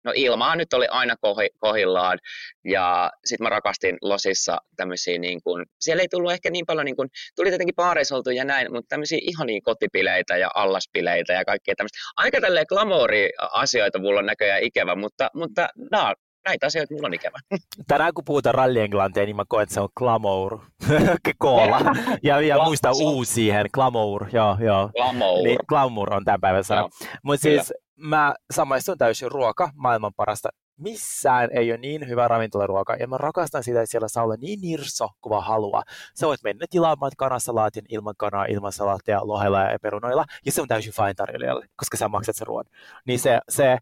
no 0.04 0.12
ilmaa 0.16 0.56
nyt 0.56 0.74
oli 0.74 0.88
aina 0.90 1.16
kohillaan 1.60 2.20
ja 2.66 3.12
sitten 3.26 3.46
mä 3.46 3.50
rakastin 3.50 3.98
Losissa 4.02 4.58
tämmöisiä 4.76 5.18
niin 5.18 5.42
kuin, 5.44 5.66
siellä 5.80 6.02
ei 6.02 6.08
tullut 6.08 6.32
ehkä 6.32 6.50
niin 6.50 6.66
paljon 6.66 6.86
niin 6.86 6.96
kuin, 6.96 7.10
tuli 7.36 7.50
tietenkin 7.50 7.76
paareisoltu 7.76 8.30
ja 8.30 8.46
näin, 8.46 8.74
mutta 8.74 8.90
tämmöisiä 8.90 9.20
ihania 9.22 9.60
kotipileitä 9.64 10.38
ja 10.38 10.52
allaspileitä 10.56 11.34
ja 11.34 11.46
kaikkea 11.46 11.76
tämmöistä. 11.76 11.98
Aika 12.16 12.42
tälleen 12.42 12.66
glamouri-asioita 12.70 14.00
mulla 14.00 14.20
on 14.20 14.26
näköjään 14.26 14.64
ikävä, 14.64 14.96
mutta, 14.96 15.30
mutta 15.34 15.70
nämä 15.92 16.14
näitä 16.50 16.66
asioita 16.66 16.94
mulla 16.94 17.08
on 17.08 17.14
ikävä. 17.14 17.38
Tänään 17.88 18.14
kun 18.14 18.26
puhutaan 18.26 18.56
rallienglantia, 18.56 19.26
niin 19.26 19.36
mä 19.36 19.44
koen, 19.48 19.64
että 19.64 19.74
se 19.74 19.82
on 19.82 19.90
glamour. 19.98 20.60
Koola. 21.38 21.80
ja, 22.24 22.42
ja 22.42 22.64
muista 22.64 22.92
uusi 22.92 23.34
siihen, 23.34 23.66
glamour. 23.74 24.26
Joo, 24.34 24.58
joo. 24.60 24.90
Glamour. 24.94 25.44
Niin, 25.44 25.60
glamour 25.68 26.14
on 26.14 26.26
tämän 26.26 26.42
päivän 26.42 26.64
sana. 26.64 26.90
Mutta 27.24 27.42
siis 27.42 27.74
mä 27.96 28.36
samaistun 28.52 28.98
täysin 28.98 29.32
ruoka, 29.32 29.72
maailman 29.76 30.14
parasta. 30.14 30.50
Missään 30.78 31.50
ei 31.54 31.72
ole 31.72 31.78
niin 31.78 32.08
hyvä 32.08 32.28
ravintolaruoka, 32.28 32.96
ja 32.96 33.08
mä 33.08 33.18
rakastan 33.18 33.64
sitä, 33.64 33.82
että 33.82 33.92
siellä 33.92 34.08
saa 34.08 34.24
olla 34.24 34.36
niin 34.36 34.62
nirso 34.62 35.08
kuin 35.22 35.32
vaan 35.32 35.44
haluaa. 35.44 35.84
Sä 36.16 36.28
voit 36.28 36.44
mennä 36.44 36.66
tilaamaan 36.70 37.12
kanasalaatin 37.18 37.86
ilman 37.90 38.14
kanaa, 38.18 38.46
ilman 38.46 38.72
salaattia, 38.72 39.20
lohella 39.28 39.62
ja 39.62 39.80
perunoilla, 39.80 40.26
ja 40.46 40.52
se 40.52 40.62
on 40.62 40.68
täysin 40.68 40.94
fine 40.94 41.14
tarjoilijalle, 41.14 41.66
koska 41.76 41.98
sä 41.98 42.08
maksat 42.08 42.36
sen 42.36 42.48
ruoan. 42.48 42.66
Niin 43.06 43.20
se, 43.20 43.40
se 43.50 43.78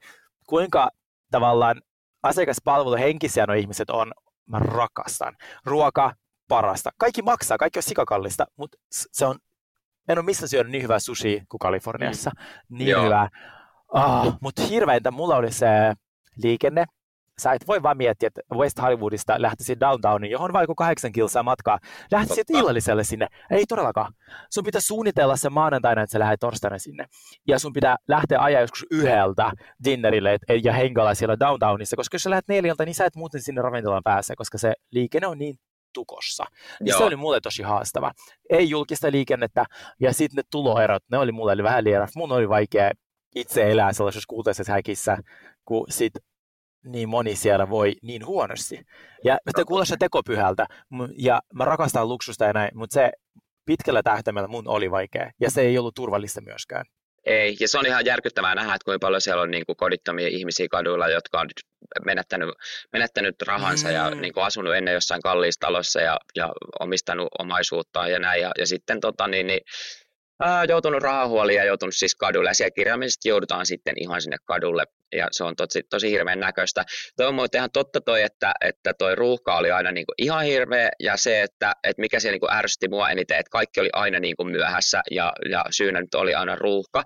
kuinka 0.48 0.90
tavallaan 1.32 1.82
asiakaspalveluhenkisiä 2.28 3.46
nuo 3.46 3.56
ihmiset 3.56 3.90
on, 3.90 4.12
mä 4.46 4.60
rakastan. 4.60 5.36
Ruoka, 5.66 6.14
parasta. 6.48 6.90
Kaikki 6.98 7.22
maksaa, 7.22 7.58
kaikki 7.58 7.80
on 7.80 7.84
sikakallista, 7.84 8.46
mutta 8.56 8.78
se 8.92 9.26
on, 9.26 9.36
en 10.08 10.18
ole 10.18 10.26
missään 10.26 10.50
syönyt 10.50 10.72
niin 10.72 10.84
hyvää 10.84 11.00
sushi 11.00 11.44
kuin 11.50 11.60
Kaliforniassa. 11.60 12.32
Niin 12.70 12.90
Joo. 12.90 13.06
hyvää. 13.06 13.30
Oh, 13.94 14.38
mutta 14.42 14.62
hirveintä 14.64 15.12
mulla 15.12 15.36
oli 15.36 15.52
se 15.52 15.68
liikenne, 16.44 16.86
sä 17.42 17.54
et 17.54 17.68
voi 17.68 17.84
vaan 17.84 17.98
miettiä, 17.98 18.28
että 18.28 18.42
West 18.56 18.82
Hollywoodista 18.82 19.42
lähtisit 19.42 19.80
downtowniin, 19.80 20.32
johon 20.32 20.54
vaikka 20.54 20.76
kahdeksan 20.76 21.12
kilsaa 21.12 21.44
matkaa, 21.44 21.80
lähtisit 22.12 22.48
Totta. 22.48 22.60
illalliselle 22.60 23.04
sinne. 23.04 23.28
Ei 23.52 23.66
todellakaan. 23.66 24.14
Sun 24.54 24.64
pitää 24.64 24.82
suunnitella 24.82 25.36
se 25.36 25.50
maanantaina, 25.50 26.02
että 26.02 26.12
sä 26.12 26.20
lähdet 26.20 26.40
torstaina 26.40 26.78
sinne. 26.78 27.06
Ja 27.48 27.60
sun 27.60 27.74
pitää 27.74 27.96
lähteä 28.08 28.42
ajaa 28.42 28.62
joskus 28.62 28.86
yhdeltä 28.92 29.52
dinnerille 29.84 30.38
ja 30.64 30.74
hengalla 30.74 31.14
siellä 31.14 31.40
downtownissa, 31.40 31.96
koska 31.96 32.16
jos 32.16 32.24
sä 32.24 32.30
lähdet 32.30 32.48
neljältä, 32.48 32.86
niin 32.86 32.96
sä 32.96 33.06
et 33.06 33.16
muuten 33.16 33.42
sinne 33.42 33.62
ravintolaan 33.62 34.04
pääse, 34.04 34.36
koska 34.36 34.58
se 34.58 34.74
liikenne 34.92 35.28
on 35.28 35.38
niin 35.38 35.56
tukossa. 35.94 36.46
Niin 36.82 36.98
se 36.98 37.04
oli 37.04 37.16
mulle 37.16 37.42
tosi 37.42 37.64
haastava. 37.64 38.12
Ei 38.50 38.70
julkista 38.70 39.12
liikennettä 39.12 39.66
ja 40.00 40.14
sitten 40.14 40.36
ne 40.36 40.44
tuloerot, 40.52 41.04
ne 41.12 41.18
oli 41.18 41.32
mulle 41.32 41.64
vähän 41.64 41.84
liian. 41.84 42.08
Mun 42.16 42.32
oli 42.32 42.50
vaikea 42.50 42.92
itse 43.36 43.72
elää 43.72 43.94
sellaisessa 43.94 44.28
kultaisessa 44.28 44.74
häkissä, 44.74 45.18
kun 45.66 45.86
sit 45.90 46.14
niin 46.88 47.10
moni 47.10 47.36
siellä 47.36 47.70
voi 47.70 47.94
niin 48.02 48.26
huonosti. 48.26 48.82
Ja 49.24 49.38
se 49.58 49.64
kuulostaa 49.64 49.98
tekopyhältä, 49.98 50.66
ja 51.18 51.42
mä 51.54 51.66
rakastan 51.66 52.10
luksusta 52.10 52.46
ja 52.46 52.54
näin, 52.54 52.72
mutta 52.74 52.94
se 52.94 53.12
pitkällä 53.66 54.04
tähtäimellä 54.04 54.48
mun 54.48 54.68
oli 54.68 54.92
vaikea, 54.92 55.32
ja 55.42 55.52
se 55.52 55.62
ei 55.62 55.78
ollut 55.78 55.96
turvallista 55.96 56.42
myöskään. 56.42 56.86
Ei, 57.26 57.58
ja 57.60 57.68
se 57.68 57.78
on 57.78 57.86
ihan 57.86 58.06
järkyttävää 58.06 58.56
nähdä, 58.56 58.74
että 58.74 58.86
kuinka 58.86 59.06
paljon 59.06 59.22
siellä 59.22 59.42
on 59.42 59.52
niin 59.52 59.66
kuin 59.66 59.76
kodittomia 59.76 60.28
ihmisiä 60.28 60.68
kaduilla, 60.72 61.08
jotka 61.08 61.40
on 61.40 61.48
menettänyt, 62.06 62.50
menettänyt 62.94 63.36
rahansa 63.48 63.88
mm. 63.88 63.94
ja 63.94 64.10
niin 64.10 64.34
kuin 64.34 64.44
asunut 64.44 64.76
ennen 64.76 64.94
jossain 64.94 65.22
kalliissa 65.22 65.60
talossa 65.60 66.02
ja, 66.02 66.18
ja 66.36 66.54
omistanut 66.80 67.28
omaisuuttaan 67.40 68.12
ja 68.12 68.20
näin. 68.20 68.42
Ja, 68.42 68.52
ja 68.58 68.68
sitten 68.68 69.00
tota, 69.00 69.28
niin, 69.28 69.48
niin, 69.48 69.62
ää, 70.40 70.64
joutunut 70.64 71.04
rahahuoliin 71.04 71.58
ja 71.58 71.66
joutunut 71.66 71.96
siis 71.96 72.16
kadulle. 72.16 72.50
Ja 72.50 72.54
siellä 72.54 72.72
kirjaimellisesti 72.72 73.30
joudutaan 73.30 73.66
sitten 73.66 73.94
ihan 73.98 74.22
sinne 74.22 74.38
kadulle 74.46 74.84
ja 75.16 75.28
se 75.32 75.44
on 75.44 75.56
tosi, 75.56 75.84
tosi 75.90 76.12
hirveän 76.12 76.40
näköistä. 76.40 76.86
Tuo 77.18 77.28
on 77.28 77.36
muuten 77.36 77.60
ihan 77.60 77.72
totta 77.74 78.02
toi, 78.02 78.22
että, 78.22 78.54
että 78.62 78.94
toi 78.94 79.16
ruuhka 79.16 79.58
oli 79.58 79.72
aina 79.72 79.92
niin 79.92 80.06
kuin 80.06 80.16
ihan 80.18 80.46
hirveä 80.46 80.90
ja 81.00 81.18
se, 81.18 81.42
että, 81.42 81.74
että 81.84 82.02
mikä 82.02 82.20
siellä 82.20 82.34
niin 82.34 82.40
kuin 82.40 82.54
ärsytti 82.54 82.88
mua 82.88 83.10
eniten, 83.10 83.38
että 83.38 83.50
kaikki 83.50 83.80
oli 83.80 83.90
aina 83.94 84.20
niin 84.20 84.36
kuin 84.36 84.52
myöhässä 84.52 85.02
ja, 85.12 85.34
ja 85.50 85.66
syynä 85.72 86.02
nyt 86.02 86.16
oli 86.16 86.36
aina 86.36 86.56
ruuhka. 86.56 87.04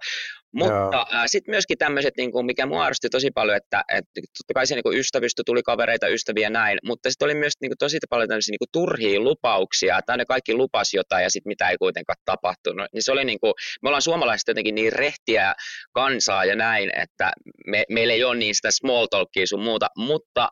Mutta 0.54 1.06
sitten 1.26 1.52
myöskin 1.52 1.78
tämmöiset, 1.78 2.14
niin 2.18 2.32
kuin, 2.32 2.46
mikä 2.46 2.66
mua 2.66 2.84
arvosti 2.84 3.10
tosi 3.10 3.32
paljon, 3.32 3.58
että, 3.58 3.84
että 3.94 4.12
totta 4.16 4.54
kai 4.54 4.68
se 4.68 4.76
niin 4.76 5.00
ystävystä 5.00 5.44
tuli 5.46 5.64
kavereita, 5.64 6.08
ystäviä 6.08 6.50
näin, 6.50 6.78
mutta 6.86 7.10
sitten 7.10 7.26
oli 7.26 7.36
myös 7.36 7.54
niin 7.62 7.70
kuin, 7.70 7.78
tosi 7.78 7.98
paljon 8.10 8.30
tämmöisiä 8.30 8.54
niin 8.54 8.60
kuin, 8.60 8.70
turhia 8.72 9.20
lupauksia, 9.20 9.98
että 9.98 10.18
ne 10.18 10.26
kaikki 10.26 10.54
lupas 10.54 10.94
jotain 10.94 11.24
ja 11.24 11.30
sitten 11.30 11.50
mitä 11.50 11.70
ei 11.70 11.78
kuitenkaan 11.78 12.18
tapahtunut. 12.26 12.88
Niin 12.94 13.04
se 13.04 13.12
oli 13.12 13.26
niin 13.26 13.40
kuin, 13.40 13.54
me 13.82 13.90
ollaan 13.90 14.02
suomalaiset 14.02 14.48
jotenkin 14.48 14.76
niin 14.76 14.94
rehtiä 14.94 15.54
kansaa 15.94 16.46
ja 16.46 16.56
näin, 16.56 16.90
että 17.00 17.32
me, 17.68 17.84
meillä 17.90 18.14
ei 18.14 18.24
ole 18.24 18.38
niin 18.38 18.56
sitä 18.56 18.72
small 18.72 19.06
talkia 19.06 19.48
sun 19.48 19.64
muuta, 19.64 19.88
mutta 19.98 20.50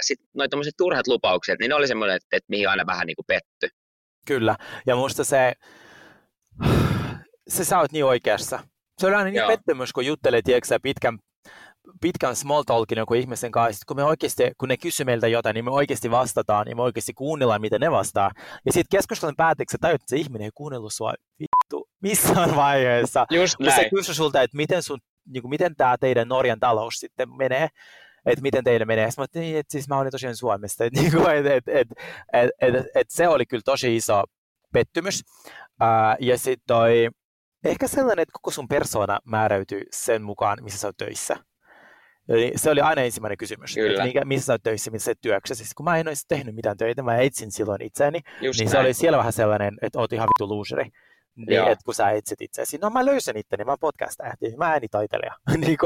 sitten 0.00 0.28
noin 0.34 0.50
tämmöiset 0.50 0.74
turhat 0.78 1.06
lupaukset, 1.06 1.58
niin 1.58 1.68
ne 1.68 1.74
oli 1.74 1.88
semmoinen, 1.88 2.16
että, 2.16 2.36
että 2.36 2.46
mihin 2.48 2.68
aina 2.68 2.86
vähän 2.86 3.06
niin 3.06 3.16
kuin 3.16 3.26
petty. 3.26 3.76
Kyllä, 4.26 4.56
ja 4.86 4.96
musta 4.96 5.24
se, 5.24 5.52
se 7.48 7.64
sä 7.64 7.78
oot 7.78 7.92
niin 7.92 8.04
oikeassa 8.04 8.71
se 8.98 9.06
on 9.06 9.14
aina 9.14 9.30
niin 9.30 9.46
pettymys, 9.46 9.92
kun 9.92 10.06
juttelee 10.06 10.42
tiedätkö, 10.42 10.78
pitkän, 10.82 11.18
pitkän 12.00 12.36
small 12.36 12.62
talkin 12.62 12.98
joku 12.98 13.14
ihmisen 13.14 13.52
kanssa, 13.52 13.84
kun, 13.88 13.96
me 13.96 14.04
oikeasti, 14.04 14.42
kun 14.58 14.68
ne 14.68 14.76
kysyy 14.76 15.06
meiltä 15.06 15.28
jotain, 15.28 15.54
niin 15.54 15.64
me 15.64 15.70
oikeasti 15.70 16.10
vastataan, 16.10 16.66
niin 16.66 16.76
me 16.76 16.82
oikeasti 16.82 17.14
kuunnellaan, 17.14 17.60
miten 17.60 17.80
ne 17.80 17.90
vastaa. 17.90 18.30
Ja 18.66 18.72
sitten 18.72 18.98
keskustelun 18.98 19.36
päätteeksi 19.36 19.76
tajut, 19.80 19.94
että 19.94 20.10
se 20.10 20.16
ihminen 20.16 20.44
ei 20.44 20.50
kuunnellut 20.54 20.92
sua 20.92 21.14
vittu 21.38 21.88
missään 22.02 22.56
vaiheessa. 22.66 23.26
Just 23.30 23.58
näin. 23.60 23.74
se 23.74 23.90
kysyy 23.90 24.14
sulta, 24.14 24.42
että 24.42 24.56
miten, 24.56 24.82
sun, 24.82 24.98
niin 25.28 25.42
kuin, 25.42 25.50
miten 25.50 25.76
tämä 25.76 25.98
teidän 25.98 26.28
Norjan 26.28 26.60
talous 26.60 26.94
sitten 26.94 27.36
menee 27.36 27.68
että 28.26 28.42
miten 28.42 28.64
teille 28.64 28.84
menee. 28.84 29.10
Sitten 29.10 29.26
mä 29.34 29.40
niin, 29.40 29.58
että 29.58 29.72
siis 29.72 29.88
mä 29.88 29.98
olin 29.98 30.10
tosiaan 30.10 30.36
Suomesta. 30.36 30.84
Että, 30.84 31.00
niin 31.00 31.12
kuin, 31.12 31.36
et, 31.36 31.46
et, 31.46 31.64
et, 31.68 31.88
et, 32.32 32.50
et, 32.60 32.86
et, 32.94 33.10
se 33.10 33.28
oli 33.28 33.46
kyllä 33.46 33.62
tosi 33.64 33.96
iso 33.96 34.22
pettymys. 34.72 35.22
Uh, 35.82 36.16
ja 36.20 36.38
sitten 36.38 36.64
toi, 36.66 37.08
Ehkä 37.64 37.88
sellainen, 37.88 38.22
että 38.22 38.32
koko 38.32 38.50
sun 38.50 38.68
persona 38.68 39.18
määräytyy 39.24 39.82
sen 39.90 40.22
mukaan, 40.22 40.58
missä 40.62 40.78
sä 40.78 40.88
oot 40.88 40.96
töissä. 40.96 41.36
Eli 42.28 42.52
se 42.56 42.70
oli 42.70 42.80
aina 42.80 43.02
ensimmäinen 43.02 43.38
kysymys, 43.38 43.74
Kyllä. 43.74 43.90
että 43.92 44.04
mikä, 44.04 44.24
missä 44.24 44.46
sä 44.46 44.52
oot 44.52 44.62
töissä, 44.62 44.90
missä 44.90 45.04
sä 45.04 45.14
työksä. 45.20 45.54
Siis 45.54 45.74
kun 45.74 45.84
mä 45.84 45.96
en 45.98 46.08
olisi 46.08 46.24
tehnyt 46.28 46.54
mitään 46.54 46.76
töitä, 46.76 47.02
mä 47.02 47.16
etsin 47.16 47.52
silloin 47.52 47.82
itseäni, 47.82 48.20
Just 48.40 48.58
niin 48.60 48.66
näin. 48.66 48.70
se 48.70 48.78
oli 48.78 48.94
siellä 48.94 49.18
vähän 49.18 49.32
sellainen, 49.32 49.78
että 49.82 49.98
oot 49.98 50.12
ihan 50.12 50.28
vittu 50.28 50.54
looseri. 50.54 50.90
Niin, 51.36 51.60
että 51.68 51.84
kun 51.84 51.94
sä 51.94 52.10
etsit 52.10 52.42
itseäsi. 52.42 52.78
No 52.78 52.90
mä 52.90 53.06
löysin 53.06 53.36
itteni, 53.36 53.64
mä 53.64 53.76
podcast-tähti, 53.80 54.56
mä 54.56 54.66
äänitaiteilija. 54.66 55.36
niin 55.66 55.78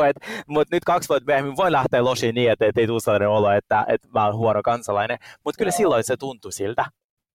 mutta 0.46 0.76
nyt 0.76 0.84
kaksi 0.84 1.08
vuotta 1.08 1.26
myöhemmin 1.26 1.56
voi 1.56 1.72
lähteä 1.72 2.04
losiin 2.04 2.34
niin, 2.34 2.50
että 2.52 2.64
ei 2.76 2.86
tule 2.86 3.00
sellainen 3.00 3.28
olo, 3.28 3.50
että, 3.50 3.84
että 3.88 4.08
mä 4.14 4.26
oon 4.26 4.36
huono 4.36 4.62
kansalainen. 4.62 5.18
Mutta 5.44 5.58
kyllä 5.58 5.70
silloin 5.70 6.04
se 6.04 6.16
tuntui 6.16 6.52
siltä. 6.52 6.84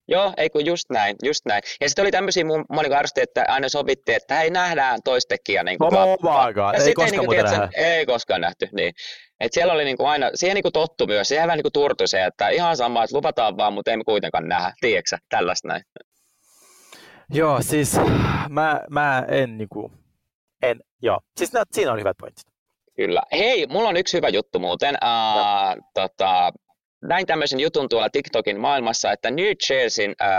Joo, 0.08 0.34
ei 0.38 0.50
kun 0.50 0.66
just 0.66 0.86
näin, 0.90 1.16
just 1.24 1.46
näin. 1.46 1.62
Ja 1.82 1.90
sitten 1.90 2.04
oli 2.04 2.12
tämmöisiä 2.12 2.46
mun 2.46 2.66
niin 2.82 2.94
arvosti, 2.94 3.22
että 3.22 3.46
aina 3.48 3.70
sovittiin, 3.70 4.16
että 4.16 4.36
hei 4.36 4.50
nähdään 4.50 5.00
toistekia. 5.04 5.64
Niin 5.64 5.78
kuin, 5.78 5.98
oh 5.98 6.18
my 6.22 6.84
ei 6.86 6.94
koskaan 6.94 7.22
niin 7.22 7.30
tiedät, 7.30 7.70
Ei 7.76 8.06
koskaan 8.06 8.42
nähty, 8.42 8.70
niin. 8.72 8.94
Et 9.40 9.54
siellä 9.54 9.74
oli 9.74 9.86
niin 9.86 9.98
kuin 9.98 10.10
aina, 10.10 10.30
siihen 10.36 10.56
niin 10.56 10.64
kuin 10.64 10.74
tottu 10.74 11.08
myös, 11.08 11.28
siihen 11.28 11.48
vähän 11.48 11.58
niin 11.58 11.64
kuin 11.64 11.74
turtui 11.74 12.08
se, 12.08 12.26
että 12.26 12.50
ihan 12.50 12.78
sama, 12.78 13.04
että 13.04 13.18
luvataan 13.18 13.58
vaan, 13.58 13.74
mutta 13.74 13.92
ei 13.92 13.98
me 13.98 14.04
kuitenkaan 14.04 14.48
nähdä, 14.48 14.74
tiedätkö 14.80 15.18
tällaista 15.30 15.68
näin. 15.68 15.84
Joo, 17.34 17.62
siis 17.62 17.98
mä, 18.50 18.82
mä 18.90 19.26
en 19.28 19.58
niin 19.58 19.70
kuin, 19.70 19.92
en, 20.62 20.80
joo, 21.02 21.20
siis 21.38 21.54
no, 21.54 21.64
siinä 21.72 21.92
on 21.92 22.00
hyvät 22.00 22.18
pointit. 22.18 22.46
Kyllä. 22.96 23.22
Hei, 23.32 23.68
mulla 23.68 23.90
on 23.90 23.98
yksi 23.98 24.18
hyvä 24.18 24.30
juttu 24.30 24.60
muuten. 24.60 24.98
Uh, 25.04 25.84
tota, 25.94 26.52
näin 27.02 27.26
tämmöisen 27.26 27.60
jutun 27.60 27.90
tuolla 27.90 28.10
TikTokin 28.10 28.60
maailmassa, 28.60 29.12
että 29.12 29.32
New 29.32 29.52
Jerseyn 29.70 30.16
äh, 30.22 30.30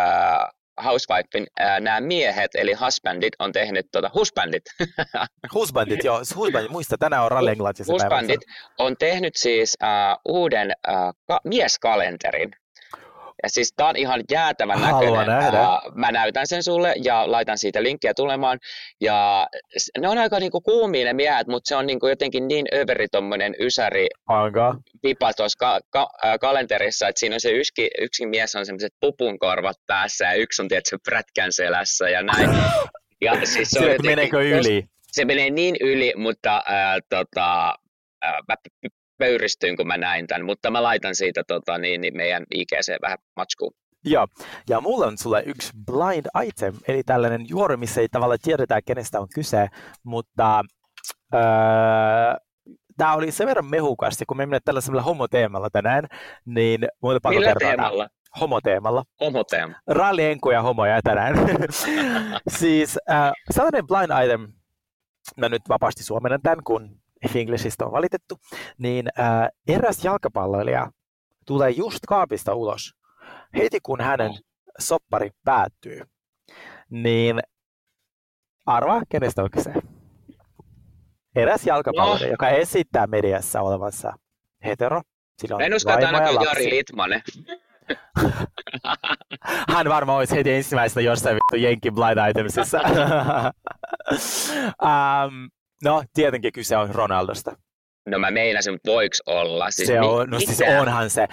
Housewifen 0.85 1.47
ää, 1.59 1.81
nämä 1.81 2.01
miehet, 2.01 2.51
eli 2.55 2.73
husbandit, 2.73 3.33
on 3.39 3.53
tehnyt, 3.53 3.87
tota, 3.93 4.11
husbandit, 4.15 4.63
Husbandit, 5.55 6.05
joo. 6.05 6.19
Husbandit, 6.37 6.71
muista, 6.71 6.99
tänään 6.99 7.25
on 7.25 7.31
Rally 7.31 7.55
husbandit 7.89 8.41
on 8.79 8.97
tehnyt 8.97 9.37
siis 9.37 9.77
ää, 9.81 10.17
uuden 10.29 10.73
ää, 10.87 11.13
ka- 11.29 11.41
mieskalenterin. 11.45 12.51
Ja 13.43 13.49
siis 13.49 13.73
tää 13.77 13.87
on 13.89 13.97
ihan 13.97 14.21
jäätävän 14.31 14.79
Haluan 14.79 15.27
näköinen. 15.27 15.27
nähdä. 15.27 15.59
Ää, 15.59 15.81
mä 15.95 16.13
näytän 16.13 16.47
sen 16.47 16.63
sulle 16.63 16.95
ja 17.05 17.31
laitan 17.33 17.59
siitä 17.59 17.83
linkkiä 17.83 18.15
tulemaan. 18.15 18.59
Ja 19.01 19.47
ne 19.99 20.09
on 20.09 20.19
aika 20.19 20.39
niinku 20.39 20.61
kuumia 20.61 21.05
ne 21.05 21.13
miehet, 21.13 21.47
mutta 21.47 21.69
se 21.69 21.77
on 21.77 21.87
niinku 21.87 22.07
jotenkin 22.09 22.49
niin 22.49 22.67
överi 22.75 23.07
tommonen 23.13 23.55
ysäri 23.61 24.07
Aika. 24.27 24.75
pipa 25.03 25.33
tuossa 25.33 25.57
ka- 25.59 25.81
ka- 25.91 26.11
ää, 26.25 26.39
kalenterissa, 26.39 27.09
että 27.09 27.21
siinä 27.21 27.37
on 27.37 27.41
se 27.41 27.51
yksi, 27.51 27.91
yksi 28.01 28.27
mies 28.27 28.55
on 28.55 28.67
semmoiset 28.67 28.93
pupunkorvat 29.01 29.77
päässä 29.87 30.25
ja 30.25 30.35
yksi 30.35 30.63
on 30.63 30.69
tietysti 30.69 30.97
prätkän 31.09 31.53
selässä 31.53 32.09
ja 32.09 32.23
näin. 32.23 32.51
Ja 33.21 33.33
siis 33.47 33.71
se, 33.71 33.79
on 33.79 33.85
jotenkin 33.85 34.11
meneekö 34.11 34.43
yli? 34.43 34.85
Se 35.13 35.25
menee 35.25 35.51
niin 35.51 35.77
yli, 35.81 36.13
mutta 36.17 36.63
ää, 36.67 36.99
tota, 37.09 37.75
ää, 38.23 38.41
mä 39.19 39.27
pöyristyin, 39.27 39.77
kun 39.77 39.87
mä 39.87 39.97
näin 39.97 40.27
tämän, 40.27 40.45
mutta 40.45 40.71
mä 40.71 40.83
laitan 40.83 41.15
siitä 41.15 41.45
tota, 41.49 41.79
niin, 41.79 42.01
niin 42.01 42.17
meidän 42.17 42.45
IGC 42.55 43.03
vähän 43.03 43.19
matskuun. 43.37 43.73
Joo, 44.05 44.27
ja 44.69 44.81
mulla 44.81 45.07
on 45.07 45.19
sulle 45.19 45.43
yksi 45.47 45.73
blind 45.87 46.27
item, 46.47 46.75
eli 46.89 47.03
tällainen 47.03 47.49
juori, 47.49 47.77
missä 47.77 48.01
ei 48.01 48.09
tavallaan 48.09 48.39
tiedetä, 48.43 48.83
kenestä 48.83 49.21
on 49.21 49.29
kyse, 49.35 49.69
mutta 50.05 50.63
öö, 51.35 51.41
tämä 52.97 53.15
oli 53.15 53.33
sen 53.33 53.47
verran 53.47 53.67
mehukas, 53.67 54.21
ja 54.21 54.27
kun 54.27 54.37
me 54.37 54.47
menemme 54.47 54.61
tällaisella 54.65 55.03
homoteemalla 55.03 55.71
tänään, 55.71 56.07
niin 56.45 56.89
mulle 57.03 57.21
pakko 57.23 57.35
Millä 57.35 57.47
kertoa 57.47 57.69
teemalla? 57.69 58.09
Homoteemalla. 58.41 59.05
Homoteema. 59.21 59.75
Rallienkuja 59.87 60.59
ja 60.59 60.63
homoja 60.63 61.03
tänään. 61.03 61.35
siis 62.59 62.99
äh, 63.11 63.33
sellainen 63.51 63.87
blind 63.87 64.25
item, 64.25 64.53
mä 65.37 65.49
nyt 65.49 65.63
vapaasti 65.69 66.03
suomennan 66.03 66.43
tämän, 66.43 66.65
kun 66.65 67.02
Englishistä 67.35 67.85
on 67.87 67.93
valitettu, 67.93 68.39
niin 68.79 69.07
äh, 69.21 69.49
eräs 69.69 70.05
jalkapalloilija 70.05 70.91
tulee 71.47 71.71
just 71.71 71.99
kaapista 72.09 72.55
ulos 72.55 72.95
heti 73.57 73.79
kun 73.83 74.01
hänen 74.01 74.33
soppari 74.79 75.31
päättyy. 75.45 76.01
Niin 76.91 77.41
arvaa, 78.67 79.03
kenestä 79.09 79.43
on 79.43 79.51
kyse? 79.51 79.73
Eräs 81.37 81.67
jalkapalloilija, 81.67 82.27
No. 82.29 82.33
joka 82.33 82.49
esittää 82.49 83.07
mediassa 83.07 83.61
olevansa 83.61 84.13
hetero. 84.65 85.03
Sillä 85.39 85.57
on 85.57 85.63
En 85.63 85.75
usko, 85.75 85.91
että 85.93 86.03
ja 86.03 86.09
ainakaan. 86.09 86.45
Jari 86.45 86.71
Litmanen. 86.71 87.23
Hän 89.75 89.89
varmaan 89.89 90.19
olisi 90.19 90.37
heti 90.37 90.53
ensimmäisenä 90.53 91.05
jossain 91.05 91.35
vittu 91.35 91.57
Jenki 91.57 91.91
Blind 91.91 92.31
Itemsissa. 92.31 92.81
um, 94.83 95.51
no, 95.85 96.03
tietenkin 96.15 96.53
kyse 96.53 96.77
on 96.77 96.91
Ronaldosta. 96.91 97.57
No 98.07 98.19
mä 98.19 98.31
meinasin, 98.31 98.75
mutta 98.75 98.91
voiko 98.91 99.15
olla? 99.27 99.71
Siis 99.71 99.87
se 99.87 100.01
on, 100.01 100.31
no 100.31 100.41
siis 100.41 100.63
onhan 100.81 101.11
se. 101.11 101.27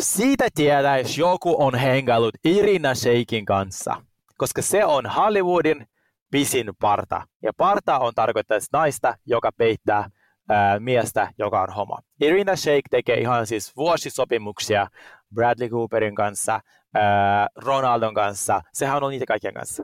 Siitä 0.00 0.48
tietää, 0.54 0.98
jos 0.98 1.18
joku 1.18 1.64
on 1.64 1.74
hengailut 1.74 2.34
Irina 2.44 2.94
Sheikin 2.94 3.44
kanssa, 3.44 4.02
koska 4.38 4.62
se 4.62 4.84
on 4.84 5.06
Hollywoodin 5.06 5.86
pisin 6.30 6.70
parta. 6.80 7.22
Ja 7.42 7.52
parta 7.56 7.98
on 7.98 8.12
tarkoittaa 8.14 8.58
naista, 8.72 9.14
joka 9.26 9.50
peittää 9.52 10.10
ää, 10.48 10.80
miestä, 10.80 11.32
joka 11.38 11.62
on 11.62 11.70
homo. 11.70 11.98
Irina 12.20 12.56
Shayk 12.56 12.84
tekee 12.90 13.16
ihan 13.20 13.46
siis 13.46 13.76
vuosisopimuksia 13.76 14.86
Bradley 15.34 15.68
Cooperin 15.68 16.14
kanssa, 16.14 16.60
ää, 16.94 17.46
Ronaldon 17.56 18.14
kanssa. 18.14 18.60
Sehän 18.72 19.02
on 19.02 19.10
niitä 19.10 19.26
kaikkien 19.28 19.54
kanssa. 19.54 19.82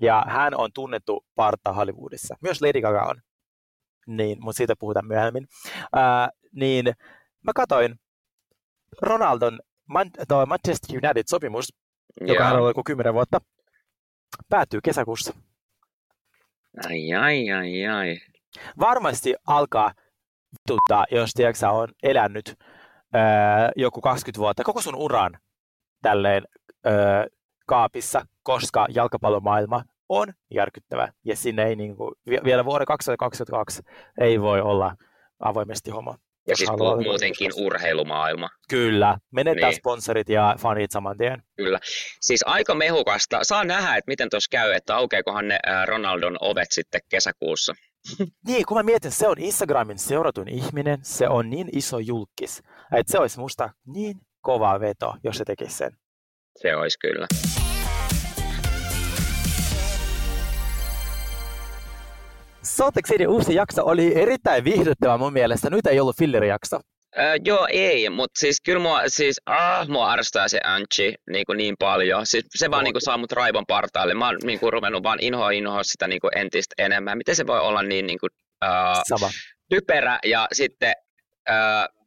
Ja 0.00 0.24
hän 0.28 0.54
on 0.54 0.70
tunnettu 0.74 1.24
parta 1.34 1.72
Hollywoodissa. 1.72 2.36
Myös 2.42 2.62
Lady 2.62 2.80
Gaga 2.80 3.02
on. 3.02 3.16
Niin, 4.08 4.38
mutta 4.40 4.56
siitä 4.56 4.74
puhutaan 4.78 5.06
myöhemmin. 5.06 5.46
Ää, 5.96 6.28
niin 6.52 6.86
mä 7.44 7.52
katoin 7.54 7.94
Ronaldon 9.02 9.60
Man- 9.86 10.10
toi 10.28 10.46
Manchester 10.46 10.96
United-sopimus, 10.96 11.68
joka 12.20 12.48
on 12.48 12.56
ollut 12.56 12.70
joku 12.70 12.82
10 12.84 13.14
vuotta, 13.14 13.40
päättyy 14.48 14.80
kesäkuussa. 14.84 15.34
Ai, 16.88 17.12
ai, 17.14 17.50
ai, 17.50 17.86
ai. 17.86 18.18
Varmasti 18.80 19.34
alkaa 19.46 19.92
vituttaa, 20.52 21.06
jos 21.10 21.30
tiedätkö, 21.34 21.68
on 21.68 21.88
elänyt 22.02 22.54
ää, 23.12 23.70
joku 23.76 24.00
20 24.00 24.40
vuotta, 24.40 24.64
koko 24.64 24.80
sun 24.82 24.96
uran 24.96 25.38
tälleen 26.02 26.42
ää, 26.84 27.26
kaapissa, 27.66 28.26
koska 28.42 28.86
jalkapallomaailma 28.90 29.82
on 30.08 30.28
järkyttävä. 30.54 31.08
Ja 31.24 31.36
sinne 31.36 31.66
ei 31.66 31.76
niinku, 31.76 32.14
vi- 32.30 32.40
vielä 32.44 32.64
vuoden 32.64 32.86
2022 32.86 33.82
ei 34.20 34.40
voi 34.40 34.60
olla 34.60 34.94
avoimesti 35.40 35.90
homo. 35.90 36.14
Ja 36.48 36.56
siis 36.56 36.70
haluaa 36.70 37.00
muutenkin 37.02 37.50
urheilumaailma. 37.56 38.48
Kyllä, 38.70 39.18
menetään 39.32 39.70
Niin. 39.70 39.76
sponsorit 39.80 40.28
ja 40.28 40.54
fanit 40.58 40.90
saman 40.90 41.16
tien. 41.18 41.42
Kyllä. 41.56 41.78
Siis 42.20 42.42
aika 42.46 42.74
mehukasta. 42.74 43.38
Saa 43.42 43.64
nähdä, 43.64 43.96
että 43.96 44.10
miten 44.10 44.30
tuossa 44.30 44.48
käy, 44.50 44.72
että 44.72 44.96
aukeakohan 44.96 45.48
ne 45.48 45.58
Ronaldon 45.86 46.36
ovet 46.40 46.68
sitten 46.70 47.00
kesäkuussa. 47.10 47.74
Niin, 48.46 48.66
kun 48.66 48.76
mä 48.76 48.82
mietin, 48.82 49.10
se 49.10 49.28
on 49.28 49.38
Instagramin 49.38 49.98
seuratun 49.98 50.48
ihminen, 50.48 50.98
se 51.02 51.28
on 51.28 51.50
niin 51.50 51.68
iso 51.72 51.98
julkis, 51.98 52.62
että 52.96 53.12
se 53.12 53.18
olisi 53.18 53.38
musta 53.40 53.70
niin 53.86 54.16
kova 54.40 54.80
veto, 54.80 55.14
jos 55.24 55.36
se 55.38 55.44
tekisi 55.44 55.76
sen. 55.76 55.92
Se 56.62 56.76
olisi 56.76 56.98
kyllä. 56.98 57.26
Salt 62.76 62.94
uusi 63.28 63.54
jakso 63.54 63.82
oli 63.84 64.20
erittäin 64.20 64.64
viihdyttävä 64.64 65.18
mun 65.18 65.32
mielestä. 65.32 65.70
Nyt 65.70 65.86
ei 65.86 66.00
ollut 66.00 66.16
fillerijakso. 66.16 66.80
Öö, 67.18 67.36
joo, 67.44 67.66
ei, 67.70 68.10
mutta 68.10 68.40
siis 68.40 68.60
kyllä 68.60 68.82
mua, 68.82 69.00
siis, 69.06 69.40
ah, 69.46 69.88
mua 69.88 70.10
arvostaa 70.10 70.48
se 70.48 70.60
Anchi 70.64 71.14
niin, 71.30 71.46
kuin 71.46 71.56
niin 71.56 71.74
paljon. 71.78 72.26
Siis, 72.26 72.44
se 72.56 72.70
vaan 72.70 72.84
niin 72.84 72.94
kuin, 72.94 73.02
saa 73.02 73.18
mut 73.18 73.32
raivon 73.32 73.64
partaalle. 73.68 74.14
Mä 74.14 74.26
oon 74.26 74.36
niin 74.44 74.60
kuin, 74.60 74.72
ruvennut 74.72 75.02
vaan 75.02 75.18
inhoa 75.20 75.50
inhoa 75.50 75.82
sitä 75.82 76.08
niin 76.08 76.20
kuin, 76.20 76.38
entistä 76.38 76.74
enemmän. 76.78 77.18
Miten 77.18 77.36
se 77.36 77.46
voi 77.46 77.60
olla 77.60 77.82
niin, 77.82 78.06
niin 78.06 78.18
kuin, 78.18 78.30
uh, 78.64 79.02
Sama. 79.08 79.30
typerä 79.68 80.18
ja 80.24 80.48
sitten, 80.52 80.92
uh, 81.50 82.04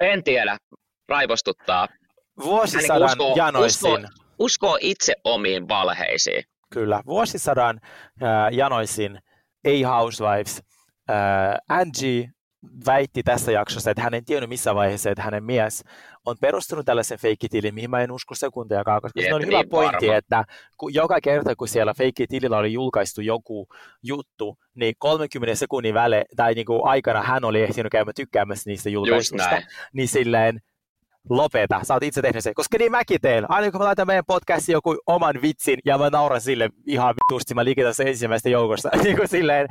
en 0.00 0.24
tiedä, 0.24 0.56
raivostuttaa. 1.08 1.86
Niin 1.86 2.46
Vuosisadan 2.46 3.10
uskoo, 3.10 3.34
janoisin, 3.36 3.90
uskoo, 3.92 3.98
uskoo 4.38 4.78
itse 4.80 5.14
omiin 5.24 5.68
valheisiin. 5.68 6.42
kyllä, 6.70 7.02
vuosisadan 7.06 7.80
äh, 8.22 8.28
janoisin 8.52 9.18
ei 9.64 9.82
Housewives. 9.82 10.62
Äh, 11.10 11.54
Angie 11.68 12.30
väitti 12.86 13.22
tässä 13.22 13.52
jaksossa, 13.52 13.90
että 13.90 14.02
hän 14.02 14.14
ei 14.14 14.22
tiennyt 14.22 14.48
missä 14.48 14.74
vaiheessa, 14.74 15.10
että 15.10 15.22
hänen 15.22 15.44
mies 15.44 15.84
on 16.24 16.36
perustunut 16.40 16.86
tällaisen 16.86 17.18
feikkitilin, 17.18 17.74
mihin 17.74 17.90
mä 17.90 18.00
en 18.00 18.12
usko 18.12 18.34
sekuntiakaan, 18.34 19.02
koska 19.02 19.20
Jep, 19.20 19.28
se 19.28 19.34
on 19.34 19.46
hyvä 19.46 19.58
niin 19.58 19.68
pointti, 19.68 20.06
varma. 20.06 20.18
että 20.18 20.44
kun 20.76 20.94
joka 20.94 21.20
kerta, 21.20 21.56
kun 21.56 21.68
siellä 21.68 21.94
feikkitilillä 21.94 22.58
oli 22.58 22.72
julkaistu 22.72 23.20
joku 23.20 23.66
juttu, 24.02 24.58
niin 24.74 24.94
30 24.98 25.54
sekunnin 25.54 25.94
väle, 25.94 26.24
tai 26.36 26.54
niin 26.54 26.66
kuin 26.66 26.80
aikana 26.84 27.22
hän 27.22 27.44
oli 27.44 27.62
ehtinyt 27.62 27.92
käymään 27.92 28.14
tykkäämässä 28.14 28.70
niistä 28.70 28.90
julkaisusta, 28.90 29.50
näin. 29.50 29.66
niin 29.92 30.08
silleen 30.08 30.60
lopeta, 31.30 31.80
sä 31.82 31.94
oot 31.94 32.02
itse 32.02 32.22
tehnyt 32.22 32.44
sen, 32.44 32.54
koska 32.54 32.78
niin 32.78 32.90
mäkin 32.90 33.20
teen. 33.20 33.50
Aina 33.50 33.70
kun 33.70 33.80
mä 33.80 33.84
laitan 33.84 34.06
meidän 34.06 34.24
podcastiin 34.26 34.74
joku 34.74 34.96
oman 35.06 35.42
vitsin 35.42 35.78
ja 35.84 35.98
mä 35.98 36.10
nauran 36.10 36.40
sille 36.40 36.70
ihan 36.86 37.14
vitusti, 37.14 37.54
mä 37.54 37.64
liikitän 37.64 37.94
sen 37.94 38.08
ensimmäistä 38.08 38.48
joukosta. 38.48 38.90
niin 39.04 39.16
kuin 39.16 39.28
silleen, 39.28 39.66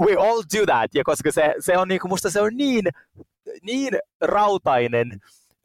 we 0.00 0.14
all 0.14 0.42
do 0.58 0.66
that. 0.66 0.94
Ja 0.94 1.04
koska 1.04 1.32
se, 1.32 1.54
se 1.60 1.78
on 1.78 1.88
niin 1.88 2.00
kuin, 2.00 2.10
musta 2.10 2.30
se 2.30 2.40
on 2.40 2.56
niin, 2.56 2.84
niin 3.62 3.98
rautainen 4.20 5.20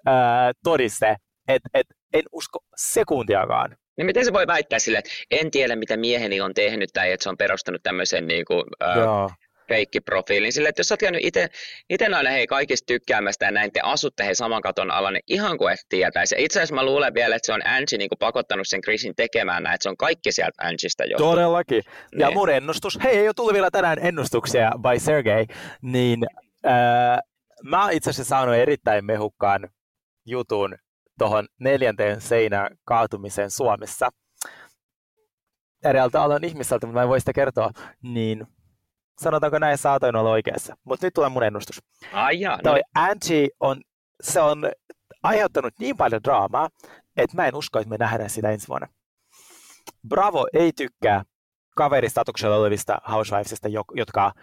ää, 0.05 0.51
todiste, 0.63 1.15
että 1.47 1.69
et, 1.73 1.87
en 2.13 2.23
usko 2.31 2.59
sekuntiakaan. 2.75 3.77
Niin 3.97 4.05
miten 4.05 4.25
se 4.25 4.33
voi 4.33 4.47
väittää 4.47 4.79
sille, 4.79 4.97
että 4.97 5.11
en 5.31 5.51
tiedä 5.51 5.75
mitä 5.75 5.97
mieheni 5.97 6.41
on 6.41 6.53
tehnyt 6.53 6.89
tai 6.93 7.11
että 7.11 7.23
se 7.23 7.29
on 7.29 7.37
perustanut 7.37 7.83
tämmöisen 7.83 8.27
niin 8.27 8.45
kuin, 8.45 8.63
ää. 8.79 8.95
Feikkiprofiilin. 9.67 10.53
Sille, 10.53 10.69
että 10.69 10.79
jos 10.79 10.87
sä 10.87 10.93
oot 10.93 10.99
käynyt 10.99 11.21
itse, 11.23 11.47
ite 11.89 12.05
aina 12.05 12.29
hei 12.29 12.47
kaikista 12.47 12.85
tykkäämästä 12.85 13.45
ja 13.45 13.51
näin 13.51 13.71
te 13.71 13.79
asutte 13.83 14.25
hei 14.25 14.35
saman 14.35 14.61
katon 14.61 14.91
alla, 14.91 15.11
niin 15.11 15.23
ihan 15.27 15.57
kuin 15.57 15.73
et 15.73 15.79
tietäisi. 15.89 16.35
Itse 16.37 16.59
asiassa 16.59 16.75
mä 16.75 16.85
luulen 16.85 17.13
vielä, 17.13 17.35
että 17.35 17.45
se 17.45 17.53
on 17.53 17.67
Angie 17.67 17.97
niin 17.97 18.09
pakottanut 18.19 18.67
sen 18.67 18.81
Chrisin 18.81 19.15
tekemään 19.15 19.63
näin, 19.63 19.73
että 19.75 19.83
se 19.83 19.89
on 19.89 19.97
kaikki 19.97 20.31
sieltä 20.31 20.67
Angista 20.67 21.05
jo. 21.05 21.17
Todellakin. 21.17 21.81
Ja 22.19 22.27
Niin. 22.27 22.37
mun 22.37 22.49
ennustus, 22.49 22.99
hei 23.03 23.17
ei 23.17 23.27
ole 23.27 23.33
tullut 23.33 23.53
vielä 23.53 23.71
tänään 23.71 23.97
ennustuksia 24.01 24.71
by 24.77 24.99
Sergey, 24.99 25.45
niin 25.81 26.25
ää, 26.63 27.19
mä 27.63 27.83
oon 27.83 27.91
itse 27.93 28.09
asiassa 28.09 28.29
saanut 28.29 28.55
erittäin 28.55 29.05
mehukkaan 29.05 29.69
jutun 30.25 30.75
tuohon 31.19 31.47
neljänteen 31.59 32.21
seinään 32.21 32.77
kaatumiseen 32.85 33.51
Suomessa. 33.51 34.09
Eräältä 35.85 36.21
alan 36.23 36.43
ihmiseltä, 36.43 36.87
mutta 36.87 36.97
mä 36.99 37.03
en 37.03 37.09
voi 37.09 37.19
sitä 37.19 37.33
kertoa, 37.33 37.71
niin 38.01 38.47
sanotaanko 39.21 39.59
näin, 39.59 39.77
saatoin 39.77 40.15
olla 40.15 40.29
oikeassa. 40.29 40.75
Mutta 40.83 41.05
nyt 41.05 41.13
tulee 41.13 41.29
mun 41.29 41.43
ennustus. 41.43 41.81
Ai 42.13 42.39
jaa, 42.39 42.55
no, 42.55 42.61
Toi 42.63 42.81
Angie 42.95 43.47
on, 43.59 43.81
se 44.21 44.41
on 44.41 44.71
aiheuttanut 45.23 45.73
niin 45.79 45.97
paljon 45.97 46.23
draamaa, 46.23 46.69
että 47.17 47.35
mä 47.35 47.47
en 47.47 47.55
usko, 47.55 47.79
että 47.79 47.89
me 47.89 47.97
nähdään 47.97 48.29
sitä 48.29 48.49
ensi 48.49 48.67
vuonna. 48.67 48.87
Bravo 50.07 50.45
ei 50.53 50.71
tykkää 50.73 51.23
kaveristatuksella 51.75 52.55
olevista 52.55 52.97
housewivesista, 53.11 53.67
jotka 53.95 54.33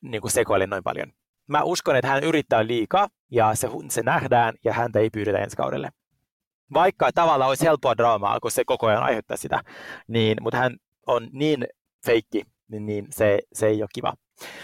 niin 0.00 0.20
kuin 0.20 0.30
sekoilee 0.30 0.66
noin 0.66 0.84
paljon. 0.84 1.12
Mä 1.46 1.62
uskon, 1.62 1.96
että 1.96 2.08
hän 2.08 2.24
yrittää 2.24 2.66
liikaa 2.66 3.08
ja 3.30 3.54
se, 3.54 3.68
se 3.88 4.02
nähdään 4.02 4.54
ja 4.64 4.72
häntä 4.72 4.98
ei 4.98 5.10
pyydetä 5.10 5.38
ensi 5.38 5.56
kaudelle. 5.56 5.90
Vaikka 6.74 7.10
tavallaan 7.14 7.48
olisi 7.48 7.64
helppoa 7.64 7.96
draamaa, 7.96 8.40
kun 8.40 8.50
se 8.50 8.64
koko 8.64 8.86
ajan 8.86 9.02
aiheuttaa 9.02 9.36
sitä, 9.36 9.60
niin, 10.08 10.36
mutta 10.40 10.58
hän 10.58 10.76
on 11.06 11.28
niin 11.32 11.66
feikki, 12.06 12.42
niin, 12.70 12.86
niin 12.86 13.06
se, 13.10 13.38
se 13.52 13.66
ei 13.66 13.82
ole 13.82 13.88
kiva. 13.94 14.14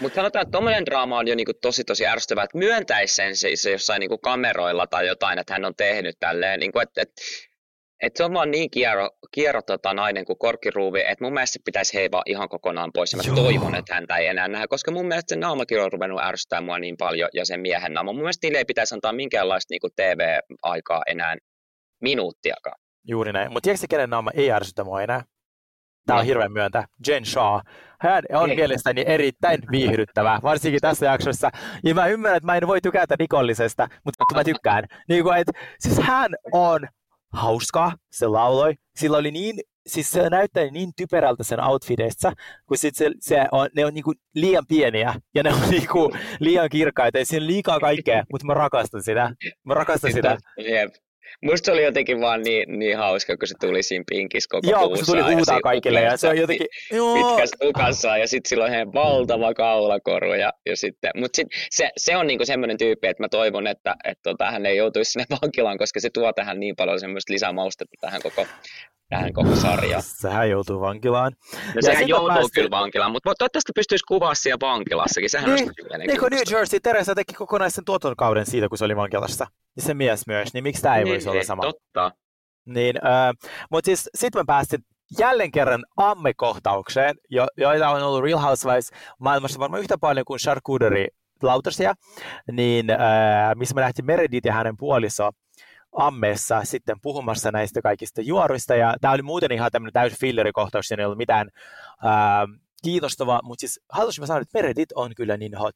Mutta 0.01 0.15
sanotaan, 0.15 0.43
että 0.43 0.51
tuommoinen 0.51 0.85
draama 0.85 1.17
on 1.17 1.27
jo 1.27 1.35
niinku 1.35 1.53
tosi 1.61 1.83
tosi 1.83 2.07
ärsyttävää, 2.07 2.43
että 2.43 2.57
myöntäisi 2.57 3.15
sen 3.15 3.35
siis 3.35 3.65
jossain 3.65 3.99
niinku 3.99 4.17
kameroilla 4.17 4.87
tai 4.87 5.07
jotain, 5.07 5.39
että 5.39 5.53
hän 5.53 5.65
on 5.65 5.75
tehnyt 5.75 6.15
tälleen, 6.19 6.59
niinku, 6.59 6.79
että 6.79 7.01
et, 7.01 7.09
et 8.01 8.15
se 8.15 8.23
on 8.23 8.33
vaan 8.33 8.51
niin 8.51 8.71
kierro, 8.71 9.09
kierro 9.31 9.61
tota, 9.61 9.93
nainen 9.93 10.25
kuin 10.25 10.37
korkkiruuvi, 10.39 11.01
että 11.01 11.23
mun 11.23 11.33
mielestä 11.33 11.53
se 11.53 11.59
pitäisi 11.65 11.93
heivaa 11.93 12.21
ihan 12.25 12.49
kokonaan 12.49 12.91
pois. 12.93 13.13
Ja 13.13 13.17
mä 13.17 13.23
Joo. 13.25 13.35
toivon, 13.35 13.75
että 13.75 13.93
häntä 13.93 14.17
ei 14.17 14.27
enää 14.27 14.47
nähdä, 14.47 14.67
koska 14.67 14.91
mun 14.91 15.07
mielestä 15.07 15.35
se 15.35 15.39
naamakin 15.39 15.81
on 15.81 15.91
ruvennut 15.91 16.21
ärsyttää 16.23 16.61
mua 16.61 16.79
niin 16.79 16.95
paljon 16.97 17.29
ja 17.33 17.45
sen 17.45 17.59
miehen 17.59 17.93
naama. 17.93 18.13
Mun 18.13 18.21
mielestä 18.21 18.47
niille 18.47 18.57
ei 18.57 18.65
pitäisi 18.65 18.95
antaa 18.95 19.13
minkäänlaista 19.13 19.71
niinku 19.71 19.89
TV-aikaa 19.95 21.01
enää 21.07 21.35
minuuttiakaan. 22.01 22.75
Juuri 23.07 23.33
näin. 23.33 23.51
Mutta 23.51 23.67
tiedätkö, 23.67 23.87
kenen 23.89 24.09
naama 24.09 24.31
ei 24.33 24.51
ärsytä 24.51 24.83
mua 24.83 25.01
enää? 25.01 25.21
Tämä 26.05 26.19
on 26.19 26.25
hirveän 26.25 26.51
myöntä. 26.51 26.87
Jen 27.07 27.25
Shaw. 27.25 27.59
Hän 27.99 28.23
on 28.33 28.49
ei. 28.49 28.55
mielestäni 28.55 29.03
erittäin 29.07 29.59
viihdyttävä, 29.71 30.39
varsinkin 30.43 30.81
tässä 30.81 31.05
jaksossa. 31.05 31.49
Ja 31.83 31.95
mä 31.95 32.07
ymmärrän, 32.07 32.37
että 32.37 32.45
mä 32.45 32.55
en 32.55 32.67
voi 32.67 32.81
tykätä 32.81 33.15
rikollisesta, 33.19 33.87
mutta 34.05 34.25
mä 34.35 34.43
tykkään. 34.43 34.83
Niin 35.09 35.23
kuin, 35.23 35.37
että, 35.37 35.51
siis 35.79 35.99
hän 35.99 36.31
on 36.51 36.87
hauska, 37.33 37.91
se 38.11 38.27
lauloi. 38.27 38.73
Sillä 38.95 39.17
oli 39.17 39.31
niin, 39.31 39.59
siis 39.87 40.11
se 40.11 40.29
näyttää 40.29 40.63
niin 40.71 40.91
typerältä 40.95 41.43
sen 41.43 41.63
outfitissa, 41.63 42.31
kun 42.65 42.77
sit 42.77 42.95
se, 42.95 43.11
se 43.19 43.45
on, 43.51 43.69
ne 43.75 43.85
on 43.85 43.93
niinku 43.93 44.13
liian 44.35 44.63
pieniä 44.67 45.13
ja 45.35 45.43
ne 45.43 45.53
on 45.53 45.69
niinku 45.69 46.11
liian 46.39 46.69
kirkkaita 46.69 47.17
ja 47.17 47.25
siinä 47.25 47.43
on 47.43 47.47
liikaa 47.47 47.79
kaikkea, 47.79 48.23
mutta 48.31 48.47
mä 48.47 48.53
rakastan 48.53 49.03
sitä. 49.03 49.31
Mä 49.63 49.73
rakastan 49.73 50.13
sitä. 50.13 50.37
Jep. 50.57 50.93
Musta 51.41 51.65
se 51.65 51.71
oli 51.71 51.83
jotenkin 51.83 52.21
vaan 52.21 52.41
niin, 52.41 52.79
niin 52.79 52.97
hauska, 52.97 53.37
kun 53.37 53.47
se 53.47 53.55
tuli 53.59 53.83
siinä 53.83 54.03
pinkissä 54.09 54.47
koko 54.51 54.69
Joo, 54.69 54.89
kun 54.89 54.97
se 54.97 55.05
tuli 55.05 55.21
huutaa 55.33 55.61
kaikille 55.61 56.01
ja 56.01 56.17
se 56.17 56.27
on 56.27 56.37
jotenkin... 56.37 56.67
Pitkässä 56.89 57.55
tukassa 57.61 58.17
ja 58.17 58.27
sitten 58.27 58.49
sillä 58.49 58.65
on 58.65 58.93
valtava 58.93 59.53
kaulakoru 59.53 60.33
ja, 60.33 60.53
ja 60.65 60.77
sitten... 60.77 61.11
Mutta 61.15 61.35
sit, 61.35 61.47
se, 61.69 61.89
se 61.97 62.17
on 62.17 62.27
niinku 62.27 62.45
semmoinen 62.45 62.77
tyyppi, 62.77 63.07
että 63.07 63.23
mä 63.23 63.29
toivon, 63.29 63.67
että 63.67 63.95
et 64.03 64.19
tota, 64.23 64.51
hän 64.51 64.65
ei 64.65 64.77
joutuisi 64.77 65.11
sinne 65.11 65.25
vankilaan, 65.41 65.77
koska 65.77 65.99
se 65.99 66.09
tuo 66.09 66.33
tähän 66.33 66.59
niin 66.59 66.75
paljon 66.75 66.99
semmoista 66.99 67.33
lisämaustetta 67.33 67.97
tähän 68.01 68.21
koko 68.21 68.45
tähän 69.13 69.33
koko 69.33 69.55
sarjaan. 69.55 70.03
Sehän 70.21 70.49
joutuu 70.49 70.79
vankilaan. 70.79 71.31
No 71.53 71.71
ja 71.75 71.81
sehän 71.81 72.07
joutuu 72.07 72.27
päästy... 72.27 72.51
kyllä 72.53 72.69
vankilaan, 72.69 73.11
mutta 73.11 73.33
toivottavasti 73.37 73.71
pystyisi 73.75 74.05
kuvaa 74.07 74.35
siellä 74.35 74.57
vankilassakin. 74.61 75.29
Sehän 75.29 75.55
niin, 75.55 75.71
olisi 75.89 76.07
niin 76.07 76.19
kuin 76.19 76.29
New 76.31 76.41
Jersey, 76.51 76.79
Teresa 76.79 77.15
teki 77.15 77.33
kokonaisen 77.33 77.85
tuotantokauden 77.85 78.45
siitä, 78.45 78.69
kun 78.69 78.77
se 78.77 78.85
oli 78.85 78.95
vankilassa. 78.95 79.47
Ja 79.75 79.81
se 79.81 79.93
mies 79.93 80.27
myös, 80.27 80.53
niin 80.53 80.63
miksi 80.63 80.81
tämä 80.81 80.97
ei 80.97 81.03
niin, 81.03 81.11
voisi 81.11 81.29
olla 81.29 81.39
niin, 81.39 81.47
sama? 81.47 81.61
Totta. 81.61 82.11
Niin, 82.65 82.95
äh, 83.05 83.33
mutta 83.71 83.85
siis 83.85 84.09
sitten 84.15 84.39
mä 84.39 84.43
päästin 84.47 84.79
jälleen 85.19 85.51
kerran 85.51 85.85
amme-kohtaukseen, 85.97 87.15
jo, 87.29 87.47
joita 87.57 87.89
on 87.89 88.03
ollut 88.03 88.23
Real 88.23 88.39
Housewives 88.39 88.91
maailmassa 89.19 89.59
varmaan 89.59 89.81
yhtä 89.81 89.97
paljon 89.97 90.25
kuin 90.25 90.39
charcuterie 90.39 91.07
lautasia, 91.41 91.93
niin 92.51 92.89
äh, 92.89 92.97
missä 93.55 93.75
me 93.75 93.81
nähtiin 93.81 94.05
Meredith 94.05 94.47
ja 94.47 94.53
hänen 94.53 94.77
puoliso 94.77 95.31
ammeessa 95.97 96.63
sitten 96.63 97.01
puhumassa 97.01 97.51
näistä 97.51 97.81
kaikista 97.81 98.21
juoruista, 98.21 98.75
ja 98.75 98.95
tämä 99.01 99.13
oli 99.13 99.21
muuten 99.21 99.51
ihan 99.51 99.71
tämmöinen 99.71 99.93
täysin 99.93 100.19
fillerikohtaus, 100.19 100.87
siinä 100.87 101.01
ei 101.01 101.05
ollut 101.05 101.17
mitään 101.17 101.49
ää, 102.03 102.47
kiinnostavaa, 102.83 103.39
mutta 103.43 103.59
siis 103.59 103.79
haluaisin 103.91 104.21
mä 104.21 104.25
sanoa, 104.25 104.41
että 104.41 104.59
Meredith 104.59 104.93
on 104.95 105.15
kyllä 105.15 105.37
niin 105.37 105.57
hot. 105.57 105.75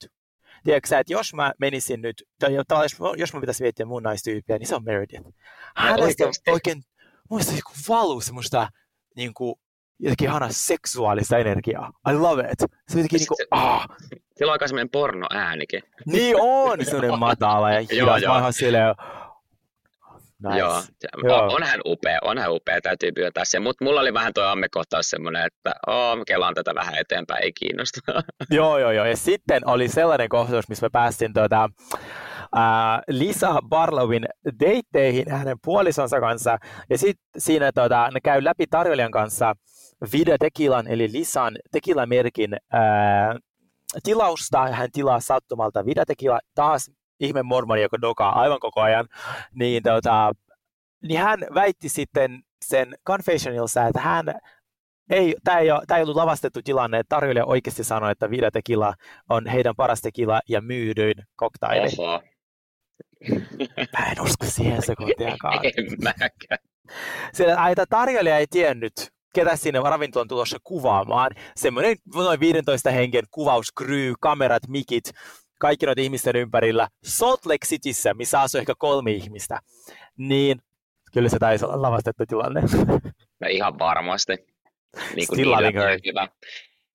Tiedätkö 0.63 0.99
että 0.99 1.13
jos 1.13 1.33
mä 1.33 1.53
menisin 1.59 2.01
nyt, 2.01 2.23
tai 2.39 2.53
jos, 2.53 2.95
jos 3.17 3.33
mä 3.33 3.39
pitäisi 3.39 3.63
miettiä 3.63 3.85
mun 3.85 4.03
naistyyppiä, 4.03 4.57
niin 4.57 4.67
se 4.67 4.75
on 4.75 4.83
Meredith. 4.83 5.29
Hänestä 5.75 6.23
oikein, 6.51 6.83
muista 7.29 7.51
joku 7.51 7.71
valuu 7.89 8.21
semmoista 8.21 8.69
niin 9.15 9.33
kuin, 9.33 9.55
jotenkin 9.99 10.27
ihana 10.27 10.47
seksuaalista 10.51 11.37
energiaa. 11.37 11.91
I 12.09 12.13
love 12.13 12.41
it. 12.51 12.59
Se 12.59 12.65
on 12.65 12.69
jotenkin 13.03 13.17
niin 13.17 13.27
kuin, 13.27 13.37
ah. 13.51 13.87
Sillä 14.37 14.49
on 14.49 14.53
aika 14.53 14.67
semmoinen 14.67 14.89
pornoäänikin. 14.89 15.83
Niin 16.05 16.35
on, 16.39 16.85
semmoinen 16.85 17.19
matala 17.27 17.71
ja 17.71 17.79
hidas. 17.91 18.21
Mä 18.27 18.43
oon 18.43 18.53
silleen, 18.53 18.95
Nice. 20.43 20.59
Joo, 20.59 20.81
Joo. 21.23 21.55
on 21.55 21.63
hän 21.63 21.79
upea, 21.85 22.19
on 22.21 22.37
hän 22.37 22.51
upea, 22.51 22.81
täytyy 22.81 23.11
myöntää 23.17 23.45
se, 23.45 23.59
mutta 23.59 23.85
mulla 23.85 24.01
oli 24.01 24.13
vähän 24.13 24.33
tuo 24.33 24.43
ammekohtaus 24.43 25.09
semmoinen, 25.09 25.45
että 25.45 25.73
oh, 25.87 26.17
kelaan 26.27 26.53
tätä 26.53 26.75
vähän 26.75 26.95
eteenpäin, 26.97 27.43
ei 27.43 27.51
kiinnosta. 27.53 27.99
joo, 28.51 28.77
joo, 28.77 28.91
joo, 28.91 29.05
ja 29.05 29.17
sitten 29.17 29.69
oli 29.69 29.87
sellainen 29.87 30.29
kohtaus, 30.29 30.69
missä 30.69 30.85
me 30.85 30.89
päästiin 30.89 31.33
tuota, 31.33 31.69
äh, 32.57 33.01
Lisa 33.07 33.59
Barlowin 33.69 34.25
deitteihin 34.59 35.31
hänen 35.31 35.57
puolisonsa 35.63 36.19
kanssa, 36.19 36.57
ja 36.89 36.97
sitten 36.97 37.41
siinä 37.41 37.71
tuota, 37.71 38.09
ne 38.13 38.19
käy 38.23 38.43
läpi 38.43 38.65
tarjoilijan 38.69 39.11
kanssa 39.11 39.53
Vida 40.13 40.37
Tekilan, 40.39 40.87
eli 40.87 41.11
Lisan 41.11 41.57
tekilamerkin 41.71 42.53
äh, 42.53 43.35
tilausta, 44.03 44.67
hän 44.67 44.89
tilaa 44.91 45.19
sattumalta 45.19 45.85
Vida 45.85 46.05
Tekila, 46.05 46.39
taas 46.55 46.91
ihme 47.19 47.43
mormoni, 47.43 47.81
joka 47.81 48.01
dokaa 48.01 48.39
aivan 48.39 48.59
koko 48.59 48.81
ajan, 48.81 49.07
niin, 49.53 49.83
tota, 49.83 50.31
niin 51.03 51.19
hän 51.19 51.39
väitti 51.53 51.89
sitten 51.89 52.43
sen 52.65 52.95
confessionilsa, 53.07 53.87
että 53.87 53.99
hän 53.99 54.25
ei, 55.09 55.35
tämä 55.43 55.59
ei, 55.59 55.71
ole, 55.71 55.81
tämä 55.87 55.97
ei 55.97 56.03
ollut 56.03 56.15
lavastettu 56.15 56.61
tilanne, 56.61 56.99
että 56.99 57.15
tarjoilija 57.15 57.45
oikeasti 57.45 57.83
sanoi, 57.83 58.11
että 58.11 58.29
Vida 58.29 58.51
Tequila 58.51 58.93
on 59.29 59.47
heidän 59.47 59.75
paras 59.75 60.01
tequila 60.01 60.41
ja 60.49 60.61
myydyin 60.61 61.15
koktaili. 61.35 61.87
Oho. 61.97 62.21
Mä 63.99 64.11
en 64.11 64.21
usko 64.21 64.45
siihen 64.45 64.81
sekuntiakaan. 64.81 65.65
en 65.77 65.85
mäkään. 66.03 66.59
Sillä 67.33 67.69
että 67.69 67.85
tarjoilija 67.89 68.37
ei 68.37 68.47
tiennyt, 68.49 68.93
ketä 69.33 69.55
sinne 69.55 69.79
ravintolan 69.79 70.27
tulossa 70.27 70.57
kuvaamaan. 70.63 71.31
Semmoinen 71.55 71.97
noin 72.15 72.39
15 72.39 72.91
hengen 72.91 73.23
kuvauskryy, 73.31 74.13
kamerat, 74.19 74.67
mikit, 74.67 75.11
kaikki 75.59 75.85
noita 75.85 76.01
ihmisten 76.01 76.35
ympärillä 76.35 76.87
Salt 77.03 77.45
Lake 77.45 77.65
Cityssä, 77.65 78.13
missä 78.13 78.41
asuu 78.41 78.59
ehkä 78.59 78.73
kolme 78.77 79.11
ihmistä, 79.11 79.59
niin 80.17 80.61
kyllä 81.13 81.29
se 81.29 81.39
taisi 81.39 81.65
olla 81.65 81.81
lavastettu 81.81 82.25
tilanne. 82.25 82.61
No 83.39 83.47
ihan 83.49 83.79
varmasti. 83.79 84.33
Niin 85.15 85.27
kuin 85.27 85.39
Still 85.39 85.55
hyvä. 86.05 86.27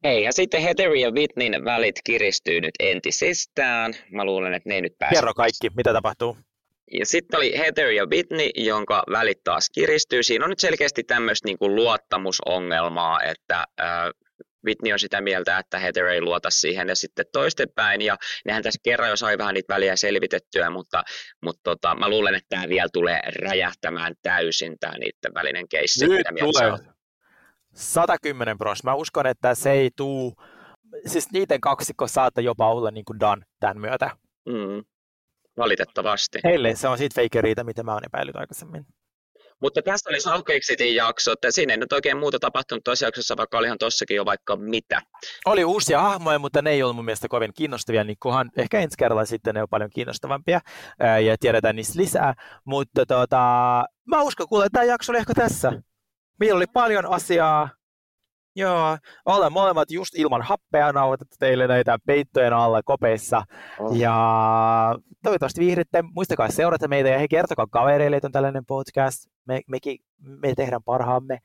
Hei, 0.04 0.22
ja 0.22 0.32
sitten 0.32 0.62
Heather 0.62 0.92
ja 0.92 1.10
Whitneyn 1.10 1.64
välit 1.64 2.00
kiristyy 2.04 2.60
nyt 2.60 2.74
entisestään. 2.80 3.94
Mä 4.10 4.24
luulen, 4.24 4.54
että 4.54 4.68
ne 4.68 4.74
ei 4.74 4.80
nyt 4.80 4.98
pääse. 4.98 5.14
Kerro 5.14 5.34
kaikki, 5.34 5.70
mitä 5.76 5.92
tapahtuu. 5.92 6.36
Ja 6.92 7.06
sitten 7.06 7.38
oli 7.38 7.58
Heather 7.58 7.90
ja 7.90 8.06
Whitney, 8.06 8.50
jonka 8.56 9.02
välit 9.10 9.44
taas 9.44 9.70
kiristyy. 9.70 10.22
Siinä 10.22 10.44
on 10.44 10.50
nyt 10.50 10.58
selkeästi 10.60 11.04
tämmöistä 11.04 11.48
niin 11.48 11.58
kuin 11.58 11.74
luottamusongelmaa, 11.74 13.22
että 13.22 13.66
äh, 13.80 13.86
Whitney 14.66 14.92
on 14.92 14.98
sitä 14.98 15.20
mieltä, 15.20 15.58
että 15.58 15.78
Heather 15.78 16.06
ei 16.06 16.20
luota 16.20 16.50
siihen 16.50 16.88
ja 16.88 16.96
sitten 16.96 17.26
toistepäin. 17.32 18.00
Ja 18.00 18.16
nehän 18.44 18.62
tässä 18.62 18.80
kerran 18.82 19.10
jo 19.10 19.16
sai 19.16 19.38
vähän 19.38 19.54
niitä 19.54 19.74
väliä 19.74 19.96
selvitettyä, 19.96 20.70
mutta, 20.70 21.02
mutta 21.42 21.60
tota, 21.64 21.94
mä 21.94 22.08
luulen, 22.08 22.34
että 22.34 22.48
tämä 22.48 22.68
vielä 22.68 22.88
tulee 22.92 23.20
räjähtämään 23.42 24.14
täysin 24.22 24.78
tämä 24.80 24.98
niiden 24.98 25.34
välinen 25.34 25.68
keissi. 25.68 26.08
Nyt 26.08 26.26
tulee 26.38 26.92
110 27.74 28.58
pros. 28.58 28.84
Mä 28.84 28.94
uskon, 28.94 29.26
että 29.26 29.54
se 29.54 29.70
ei 29.70 29.90
tuu, 29.96 30.34
siis 31.06 31.30
niiden 31.32 31.60
kaksikko 31.60 32.06
saattaa 32.06 32.44
jopa 32.44 32.70
olla 32.70 32.90
niin 32.90 33.04
kuin 33.04 33.20
done 33.20 33.42
tämän 33.60 33.80
myötä. 33.80 34.10
Mm. 34.46 34.84
Valitettavasti. 35.56 36.38
Heille 36.44 36.74
se 36.74 36.88
on 36.88 36.98
siitä 36.98 37.22
fake 37.22 37.40
riitä, 37.40 37.64
mitä 37.64 37.82
mä 37.82 37.94
oon 37.94 38.04
epäillyt 38.06 38.36
aikaisemmin. 38.36 38.86
Mutta 39.62 39.82
tässä 39.82 40.10
oli 40.10 40.20
Salt 40.20 40.46
City'n 40.48 40.94
jakso, 40.94 41.32
että 41.32 41.50
siinä 41.50 41.72
ei 41.72 41.76
nyt 41.76 41.92
oikein 41.92 42.16
muuta 42.16 42.38
tapahtunut 42.38 42.84
tuossa 42.84 43.06
jaksossa, 43.06 43.36
vaikka 43.36 43.58
olihan 43.58 43.78
tossakin 43.78 44.16
jo 44.16 44.24
vaikka 44.24 44.56
mitä. 44.56 45.00
Oli 45.44 45.64
uusia 45.64 46.00
hahmoja, 46.00 46.38
mutta 46.38 46.62
ne 46.62 46.70
ei 46.70 46.82
ollut 46.82 46.96
mun 46.96 47.04
mielestä 47.04 47.28
kovin 47.28 47.52
kiinnostavia, 47.54 48.04
niin 48.04 48.16
kunhan 48.22 48.50
ehkä 48.56 48.80
ensi 48.80 48.94
kerralla 48.98 49.24
sitten 49.24 49.54
ne 49.54 49.62
on 49.62 49.68
paljon 49.70 49.90
kiinnostavampia 49.90 50.60
ja 51.24 51.36
tiedetään 51.40 51.76
niistä 51.76 51.98
lisää. 51.98 52.34
Mutta 52.64 53.06
tota, 53.06 53.38
mä 54.04 54.22
uskon 54.22 54.46
että 54.66 54.68
tämä 54.72 54.84
jakso 54.84 55.12
oli 55.12 55.18
ehkä 55.18 55.34
tässä. 55.34 55.72
Meillä 56.40 56.56
oli 56.56 56.66
paljon 56.66 57.06
asiaa, 57.06 57.68
Joo, 58.56 58.98
ollaan 59.26 59.52
molemmat 59.52 59.90
just 59.90 60.14
ilman 60.14 60.42
happea 60.42 60.92
nauhoitettu 60.92 61.36
teille 61.38 61.66
näitä 61.66 61.98
peittojen 62.06 62.52
alla 62.52 62.82
kopeissa. 62.82 63.42
Oh. 63.78 63.96
Ja 63.96 64.14
toivottavasti 65.22 65.60
viihdytte. 65.60 66.04
Muistakaa 66.14 66.48
seurata 66.48 66.88
meitä 66.88 67.08
ja 67.08 67.18
he 67.18 67.28
kertokaa 67.28 67.66
kavereille, 67.66 68.16
että 68.16 68.26
on 68.26 68.32
tällainen 68.32 68.66
podcast. 68.66 69.26
Me, 69.44 69.60
mekin, 69.68 69.98
me 70.18 70.54
tehdään 70.54 70.82
parhaamme. 70.82 71.38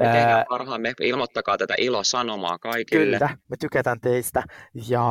Me 0.00 0.06
tehdään 0.06 0.44
parhaamme. 0.48 0.94
Ilmoittakaa 1.00 1.58
tätä 1.58 1.74
ilosanomaa 1.78 2.58
kaikille. 2.58 3.04
Kyllä, 3.04 3.36
me 3.48 3.56
tykätään 3.60 4.00
teistä. 4.00 4.42
Ja 4.88 5.04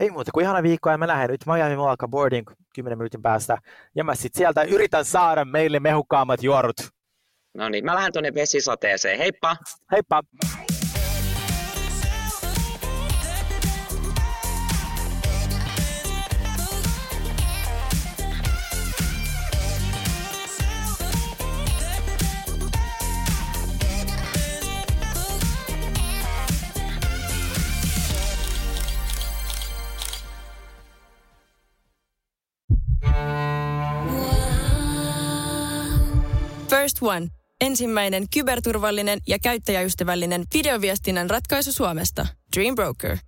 ei 0.00 0.10
muuta 0.10 0.32
kuin 0.32 0.44
ihana 0.44 0.62
viikko 0.62 0.90
ja 0.90 0.98
mä 0.98 1.06
lähden 1.06 1.30
nyt 1.30 1.46
Miami 1.46 1.74
alkaa 1.74 2.08
boarding 2.08 2.50
10 2.74 2.98
minuutin 2.98 3.22
päästä. 3.22 3.58
Ja 3.94 4.04
mä 4.04 4.14
sitten 4.14 4.38
sieltä 4.38 4.62
yritän 4.62 5.04
saada 5.04 5.44
meille 5.44 5.80
mehukkaammat 5.80 6.42
juorut 6.42 6.76
No 7.54 7.68
niin, 7.68 7.84
mä 7.84 7.94
lähden 7.94 8.12
tuonne 8.12 8.34
vesisateeseen. 8.34 9.18
Heippa! 9.18 9.56
Heippa! 9.92 10.22
First 36.84 37.02
One. 37.02 37.28
Ensimmäinen 37.60 38.24
kyberturvallinen 38.34 39.18
ja 39.26 39.38
käyttäjäystävällinen 39.38 40.44
videoviestinnän 40.54 41.30
ratkaisu 41.30 41.72
Suomesta. 41.72 42.26
Dream 42.56 42.74
Broker. 42.74 43.18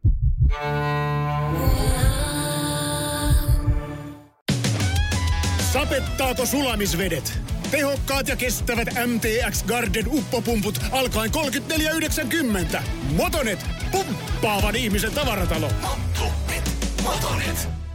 Sapettaako 5.73 6.47
sulamisvedet? 6.47 7.39
Tehokkaat 7.71 8.29
ja 8.29 8.37
kestävät 8.37 8.89
MTX 9.07 9.63
Garden 9.63 10.09
uppopumput 10.09 10.81
alkaen 10.91 11.31
34,90. 12.75 12.83
Motonet, 13.17 13.67
pumppaavan 13.93 14.77
ihmisen 14.77 15.13
tavaratalo. 15.13 15.71
Motonet. 17.03 17.86